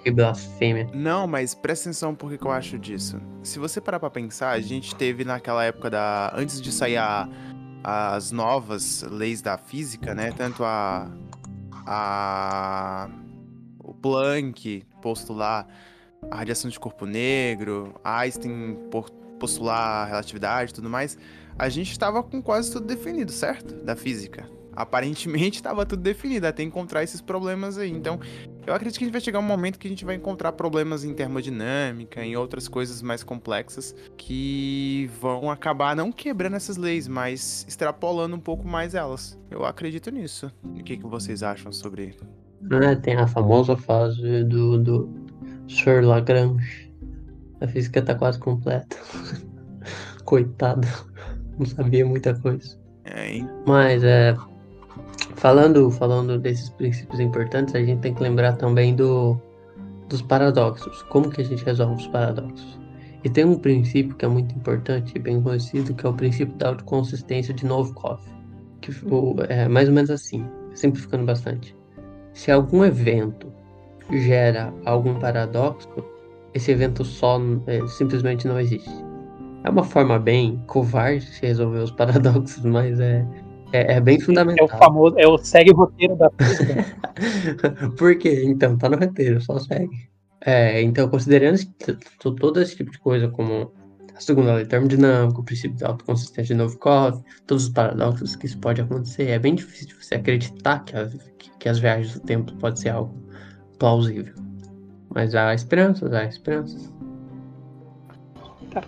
Que 0.04 0.12
blasfêmia. 0.12 0.88
Não, 0.94 1.28
mas 1.28 1.56
presta 1.56 1.90
atenção 1.90 2.14
por 2.14 2.36
que 2.36 2.46
eu 2.46 2.52
acho 2.52 2.78
disso. 2.78 3.20
Se 3.44 3.60
você 3.60 3.80
parar 3.80 4.00
pra 4.00 4.10
pensar, 4.10 4.52
a 4.52 4.60
gente 4.60 4.96
teve 4.96 5.24
naquela 5.24 5.64
época 5.64 5.90
da 5.90 6.05
antes 6.34 6.62
de 6.62 6.72
sair 6.72 6.98
a, 6.98 7.28
as 7.84 8.32
novas 8.32 9.04
leis 9.04 9.42
da 9.42 9.58
física, 9.58 10.14
né? 10.14 10.32
Tanto 10.32 10.64
a, 10.64 11.10
a 11.86 13.10
o 13.80 13.94
Planck 13.94 14.84
posto 15.02 15.34
lá, 15.34 15.68
a 16.32 16.38
radiação 16.38 16.70
de 16.70 16.80
corpo 16.80 17.06
negro, 17.06 17.94
Einstein 18.04 18.78
postular 19.40 20.04
a 20.04 20.06
relatividade 20.06 20.74
tudo 20.74 20.90
mais, 20.90 21.18
a 21.60 21.70
gente 21.70 21.92
estava 21.92 22.24
com 22.24 22.42
quase 22.42 22.72
tudo 22.72 22.88
definido, 22.88 23.32
certo? 23.32 23.76
Da 23.84 23.96
física 23.96 24.50
aparentemente 24.76 25.58
estava 25.58 25.86
tudo 25.86 26.02
definido, 26.02 26.46
até 26.46 26.62
encontrar 26.62 27.04
esses 27.04 27.22
problemas 27.22 27.78
aí. 27.78 27.90
Então, 27.90 28.20
eu 28.66 28.74
acredito 28.74 28.98
que 28.98 29.04
a 29.04 29.08
gente 29.08 29.14
vai 29.14 29.22
chegar 29.22 29.40
um 29.40 29.44
momento 29.44 29.78
que 29.78 29.88
a 29.88 29.90
gente 29.90 30.04
vai 30.04 30.16
encontrar 30.16 30.52
problemas 30.54 31.04
em 31.04 31.14
termodinâmica, 31.14 32.24
em 32.24 32.36
outras 32.36 32.68
coisas 32.68 33.02
mais 33.02 33.24
complexas, 33.24 33.96
que 34.18 35.10
vão 35.22 35.52
acabar 35.52 35.96
não 35.96 36.12
quebrando 36.12 36.56
essas 36.56 36.78
leis, 36.78 37.08
mas 37.08 37.66
extrapolando 37.68 38.36
um 38.36 38.40
pouco 38.40 38.68
mais 38.68 38.96
elas. 38.96 39.38
Eu 39.52 39.66
acredito 39.66 40.10
nisso. 40.10 40.52
O 40.64 40.84
que, 40.84 40.98
que 40.98 41.06
vocês 41.06 41.44
acham 41.44 41.72
sobre? 41.72 42.16
Ah, 42.72 42.96
tem 42.96 43.16
a 43.16 43.28
famosa 43.28 43.78
fase 43.78 44.44
do, 44.46 44.82
do 44.82 45.10
Sir 45.68 46.04
Lagrange. 46.04 46.92
A 47.62 47.68
física 47.68 48.02
tá 48.02 48.16
quase 48.16 48.40
completa. 48.40 48.98
Coitado, 50.26 50.88
não 51.58 51.66
sabia 51.66 52.06
muita 52.06 52.34
coisa. 52.40 52.78
É, 53.04 53.40
Mas 53.68 54.04
é, 54.04 54.36
Falando, 55.36 55.92
falando 55.92 56.40
desses 56.40 56.70
princípios 56.70 57.20
importantes, 57.20 57.76
a 57.76 57.80
gente 57.80 58.00
tem 58.00 58.14
que 58.14 58.24
lembrar 58.24 58.54
também 58.54 58.96
do, 58.96 59.40
dos 60.10 60.22
paradoxos. 60.22 61.04
Como 61.04 61.30
que 61.30 61.42
a 61.42 61.44
gente 61.44 61.64
resolve 61.64 62.02
os 62.02 62.08
paradoxos? 62.08 62.80
E 63.24 63.30
tem 63.30 63.44
um 63.44 63.58
princípio 63.58 64.16
que 64.16 64.24
é 64.24 64.28
muito 64.28 64.56
importante 64.56 65.14
e 65.16 65.20
bem 65.20 65.42
conhecido, 65.42 65.94
que 65.94 66.06
é 66.06 66.10
o 66.10 66.14
princípio 66.14 66.56
da 66.56 66.70
autoconsistência 66.70 67.54
de 67.54 67.66
Novikov. 67.66 68.22
Que 68.82 68.92
é 69.50 69.68
mais 69.68 69.90
ou 69.90 69.96
menos 69.96 70.10
assim, 70.10 70.48
simplificando 70.74 71.26
bastante. 71.26 71.76
Se 72.34 72.52
algum 72.52 72.86
evento 72.86 73.52
gera 74.12 74.74
algum 74.86 75.16
paradoxo, 75.20 75.90
esse 76.54 76.72
evento 76.72 77.04
só 77.04 77.40
é, 77.68 77.86
simplesmente 77.88 78.48
não 78.48 78.60
existe. 78.60 78.94
É 79.64 79.70
uma 79.70 79.84
forma 79.84 80.20
bem 80.20 80.62
covarde 80.68 81.26
de 81.26 81.42
resolver 81.42 81.80
os 81.80 81.92
paradoxos, 81.92 82.64
mas 82.64 83.00
é, 83.00 83.26
é, 83.76 83.94
é, 83.94 84.02
bem 84.02 84.20
fundamental. 84.20 84.68
É 84.70 84.74
o 84.74 84.78
famoso, 84.78 85.16
é 85.20 85.28
o 85.28 85.38
segue 85.38 85.74
roteiro 85.74 86.16
da 86.16 86.30
física. 86.30 86.86
Por 87.98 88.18
quê? 88.18 88.44
Então, 88.46 88.78
tá 88.78 88.90
no 88.90 88.98
roteiro, 88.98 89.42
só 89.42 89.60
segue. 89.60 90.10
É, 90.42 90.82
então, 90.82 91.10
considerando 91.10 91.60
todo 92.20 92.62
esse 92.62 92.76
tipo 92.76 92.92
de 92.92 93.00
coisa, 93.00 93.28
como 93.28 93.74
a 94.16 94.20
segunda 94.20 94.54
lei 94.54 94.66
termodinâmica, 94.66 95.40
o 95.40 95.44
princípio 95.44 95.78
da 95.78 95.88
autoconsistência 95.88 96.56
de 96.56 96.62
Novikov, 96.62 97.22
todos 97.46 97.66
os 97.66 97.70
paradoxos 97.70 98.36
que 98.36 98.46
isso 98.46 98.58
pode 98.60 98.80
acontecer, 98.80 99.30
é 99.30 99.40
bem 99.40 99.56
difícil 99.56 99.88
de 99.88 99.96
você 99.96 100.16
acreditar 100.16 100.86
que, 100.86 100.96
a, 100.96 101.10
que 101.60 101.68
as 101.68 101.80
viagens 101.80 102.14
do 102.14 102.20
tempo 102.22 102.54
pode 102.58 102.80
ser 102.80 102.90
algo 102.90 103.14
plausível. 103.80 104.34
Mas 105.14 105.34
há 105.36 105.54
esperanças, 105.54 106.14
há 106.14 106.26
esperanças. 106.26 106.94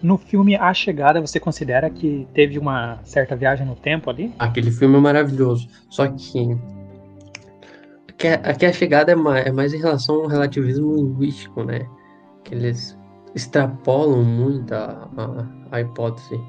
No 0.01 0.17
filme 0.17 0.55
A 0.55 0.73
Chegada, 0.73 1.21
você 1.21 1.39
considera 1.39 1.89
que 1.89 2.27
teve 2.33 2.59
uma 2.59 2.99
certa 3.03 3.35
viagem 3.35 3.65
no 3.65 3.75
tempo 3.75 4.09
ali? 4.09 4.33
Aquele 4.39 4.71
filme 4.71 4.97
é 4.97 4.99
maravilhoso. 4.99 5.67
Só 5.89 6.07
que. 6.07 6.57
Aqui 8.43 8.65
a 8.65 8.73
chegada 8.73 9.11
é 9.11 9.15
mais, 9.15 9.45
é 9.45 9.51
mais 9.51 9.73
em 9.73 9.77
relação 9.77 10.15
ao 10.15 10.27
relativismo 10.27 10.95
linguístico, 10.95 11.63
né? 11.63 11.88
Que 12.43 12.55
eles 12.55 12.97
extrapolam 13.35 14.23
muito 14.23 14.73
a, 14.73 15.07
a, 15.15 15.77
a 15.77 15.81
hipótese 15.81 16.39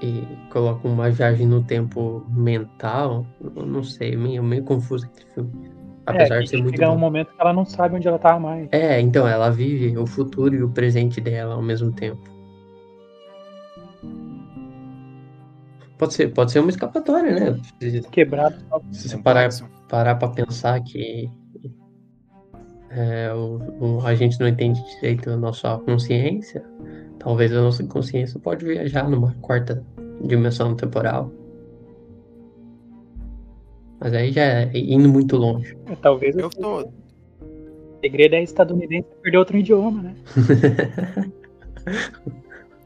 e 0.00 0.26
colocam 0.50 0.92
uma 0.92 1.10
viagem 1.10 1.46
no 1.46 1.62
tempo 1.62 2.24
mental. 2.28 3.26
Eu 3.40 3.66
não 3.66 3.82
sei, 3.82 4.16
meio, 4.16 4.42
meio 4.42 4.64
confuso 4.64 5.06
aquele 5.06 5.30
filme. 5.30 5.81
Apesar 6.06 6.36
é, 6.36 6.40
de 6.40 6.48
ser 6.48 6.56
muito. 6.58 6.76
Chega 6.76 6.88
bom. 6.88 6.96
um 6.96 6.98
momento 6.98 7.28
que 7.28 7.40
ela 7.40 7.52
não 7.52 7.64
sabe 7.64 7.96
onde 7.96 8.08
ela 8.08 8.18
tá 8.18 8.38
mais. 8.38 8.68
É, 8.72 9.00
então, 9.00 9.26
ela 9.26 9.50
vive 9.50 9.96
o 9.96 10.06
futuro 10.06 10.54
e 10.54 10.62
o 10.62 10.70
presente 10.70 11.20
dela 11.20 11.54
ao 11.54 11.62
mesmo 11.62 11.92
tempo. 11.92 12.20
Pode 15.98 16.14
ser, 16.14 16.32
pode 16.32 16.50
ser 16.50 16.58
uma 16.58 16.70
escapatória, 16.70 17.32
né? 17.32 17.60
Quebrado. 18.10 18.56
Se 18.90 19.08
você 19.08 19.18
parar, 19.18 19.48
parar 19.88 20.16
pra 20.16 20.28
pensar 20.28 20.82
que 20.82 21.30
é, 22.90 23.32
o, 23.32 23.60
o, 23.80 24.06
a 24.06 24.14
gente 24.14 24.38
não 24.40 24.48
entende 24.48 24.82
direito 24.96 25.30
a 25.30 25.36
nossa 25.36 25.78
consciência, 25.78 26.64
talvez 27.18 27.54
a 27.54 27.62
nossa 27.62 27.84
consciência 27.84 28.38
pode 28.40 28.64
viajar 28.64 29.08
numa 29.08 29.32
quarta 29.40 29.84
dimensão 30.22 30.74
temporal. 30.74 31.32
Mas 34.02 34.14
aí 34.14 34.32
já 34.32 34.42
é 34.42 34.70
indo 34.74 35.08
muito 35.08 35.36
longe. 35.36 35.76
É, 35.86 35.94
talvez 35.94 36.36
eu 36.36 36.50
tô. 36.50 36.80
O 36.80 36.92
segredo 38.00 38.34
é 38.34 38.42
estadunidense 38.42 39.06
perder 39.22 39.38
outro 39.38 39.56
idioma, 39.56 40.02
né? 40.02 40.16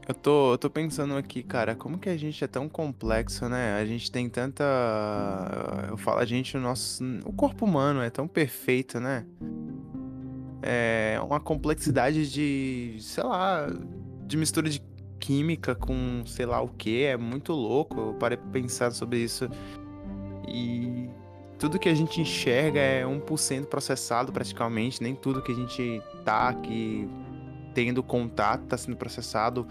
eu, 0.07 0.13
tô, 0.13 0.53
eu 0.53 0.57
tô 0.59 0.69
pensando 0.69 1.15
aqui, 1.15 1.41
cara, 1.41 1.73
como 1.73 1.97
que 1.97 2.07
a 2.07 2.15
gente 2.15 2.43
é 2.43 2.47
tão 2.47 2.69
complexo, 2.69 3.49
né? 3.49 3.79
A 3.81 3.85
gente 3.85 4.11
tem 4.11 4.29
tanta. 4.29 4.63
Eu 5.89 5.97
falo, 5.97 6.19
a 6.19 6.25
gente, 6.25 6.55
o 6.55 6.61
nosso. 6.61 7.03
O 7.25 7.33
corpo 7.33 7.65
humano 7.65 8.01
é 8.01 8.11
tão 8.11 8.27
perfeito, 8.27 8.99
né? 8.99 9.25
É 10.61 11.19
uma 11.23 11.39
complexidade 11.39 12.31
de. 12.31 12.97
sei 12.99 13.23
lá. 13.23 13.67
De 14.23 14.37
mistura 14.37 14.69
de 14.69 14.83
química 15.19 15.73
com 15.73 16.21
sei 16.27 16.45
lá 16.45 16.61
o 16.61 16.67
que. 16.67 17.05
É 17.05 17.17
muito 17.17 17.53
louco. 17.53 17.99
Eu 17.99 18.13
parei 18.13 18.37
pra 18.37 18.51
pensar 18.51 18.91
sobre 18.91 19.17
isso. 19.17 19.49
E 20.47 21.09
tudo 21.59 21.79
que 21.79 21.89
a 21.89 21.93
gente 21.93 22.21
enxerga 22.21 22.79
é 22.79 23.03
1% 23.03 23.65
processado 23.65 24.31
praticamente, 24.31 25.01
nem 25.01 25.15
tudo 25.15 25.41
que 25.41 25.51
a 25.51 25.55
gente 25.55 26.01
tá 26.23 26.49
aqui 26.49 27.09
tendo 27.73 28.01
contato 28.01 28.63
tá 28.65 28.75
sendo 28.75 28.97
processado 28.97 29.67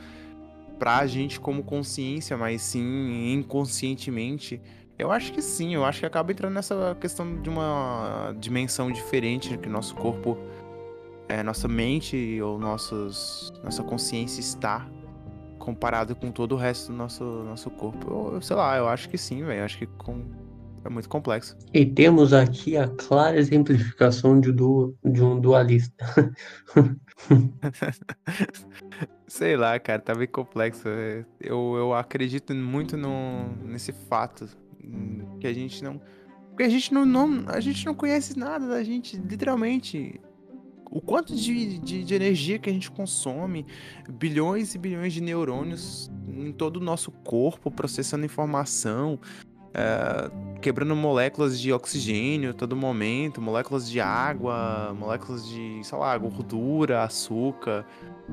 pra 0.79 1.07
gente 1.07 1.41
como 1.41 1.65
consciência, 1.65 2.37
mas 2.37 2.63
sim 2.63 3.33
inconscientemente. 3.33 4.61
Eu 4.99 5.11
acho 5.11 5.33
que 5.33 5.43
sim, 5.43 5.75
eu 5.75 5.85
acho 5.85 6.01
que 6.01 6.07
acaba 6.07 6.31
entrando 6.33 6.55
nessa 6.55 6.97
questão 7.01 7.43
de 7.43 7.51
uma 7.51 8.35
dimensão 8.39 8.91
diferente 8.91 9.57
que 9.59 9.69
nosso 9.69 9.95
corpo, 9.97 10.39
é, 11.29 11.43
nossa 11.43 11.67
mente 11.67 12.41
ou 12.41 12.59
nossos, 12.59 13.53
nossa 13.65 13.83
consciência 13.83 14.41
está 14.41 14.87
comparado 15.59 16.15
com 16.15 16.31
todo 16.31 16.53
o 16.53 16.57
resto 16.57 16.93
do 16.93 16.97
nosso, 16.97 17.25
nosso 17.25 17.71
corpo. 17.71 18.35
Eu, 18.35 18.41
sei 18.41 18.55
lá, 18.55 18.77
eu 18.77 18.89
acho 18.89 19.09
que 19.09 19.19
sim, 19.19 19.45
velho. 19.45 19.65
Acho 19.65 19.79
que 19.79 19.87
com 19.87 20.25
é 20.87 20.91
muito 20.91 21.09
complexo. 21.09 21.57
E 21.73 21.85
temos 21.85 22.33
aqui 22.33 22.77
a 22.77 22.89
clara 22.89 23.39
exemplificação 23.39 24.41
de, 24.41 24.53
du 24.53 24.95
de 25.05 25.23
um 25.23 25.41
dualista. 25.41 26.35
Sei 29.27 29.57
lá, 29.57 29.79
cara, 29.79 30.01
tá 30.01 30.15
bem 30.15 30.29
complexo. 30.29 30.89
Eu, 31.41 31.75
eu 31.77 31.95
acredito 31.95 32.55
muito 32.55 32.97
no, 32.97 33.49
nesse 33.65 33.93
fato 33.93 34.49
que 35.41 35.47
a 35.47 35.53
gente 35.53 35.83
não. 35.83 36.01
Porque 36.51 36.63
a 36.63 36.69
gente 36.69 36.95
não, 36.95 37.05
não, 37.05 37.45
a 37.49 37.61
gente 37.61 37.85
não 37.85 37.95
conhece 37.95 38.39
nada 38.39 38.67
da 38.67 38.83
gente, 38.83 39.17
literalmente. 39.17 40.21
O 40.89 41.01
quanto 41.01 41.35
de, 41.35 41.79
de, 41.79 42.05
de 42.05 42.15
energia 42.15 42.61
que 42.61 42.71
a 42.71 42.73
gente 42.73 42.91
consome, 42.91 43.67
bilhões 44.09 44.75
e 44.75 44.79
bilhões 44.79 45.13
de 45.13 45.21
neurônios 45.21 46.11
em 46.29 46.53
todo 46.53 46.77
o 46.77 46.81
nosso 46.81 47.11
corpo 47.11 47.71
processando 47.71 48.25
informação, 48.25 49.19
é, 49.79 50.31
quebrando 50.63 50.97
moléculas 50.97 51.61
de 51.61 51.71
oxigênio 51.71 52.51
a 52.51 52.55
todo 52.55 52.75
momento, 52.75 53.43
moléculas 53.43 53.89
de 53.89 54.01
água, 54.01 54.97
moléculas 54.99 55.47
de, 55.47 55.81
sei 55.83 55.99
lá, 55.99 56.17
gordura, 56.17 57.03
açúcar. 57.03 57.85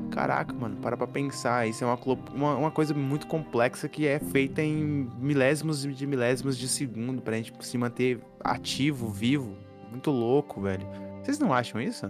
Caraca, 0.10 0.54
mano, 0.54 0.78
para 0.78 0.96
pra 0.96 1.06
pensar. 1.06 1.68
Isso 1.68 1.84
é 1.84 1.88
uma, 1.88 2.00
uma, 2.34 2.56
uma, 2.56 2.72
coisa 2.72 2.94
muito 2.94 3.28
complexa 3.28 3.90
que 3.90 4.08
é 4.08 4.20
feita 4.20 4.62
em 4.64 5.08
milésimos 5.20 5.84
de 5.84 6.08
milésimos 6.08 6.58
de 6.58 6.68
segundo 6.68 7.22
pra 7.22 7.36
gente 7.36 7.54
se 7.60 7.78
manter 7.78 8.20
ativo, 8.40 9.10
vivo. 9.10 9.58
Muito 9.92 10.10
louco, 10.10 10.62
velho. 10.62 10.88
Vocês 11.22 11.38
não 11.38 11.54
acham 11.54 11.82
isso? 11.82 12.10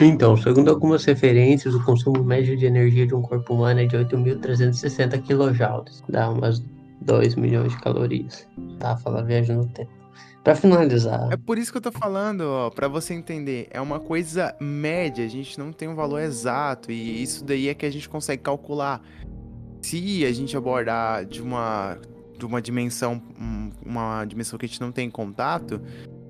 Então, 0.00 0.36
segundo 0.36 0.70
algumas 0.70 1.04
referências, 1.04 1.74
o 1.74 1.84
consumo 1.84 2.24
médio 2.24 2.56
de 2.56 2.66
energia 2.66 3.06
de 3.06 3.14
um 3.14 3.22
corpo 3.22 3.54
humano 3.54 3.80
é 3.80 3.86
de 3.86 3.96
8.360 3.96 5.22
kJ. 5.22 6.02
Dá 6.08 6.30
umas 6.30 6.62
2 7.00 7.34
milhões 7.34 7.72
de 7.72 7.80
calorias. 7.80 8.46
Tá, 8.78 8.96
fala 8.96 9.22
viagem 9.22 9.56
no 9.56 9.66
tempo. 9.66 9.90
Para 10.42 10.56
finalizar. 10.56 11.30
É 11.30 11.36
por 11.36 11.58
isso 11.58 11.70
que 11.70 11.76
eu 11.76 11.82
tô 11.82 11.92
falando, 11.92 12.40
ó, 12.42 12.70
para 12.70 12.88
você 12.88 13.12
entender, 13.12 13.68
é 13.70 13.80
uma 13.80 14.00
coisa 14.00 14.54
média, 14.58 15.24
a 15.24 15.28
gente 15.28 15.58
não 15.58 15.70
tem 15.70 15.86
um 15.86 15.94
valor 15.94 16.20
exato 16.20 16.90
e 16.90 17.22
isso 17.22 17.44
daí 17.44 17.68
é 17.68 17.74
que 17.74 17.84
a 17.84 17.90
gente 17.90 18.08
consegue 18.08 18.42
calcular. 18.42 19.02
Se 19.82 20.24
a 20.24 20.32
gente 20.32 20.56
abordar 20.56 21.26
de 21.26 21.42
uma 21.42 21.98
de 22.38 22.46
uma 22.46 22.62
dimensão 22.62 23.22
uma 23.84 24.24
dimensão 24.24 24.58
que 24.58 24.64
a 24.64 24.68
gente 24.68 24.80
não 24.80 24.90
tem 24.90 25.10
contato, 25.10 25.80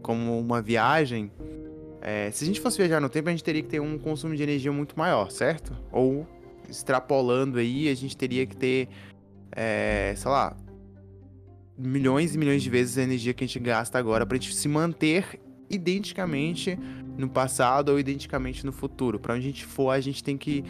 como 0.03 0.41
uma 0.41 0.61
viagem, 0.61 1.31
é, 2.01 2.31
se 2.33 2.43
a 2.43 2.47
gente 2.47 2.61
fosse 2.61 2.79
viajar 2.79 3.01
no 3.01 3.09
tempo, 3.09 3.29
a 3.29 3.33
gente 3.33 3.45
teria 3.45 3.63
que 3.63 3.69
ter 3.69 3.81
um 3.81 3.97
consumo 3.97 4.35
de 4.35 4.43
energia 4.43 4.73
muito 4.73 4.99
maior, 4.99 5.31
certo? 5.31 5.73
Ou 5.93 6.27
extrapolando 6.69 7.59
aí, 7.59 7.89
a 7.89 7.95
gente 7.95 8.17
teria 8.17 8.47
que 8.47 8.57
ter 8.57 8.89
é, 9.53 10.15
sei 10.17 10.31
lá, 10.31 10.57
milhões 11.77 12.35
e 12.35 12.39
milhões 12.39 12.63
de 12.63 12.71
vezes 12.71 12.99
a 12.99 13.03
energia 13.03 13.33
que 13.33 13.45
a 13.45 13.47
gente 13.47 13.59
gasta 13.59 13.99
agora 13.99 14.27
pra 14.27 14.37
gente 14.37 14.55
se 14.55 14.69
manter 14.69 15.41
identicamente 15.71 16.79
no 17.17 17.29
passado 17.29 17.91
ou 17.91 17.99
identicamente 17.99 18.67
no 18.67 18.73
futuro. 18.73 19.19
Para 19.19 19.35
onde 19.35 19.47
a 19.47 19.51
gente 19.51 19.65
for, 19.65 19.91
a 19.91 20.01
gente 20.01 20.23
tem 20.23 20.37
que 20.37 20.65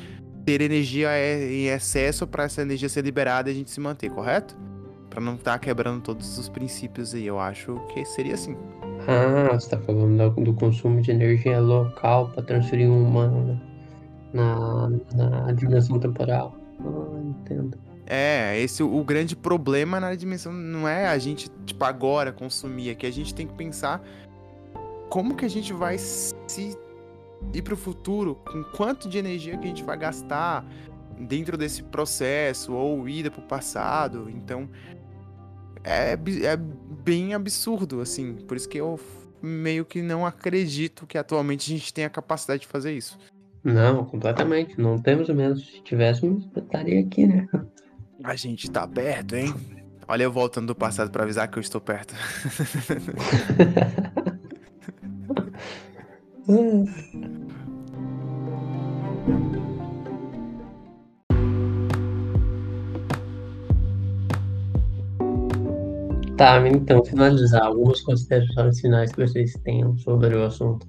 ter 0.44 0.60
energia 0.60 1.10
em 1.50 1.66
excesso 1.66 2.26
para 2.26 2.44
essa 2.44 2.62
energia 2.62 2.88
ser 2.88 3.02
liberada 3.02 3.50
e 3.50 3.52
a 3.52 3.54
gente 3.54 3.70
se 3.70 3.80
manter, 3.80 4.10
correto? 4.10 4.56
Para 5.08 5.20
não 5.20 5.34
estar 5.34 5.52
tá 5.52 5.58
quebrando 5.58 6.02
todos 6.02 6.38
os 6.38 6.48
princípios 6.48 7.14
aí. 7.14 7.26
Eu 7.26 7.38
acho 7.40 7.80
que 7.92 8.04
seria 8.04 8.34
assim. 8.34 8.56
Ah, 9.08 9.52
você 9.52 9.70
tá 9.70 9.78
falando 9.78 10.16
do, 10.16 10.44
do 10.44 10.54
consumo 10.54 11.00
de 11.00 11.10
energia 11.10 11.60
local 11.60 12.28
para 12.28 12.42
transferir 12.42 12.88
um 12.88 13.04
humano 13.04 13.44
né? 13.44 13.60
na, 14.32 14.90
na 15.14 15.52
dimensão 15.52 15.98
temporal. 15.98 16.54
Ah, 16.80 17.20
entendo. 17.24 17.89
É, 18.12 18.58
esse 18.58 18.82
o 18.82 19.04
grande 19.04 19.36
problema 19.36 20.00
na 20.00 20.12
dimensão 20.16 20.52
não 20.52 20.88
é 20.88 21.06
a 21.06 21.16
gente, 21.16 21.48
tipo, 21.64 21.84
agora 21.84 22.32
consumir, 22.32 22.90
é 22.90 22.94
que 22.96 23.06
a 23.06 23.10
gente 23.12 23.32
tem 23.32 23.46
que 23.46 23.54
pensar 23.54 24.02
como 25.08 25.36
que 25.36 25.44
a 25.44 25.48
gente 25.48 25.72
vai 25.72 25.96
se 25.96 26.76
ir 27.54 27.62
para 27.62 27.74
o 27.74 27.76
futuro, 27.76 28.34
com 28.34 28.64
quanto 28.64 29.08
de 29.08 29.16
energia 29.16 29.56
que 29.56 29.64
a 29.64 29.68
gente 29.68 29.84
vai 29.84 29.96
gastar 29.96 30.66
dentro 31.20 31.56
desse 31.56 31.84
processo, 31.84 32.72
ou 32.72 33.08
ida 33.08 33.30
para 33.30 33.40
o 33.40 33.46
passado. 33.46 34.28
Então, 34.28 34.68
é, 35.84 36.14
é 36.14 36.56
bem 36.56 37.32
absurdo, 37.32 38.00
assim. 38.00 38.34
Por 38.34 38.56
isso 38.56 38.68
que 38.68 38.78
eu 38.78 38.98
meio 39.40 39.84
que 39.84 40.02
não 40.02 40.26
acredito 40.26 41.06
que 41.06 41.16
atualmente 41.16 41.72
a 41.72 41.76
gente 41.76 41.94
tenha 41.94 42.08
a 42.08 42.10
capacidade 42.10 42.62
de 42.62 42.66
fazer 42.66 42.92
isso. 42.92 43.16
Não, 43.62 44.04
completamente. 44.04 44.80
Não 44.80 44.98
temos 44.98 45.28
mesmo. 45.28 45.58
Se 45.58 45.80
tivéssemos, 45.82 46.48
estaria 46.56 46.98
aqui, 46.98 47.24
né? 47.24 47.46
A 48.22 48.36
gente 48.36 48.70
tá 48.70 48.86
perto, 48.86 49.34
hein? 49.34 49.54
Olha 50.06 50.24
eu 50.24 50.32
voltando 50.32 50.68
do 50.68 50.74
passado 50.74 51.10
para 51.10 51.22
avisar 51.22 51.48
que 51.48 51.58
eu 51.58 51.60
estou 51.60 51.80
perto. 51.80 52.14
Tá, 66.36 66.66
então, 66.66 67.04
finalizar 67.04 67.62
algumas 67.62 68.00
considerações 68.00 68.80
finais 68.80 69.12
que 69.12 69.20
vocês 69.20 69.52
tenham 69.62 69.94
sobre 69.98 70.34
o 70.34 70.42
assunto. 70.42 70.86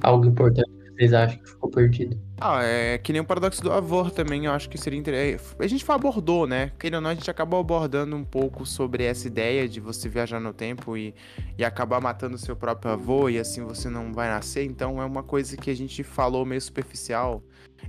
Algo 0.00 0.24
importante 0.24 0.77
vocês 0.98 1.12
acham 1.12 1.38
que 1.38 1.48
ficou 1.48 1.70
perdido. 1.70 2.20
Ah, 2.40 2.62
é 2.62 2.98
que 2.98 3.12
nem 3.12 3.20
o 3.20 3.24
paradoxo 3.24 3.62
do 3.62 3.72
avô 3.72 4.10
também, 4.10 4.46
eu 4.46 4.52
acho 4.52 4.68
que 4.68 4.76
seria 4.76 4.98
interessante. 4.98 5.54
A 5.60 5.66
gente 5.68 5.88
abordou, 5.88 6.46
né? 6.46 6.72
Querendo 6.76 6.96
ou 6.96 7.00
não, 7.00 7.10
a 7.10 7.14
gente 7.14 7.30
acabou 7.30 7.60
abordando 7.60 8.16
um 8.16 8.24
pouco 8.24 8.66
sobre 8.66 9.04
essa 9.04 9.28
ideia 9.28 9.68
de 9.68 9.78
você 9.78 10.08
viajar 10.08 10.40
no 10.40 10.52
tempo 10.52 10.96
e, 10.96 11.14
e 11.56 11.64
acabar 11.64 12.00
matando 12.00 12.36
seu 12.36 12.56
próprio 12.56 12.92
avô 12.92 13.28
e 13.28 13.38
assim 13.38 13.64
você 13.64 13.88
não 13.88 14.12
vai 14.12 14.28
nascer. 14.28 14.64
Então 14.64 15.00
é 15.00 15.04
uma 15.04 15.22
coisa 15.22 15.56
que 15.56 15.70
a 15.70 15.76
gente 15.76 16.02
falou 16.02 16.44
meio 16.44 16.60
superficial. 16.60 17.42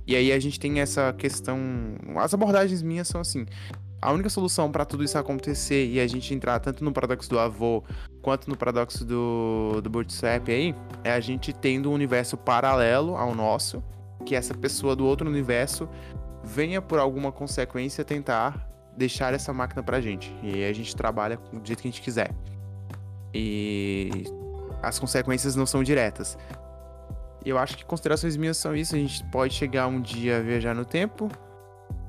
E 0.06 0.14
aí 0.14 0.30
a 0.30 0.38
gente 0.38 0.60
tem 0.60 0.78
essa 0.80 1.12
questão. 1.12 1.58
As 2.16 2.32
abordagens 2.32 2.80
minhas 2.80 3.08
são 3.08 3.20
assim: 3.20 3.44
a 4.02 4.12
única 4.12 4.30
solução 4.30 4.70
para 4.72 4.84
tudo 4.84 5.04
isso 5.04 5.18
acontecer 5.18 5.86
e 5.86 6.00
a 6.00 6.06
gente 6.06 6.32
entrar 6.32 6.58
tanto 6.58 6.82
no 6.82 6.92
paradoxo 6.92 7.28
do 7.28 7.38
avô 7.38 7.84
quanto 8.22 8.48
no 8.48 8.56
paradoxo 8.56 9.04
do, 9.04 9.80
do 9.82 9.90
Bootstrap 9.90 10.48
aí 10.48 10.74
é 11.04 11.12
a 11.12 11.20
gente 11.20 11.52
tendo 11.52 11.90
um 11.90 11.92
universo 11.92 12.36
paralelo 12.36 13.16
ao 13.16 13.34
nosso, 13.34 13.82
que 14.24 14.34
essa 14.34 14.54
pessoa 14.54 14.96
do 14.96 15.04
outro 15.04 15.28
universo 15.28 15.88
venha 16.42 16.80
por 16.80 16.98
alguma 16.98 17.30
consequência 17.30 18.04
tentar 18.04 18.68
deixar 18.96 19.34
essa 19.34 19.52
máquina 19.52 19.82
pra 19.82 20.00
gente. 20.00 20.34
E 20.42 20.54
aí 20.54 20.64
a 20.64 20.72
gente 20.72 20.94
trabalha 20.96 21.36
do 21.36 21.66
jeito 21.66 21.82
que 21.82 21.88
a 21.88 21.90
gente 21.90 22.02
quiser. 22.02 22.30
E 23.32 24.24
as 24.82 24.98
consequências 24.98 25.54
não 25.54 25.66
são 25.66 25.82
diretas. 25.82 26.36
Eu 27.44 27.56
acho 27.56 27.76
que 27.76 27.84
considerações 27.84 28.36
minhas 28.36 28.56
são 28.56 28.74
isso. 28.74 28.94
A 28.94 28.98
gente 28.98 29.24
pode 29.30 29.54
chegar 29.54 29.86
um 29.86 30.00
dia 30.00 30.38
a 30.38 30.40
viajar 30.40 30.74
no 30.74 30.84
tempo. 30.84 31.30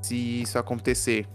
Se 0.01 0.41
isso 0.41 0.57
acontecer, 0.57 1.27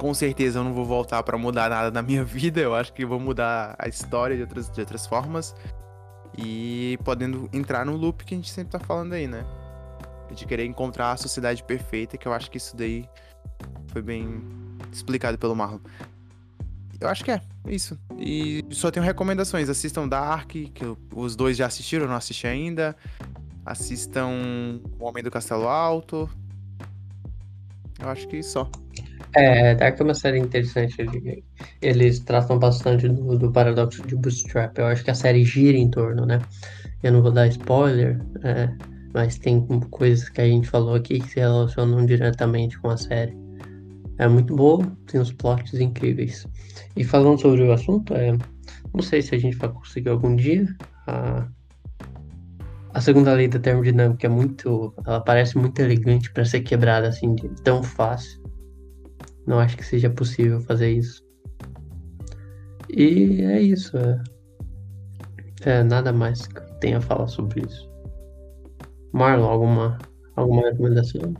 com 0.00 0.14
certeza 0.14 0.58
eu 0.58 0.64
não 0.64 0.72
vou 0.72 0.86
voltar 0.86 1.22
para 1.22 1.36
mudar 1.36 1.68
nada 1.68 1.90
na 1.90 2.00
minha 2.00 2.24
vida. 2.24 2.58
Eu 2.58 2.74
acho 2.74 2.90
que 2.90 3.04
vou 3.04 3.20
mudar 3.20 3.76
a 3.78 3.86
história 3.86 4.34
de 4.34 4.42
outras, 4.42 4.70
de 4.70 4.80
outras 4.80 5.06
formas. 5.06 5.54
E 6.38 6.98
podendo 7.04 7.50
entrar 7.52 7.84
no 7.84 7.94
loop 7.96 8.24
que 8.24 8.34
a 8.34 8.36
gente 8.36 8.50
sempre 8.50 8.72
tá 8.72 8.80
falando 8.80 9.12
aí, 9.12 9.26
né? 9.26 9.44
De 10.34 10.46
querer 10.46 10.64
encontrar 10.64 11.12
a 11.12 11.16
sociedade 11.18 11.62
perfeita, 11.62 12.16
que 12.16 12.26
eu 12.26 12.32
acho 12.32 12.50
que 12.50 12.56
isso 12.56 12.74
daí 12.74 13.06
foi 13.88 14.00
bem 14.00 14.42
explicado 14.90 15.36
pelo 15.36 15.54
Marlon. 15.54 15.80
Eu 16.98 17.08
acho 17.08 17.22
que 17.22 17.30
é, 17.30 17.42
isso. 17.66 17.98
E 18.16 18.64
só 18.70 18.90
tenho 18.90 19.04
recomendações. 19.04 19.68
Assistam 19.68 20.08
Dark, 20.08 20.48
que 20.48 20.96
os 21.14 21.36
dois 21.36 21.58
já 21.58 21.66
assistiram, 21.66 22.06
não 22.06 22.14
assisti 22.14 22.46
ainda. 22.46 22.96
Assistam 23.66 24.80
O 24.98 25.04
Homem 25.04 25.22
do 25.22 25.30
Castelo 25.30 25.68
Alto. 25.68 26.30
Eu 27.98 28.08
acho 28.08 28.26
que 28.28 28.42
só. 28.42 28.70
É, 29.34 29.74
Dark 29.74 30.00
é 30.00 30.02
uma 30.02 30.14
série 30.14 30.38
interessante. 30.38 30.96
Eles 31.80 32.20
tratam 32.20 32.58
bastante 32.58 33.08
do, 33.08 33.38
do, 33.38 33.52
paradoxo 33.52 34.06
de 34.06 34.16
Bootstrap. 34.16 34.76
Eu 34.78 34.86
acho 34.86 35.04
que 35.04 35.10
a 35.10 35.14
série 35.14 35.44
gira 35.44 35.78
em 35.78 35.88
torno, 35.88 36.26
né? 36.26 36.40
Eu 37.02 37.12
não 37.12 37.22
vou 37.22 37.30
dar 37.30 37.46
spoiler, 37.46 38.20
é, 38.42 38.68
mas 39.14 39.38
tem 39.38 39.64
coisas 39.90 40.28
que 40.28 40.40
a 40.40 40.46
gente 40.46 40.68
falou 40.68 40.94
aqui 40.94 41.20
que 41.20 41.28
se 41.28 41.40
relacionam 41.40 42.04
diretamente 42.04 42.78
com 42.78 42.90
a 42.90 42.96
série. 42.96 43.36
É 44.18 44.28
muito 44.28 44.54
boa, 44.54 44.84
tem 45.06 45.20
uns 45.20 45.32
plots 45.32 45.74
incríveis. 45.74 46.46
E 46.96 47.04
falando 47.04 47.40
sobre 47.40 47.62
o 47.62 47.72
assunto, 47.72 48.12
é, 48.14 48.36
não 48.92 49.02
sei 49.02 49.22
se 49.22 49.34
a 49.34 49.38
gente 49.38 49.56
vai 49.56 49.70
conseguir 49.70 50.10
algum 50.10 50.34
dia. 50.34 50.66
A, 51.06 51.46
a 52.92 53.00
segunda 53.00 53.32
lei 53.32 53.46
da 53.48 53.58
termodinâmica 53.58 54.26
é 54.26 54.30
muito. 54.30 54.92
Ela 55.06 55.20
parece 55.20 55.56
muito 55.56 55.78
elegante 55.80 56.30
para 56.32 56.44
ser 56.44 56.60
quebrada 56.60 57.08
assim, 57.08 57.36
tão 57.62 57.82
fácil. 57.82 58.39
Não 59.46 59.58
acho 59.58 59.76
que 59.76 59.84
seja 59.84 60.10
possível 60.10 60.60
fazer 60.60 60.90
isso. 60.90 61.22
E 62.88 63.42
é 63.42 63.60
isso. 63.60 63.96
É, 63.96 64.22
é 65.62 65.82
nada 65.82 66.12
mais 66.12 66.46
que 66.46 66.58
eu 66.58 66.66
tenha 66.80 66.98
a 66.98 67.00
falar 67.00 67.28
sobre 67.28 67.66
isso. 67.66 67.88
Marlon, 69.12 69.48
alguma, 69.48 69.98
alguma 70.36 70.62
recomendação? 70.62 71.34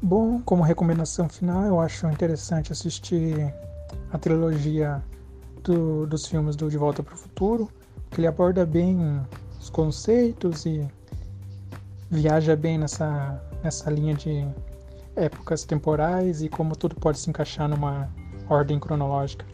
Bom, 0.00 0.40
como 0.42 0.62
recomendação 0.62 1.28
final, 1.28 1.64
eu 1.64 1.80
acho 1.80 2.08
interessante 2.08 2.72
assistir 2.72 3.54
a 4.12 4.18
trilogia 4.18 5.02
do, 5.62 6.06
dos 6.06 6.26
filmes 6.26 6.56
do 6.56 6.68
De 6.68 6.76
Volta 6.76 7.02
para 7.02 7.14
o 7.14 7.16
Futuro, 7.16 7.70
que 8.10 8.20
ele 8.20 8.26
aborda 8.26 8.66
bem 8.66 9.20
os 9.60 9.70
conceitos 9.70 10.66
e 10.66 10.86
viaja 12.10 12.56
bem 12.56 12.78
nessa, 12.78 13.40
nessa 13.62 13.90
linha 13.90 14.14
de 14.14 14.44
épocas 15.16 15.64
temporais 15.64 16.42
e 16.42 16.48
como 16.48 16.76
tudo 16.76 16.94
pode 16.96 17.18
se 17.18 17.28
encaixar 17.28 17.68
numa 17.68 18.08
ordem 18.48 18.78
cronológica. 18.78 19.44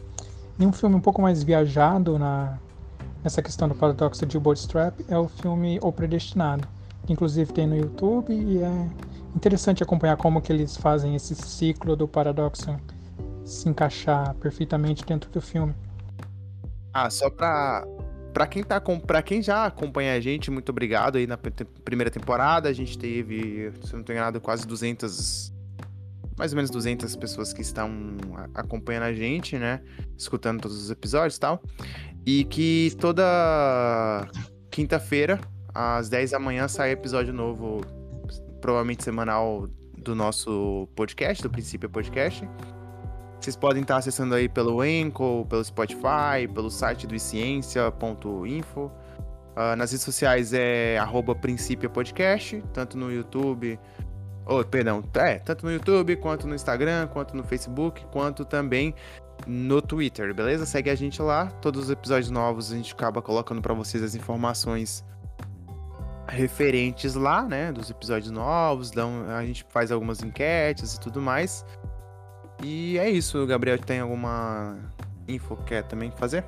E 0.59 0.65
um 0.65 0.71
filme 0.71 0.95
um 0.95 1.01
pouco 1.01 1.21
mais 1.21 1.43
viajado 1.43 2.19
na, 2.19 2.57
nessa 3.23 3.41
questão 3.41 3.67
do 3.67 3.75
paradoxo 3.75 4.25
de 4.25 4.37
Bootstrap 4.37 4.99
é 5.07 5.17
o 5.17 5.27
filme 5.27 5.79
O 5.81 5.91
Predestinado, 5.91 6.67
que 7.05 7.13
inclusive 7.13 7.51
tem 7.53 7.67
no 7.67 7.77
YouTube 7.77 8.33
e 8.33 8.61
é 8.61 8.89
interessante 9.35 9.83
acompanhar 9.83 10.17
como 10.17 10.41
que 10.41 10.51
eles 10.51 10.75
fazem 10.75 11.15
esse 11.15 11.35
ciclo 11.35 11.95
do 11.95 12.07
paradoxo 12.07 12.75
se 13.45 13.67
encaixar 13.67 14.33
perfeitamente 14.35 15.05
dentro 15.05 15.29
do 15.31 15.41
filme. 15.41 15.73
Ah, 16.93 17.09
só 17.09 17.29
pra 17.29 17.85
para 18.33 18.47
quem 18.47 18.63
tá 18.63 18.81
para 18.81 19.21
quem 19.21 19.41
já 19.41 19.65
acompanha 19.65 20.13
a 20.13 20.19
gente, 20.19 20.51
muito 20.51 20.69
obrigado 20.69 21.17
aí 21.17 21.27
na 21.27 21.37
primeira 21.37 22.11
temporada. 22.11 22.69
A 22.69 22.73
gente 22.73 22.97
teve, 22.97 23.71
se 23.83 23.95
não 23.95 24.03
tenho 24.03 24.17
enganado, 24.17 24.39
quase 24.39 24.67
200 24.67 25.53
mais 26.37 26.53
ou 26.53 26.55
menos 26.55 26.71
200 26.71 27.17
pessoas 27.17 27.51
que 27.51 27.61
estão 27.61 27.91
acompanhando 28.55 29.03
a 29.03 29.13
gente, 29.13 29.57
né? 29.57 29.81
Escutando 30.17 30.61
todos 30.61 30.81
os 30.81 30.89
episódios 30.89 31.35
e 31.35 31.39
tal. 31.39 31.61
E 32.25 32.45
que 32.45 32.93
toda 32.97 34.25
quinta-feira, 34.71 35.37
às 35.73 36.07
10 36.07 36.31
da 36.31 36.39
manhã, 36.39 36.65
sai 36.69 36.91
episódio 36.91 37.33
novo, 37.33 37.81
provavelmente 38.61 39.03
semanal, 39.03 39.67
do 39.97 40.15
nosso 40.15 40.87
podcast, 40.95 41.43
do 41.43 41.49
Princípio 41.49 41.89
Podcast. 41.89 42.47
Vocês 43.39 43.55
podem 43.55 43.81
estar 43.81 43.97
acessando 43.97 44.35
aí 44.35 44.49
pelo 44.49 44.83
Enco, 44.83 45.45
pelo 45.49 45.63
Spotify, 45.63 46.47
pelo 46.53 46.69
site 46.69 47.07
do 47.07 47.17
ciência.info. 47.17 48.81
Uh, 48.81 48.91
ah, 49.55 49.75
nas 49.75 49.91
redes 49.91 50.03
sociais 50.03 50.53
é 50.53 50.97
arroba 50.97 51.33
Princípio 51.33 51.89
Podcast, 51.89 52.61
tanto 52.73 52.97
no 52.97 53.11
YouTube, 53.11 53.79
oh, 54.45 54.63
perdão, 54.63 55.03
é, 55.15 55.37
tanto 55.39 55.65
no 55.65 55.71
YouTube, 55.71 56.15
quanto 56.17 56.47
no 56.47 56.55
Instagram, 56.55 57.07
quanto 57.07 57.35
no 57.35 57.43
Facebook, 57.43 58.05
quanto 58.11 58.43
também 58.43 58.93
no 59.47 59.81
Twitter, 59.81 60.33
beleza? 60.33 60.65
Segue 60.65 60.89
a 60.89 60.95
gente 60.95 61.21
lá, 61.21 61.47
todos 61.61 61.85
os 61.85 61.89
episódios 61.89 62.29
novos 62.29 62.71
a 62.71 62.75
gente 62.75 62.93
acaba 62.93 63.21
colocando 63.21 63.61
para 63.61 63.73
vocês 63.73 64.03
as 64.03 64.15
informações 64.15 65.03
referentes 66.27 67.15
lá, 67.15 67.43
né, 67.43 67.71
dos 67.71 67.89
episódios 67.89 68.31
novos, 68.31 68.91
dão, 68.91 69.25
a 69.29 69.45
gente 69.45 69.65
faz 69.69 69.91
algumas 69.91 70.21
enquetes 70.21 70.95
e 70.95 70.99
tudo 70.99 71.21
mais. 71.21 71.65
E 72.63 72.97
é 72.97 73.09
isso, 73.09 73.45
Gabriel, 73.45 73.77
tem 73.77 73.99
alguma 73.99 74.77
info 75.27 75.55
que 75.57 75.65
quer 75.65 75.83
também 75.83 76.11
fazer? 76.11 76.43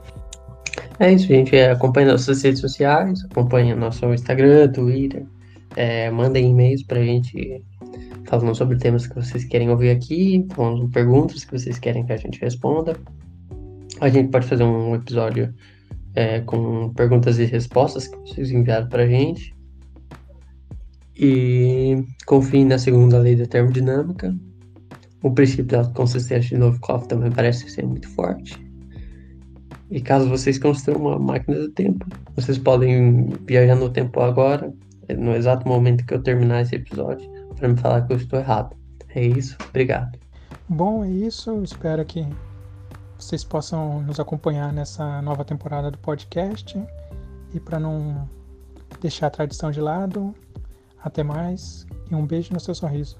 É 0.99 1.11
isso, 1.11 1.27
gente. 1.27 1.55
É, 1.55 1.71
acompanhe 1.71 2.07
nossas 2.07 2.41
redes 2.43 2.61
sociais, 2.61 3.23
acompanhe 3.29 3.73
nosso 3.73 4.05
Instagram, 4.13 4.71
Twitter. 4.71 5.25
É, 5.75 6.11
mandem 6.11 6.51
e-mails 6.51 6.83
pra 6.83 7.01
gente 7.01 7.63
falando 8.27 8.55
sobre 8.55 8.77
temas 8.77 9.07
que 9.07 9.15
vocês 9.15 9.43
querem 9.45 9.69
ouvir 9.69 9.89
aqui, 9.89 10.45
perguntas 10.93 11.43
que 11.43 11.57
vocês 11.57 11.79
querem 11.79 12.05
que 12.05 12.13
a 12.13 12.17
gente 12.17 12.39
responda. 12.39 12.95
A 13.99 14.09
gente 14.09 14.29
pode 14.29 14.47
fazer 14.47 14.63
um 14.63 14.95
episódio 14.95 15.53
é, 16.15 16.41
com 16.41 16.93
perguntas 16.93 17.39
e 17.39 17.45
respostas 17.45 18.07
que 18.07 18.17
vocês 18.17 18.51
enviaram 18.51 18.87
pra 18.87 19.07
gente. 19.07 19.53
E 21.15 22.03
confiem 22.25 22.65
na 22.65 22.77
segunda 22.77 23.19
lei 23.19 23.35
da 23.35 23.45
termodinâmica. 23.45 24.35
O 25.23 25.31
princípio 25.31 25.65
da 25.65 25.85
consistência 25.89 26.49
de 26.49 26.57
Novikov 26.57 27.05
também 27.07 27.31
parece 27.31 27.69
ser 27.69 27.85
muito 27.85 28.09
forte. 28.09 28.59
E 29.89 30.01
caso 30.01 30.29
vocês 30.29 30.57
construam 30.57 31.01
uma 31.01 31.19
máquina 31.19 31.59
do 31.59 31.69
tempo, 31.69 32.05
vocês 32.35 32.57
podem 32.57 33.27
viajar 33.45 33.75
no 33.75 33.89
tempo 33.89 34.21
agora, 34.21 34.73
no 35.17 35.35
exato 35.35 35.67
momento 35.67 36.05
que 36.05 36.13
eu 36.13 36.23
terminar 36.23 36.61
esse 36.61 36.75
episódio, 36.75 37.29
para 37.55 37.67
me 37.67 37.77
falar 37.77 38.01
que 38.07 38.13
eu 38.13 38.17
estou 38.17 38.39
errado. 38.39 38.75
É 39.13 39.21
isso, 39.21 39.57
obrigado. 39.69 40.17
Bom, 40.69 41.03
é 41.03 41.09
isso. 41.09 41.61
Espero 41.63 42.05
que 42.05 42.25
vocês 43.19 43.43
possam 43.43 44.01
nos 44.01 44.19
acompanhar 44.19 44.71
nessa 44.71 45.21
nova 45.21 45.43
temporada 45.43 45.91
do 45.91 45.97
podcast. 45.97 46.81
E 47.53 47.59
para 47.59 47.77
não 47.79 48.27
deixar 49.01 49.27
a 49.27 49.29
tradição 49.29 49.69
de 49.69 49.81
lado, 49.81 50.33
até 51.03 51.23
mais 51.23 51.85
e 52.09 52.15
um 52.15 52.25
beijo 52.25 52.53
no 52.53 52.59
seu 52.59 52.73
sorriso. 52.73 53.17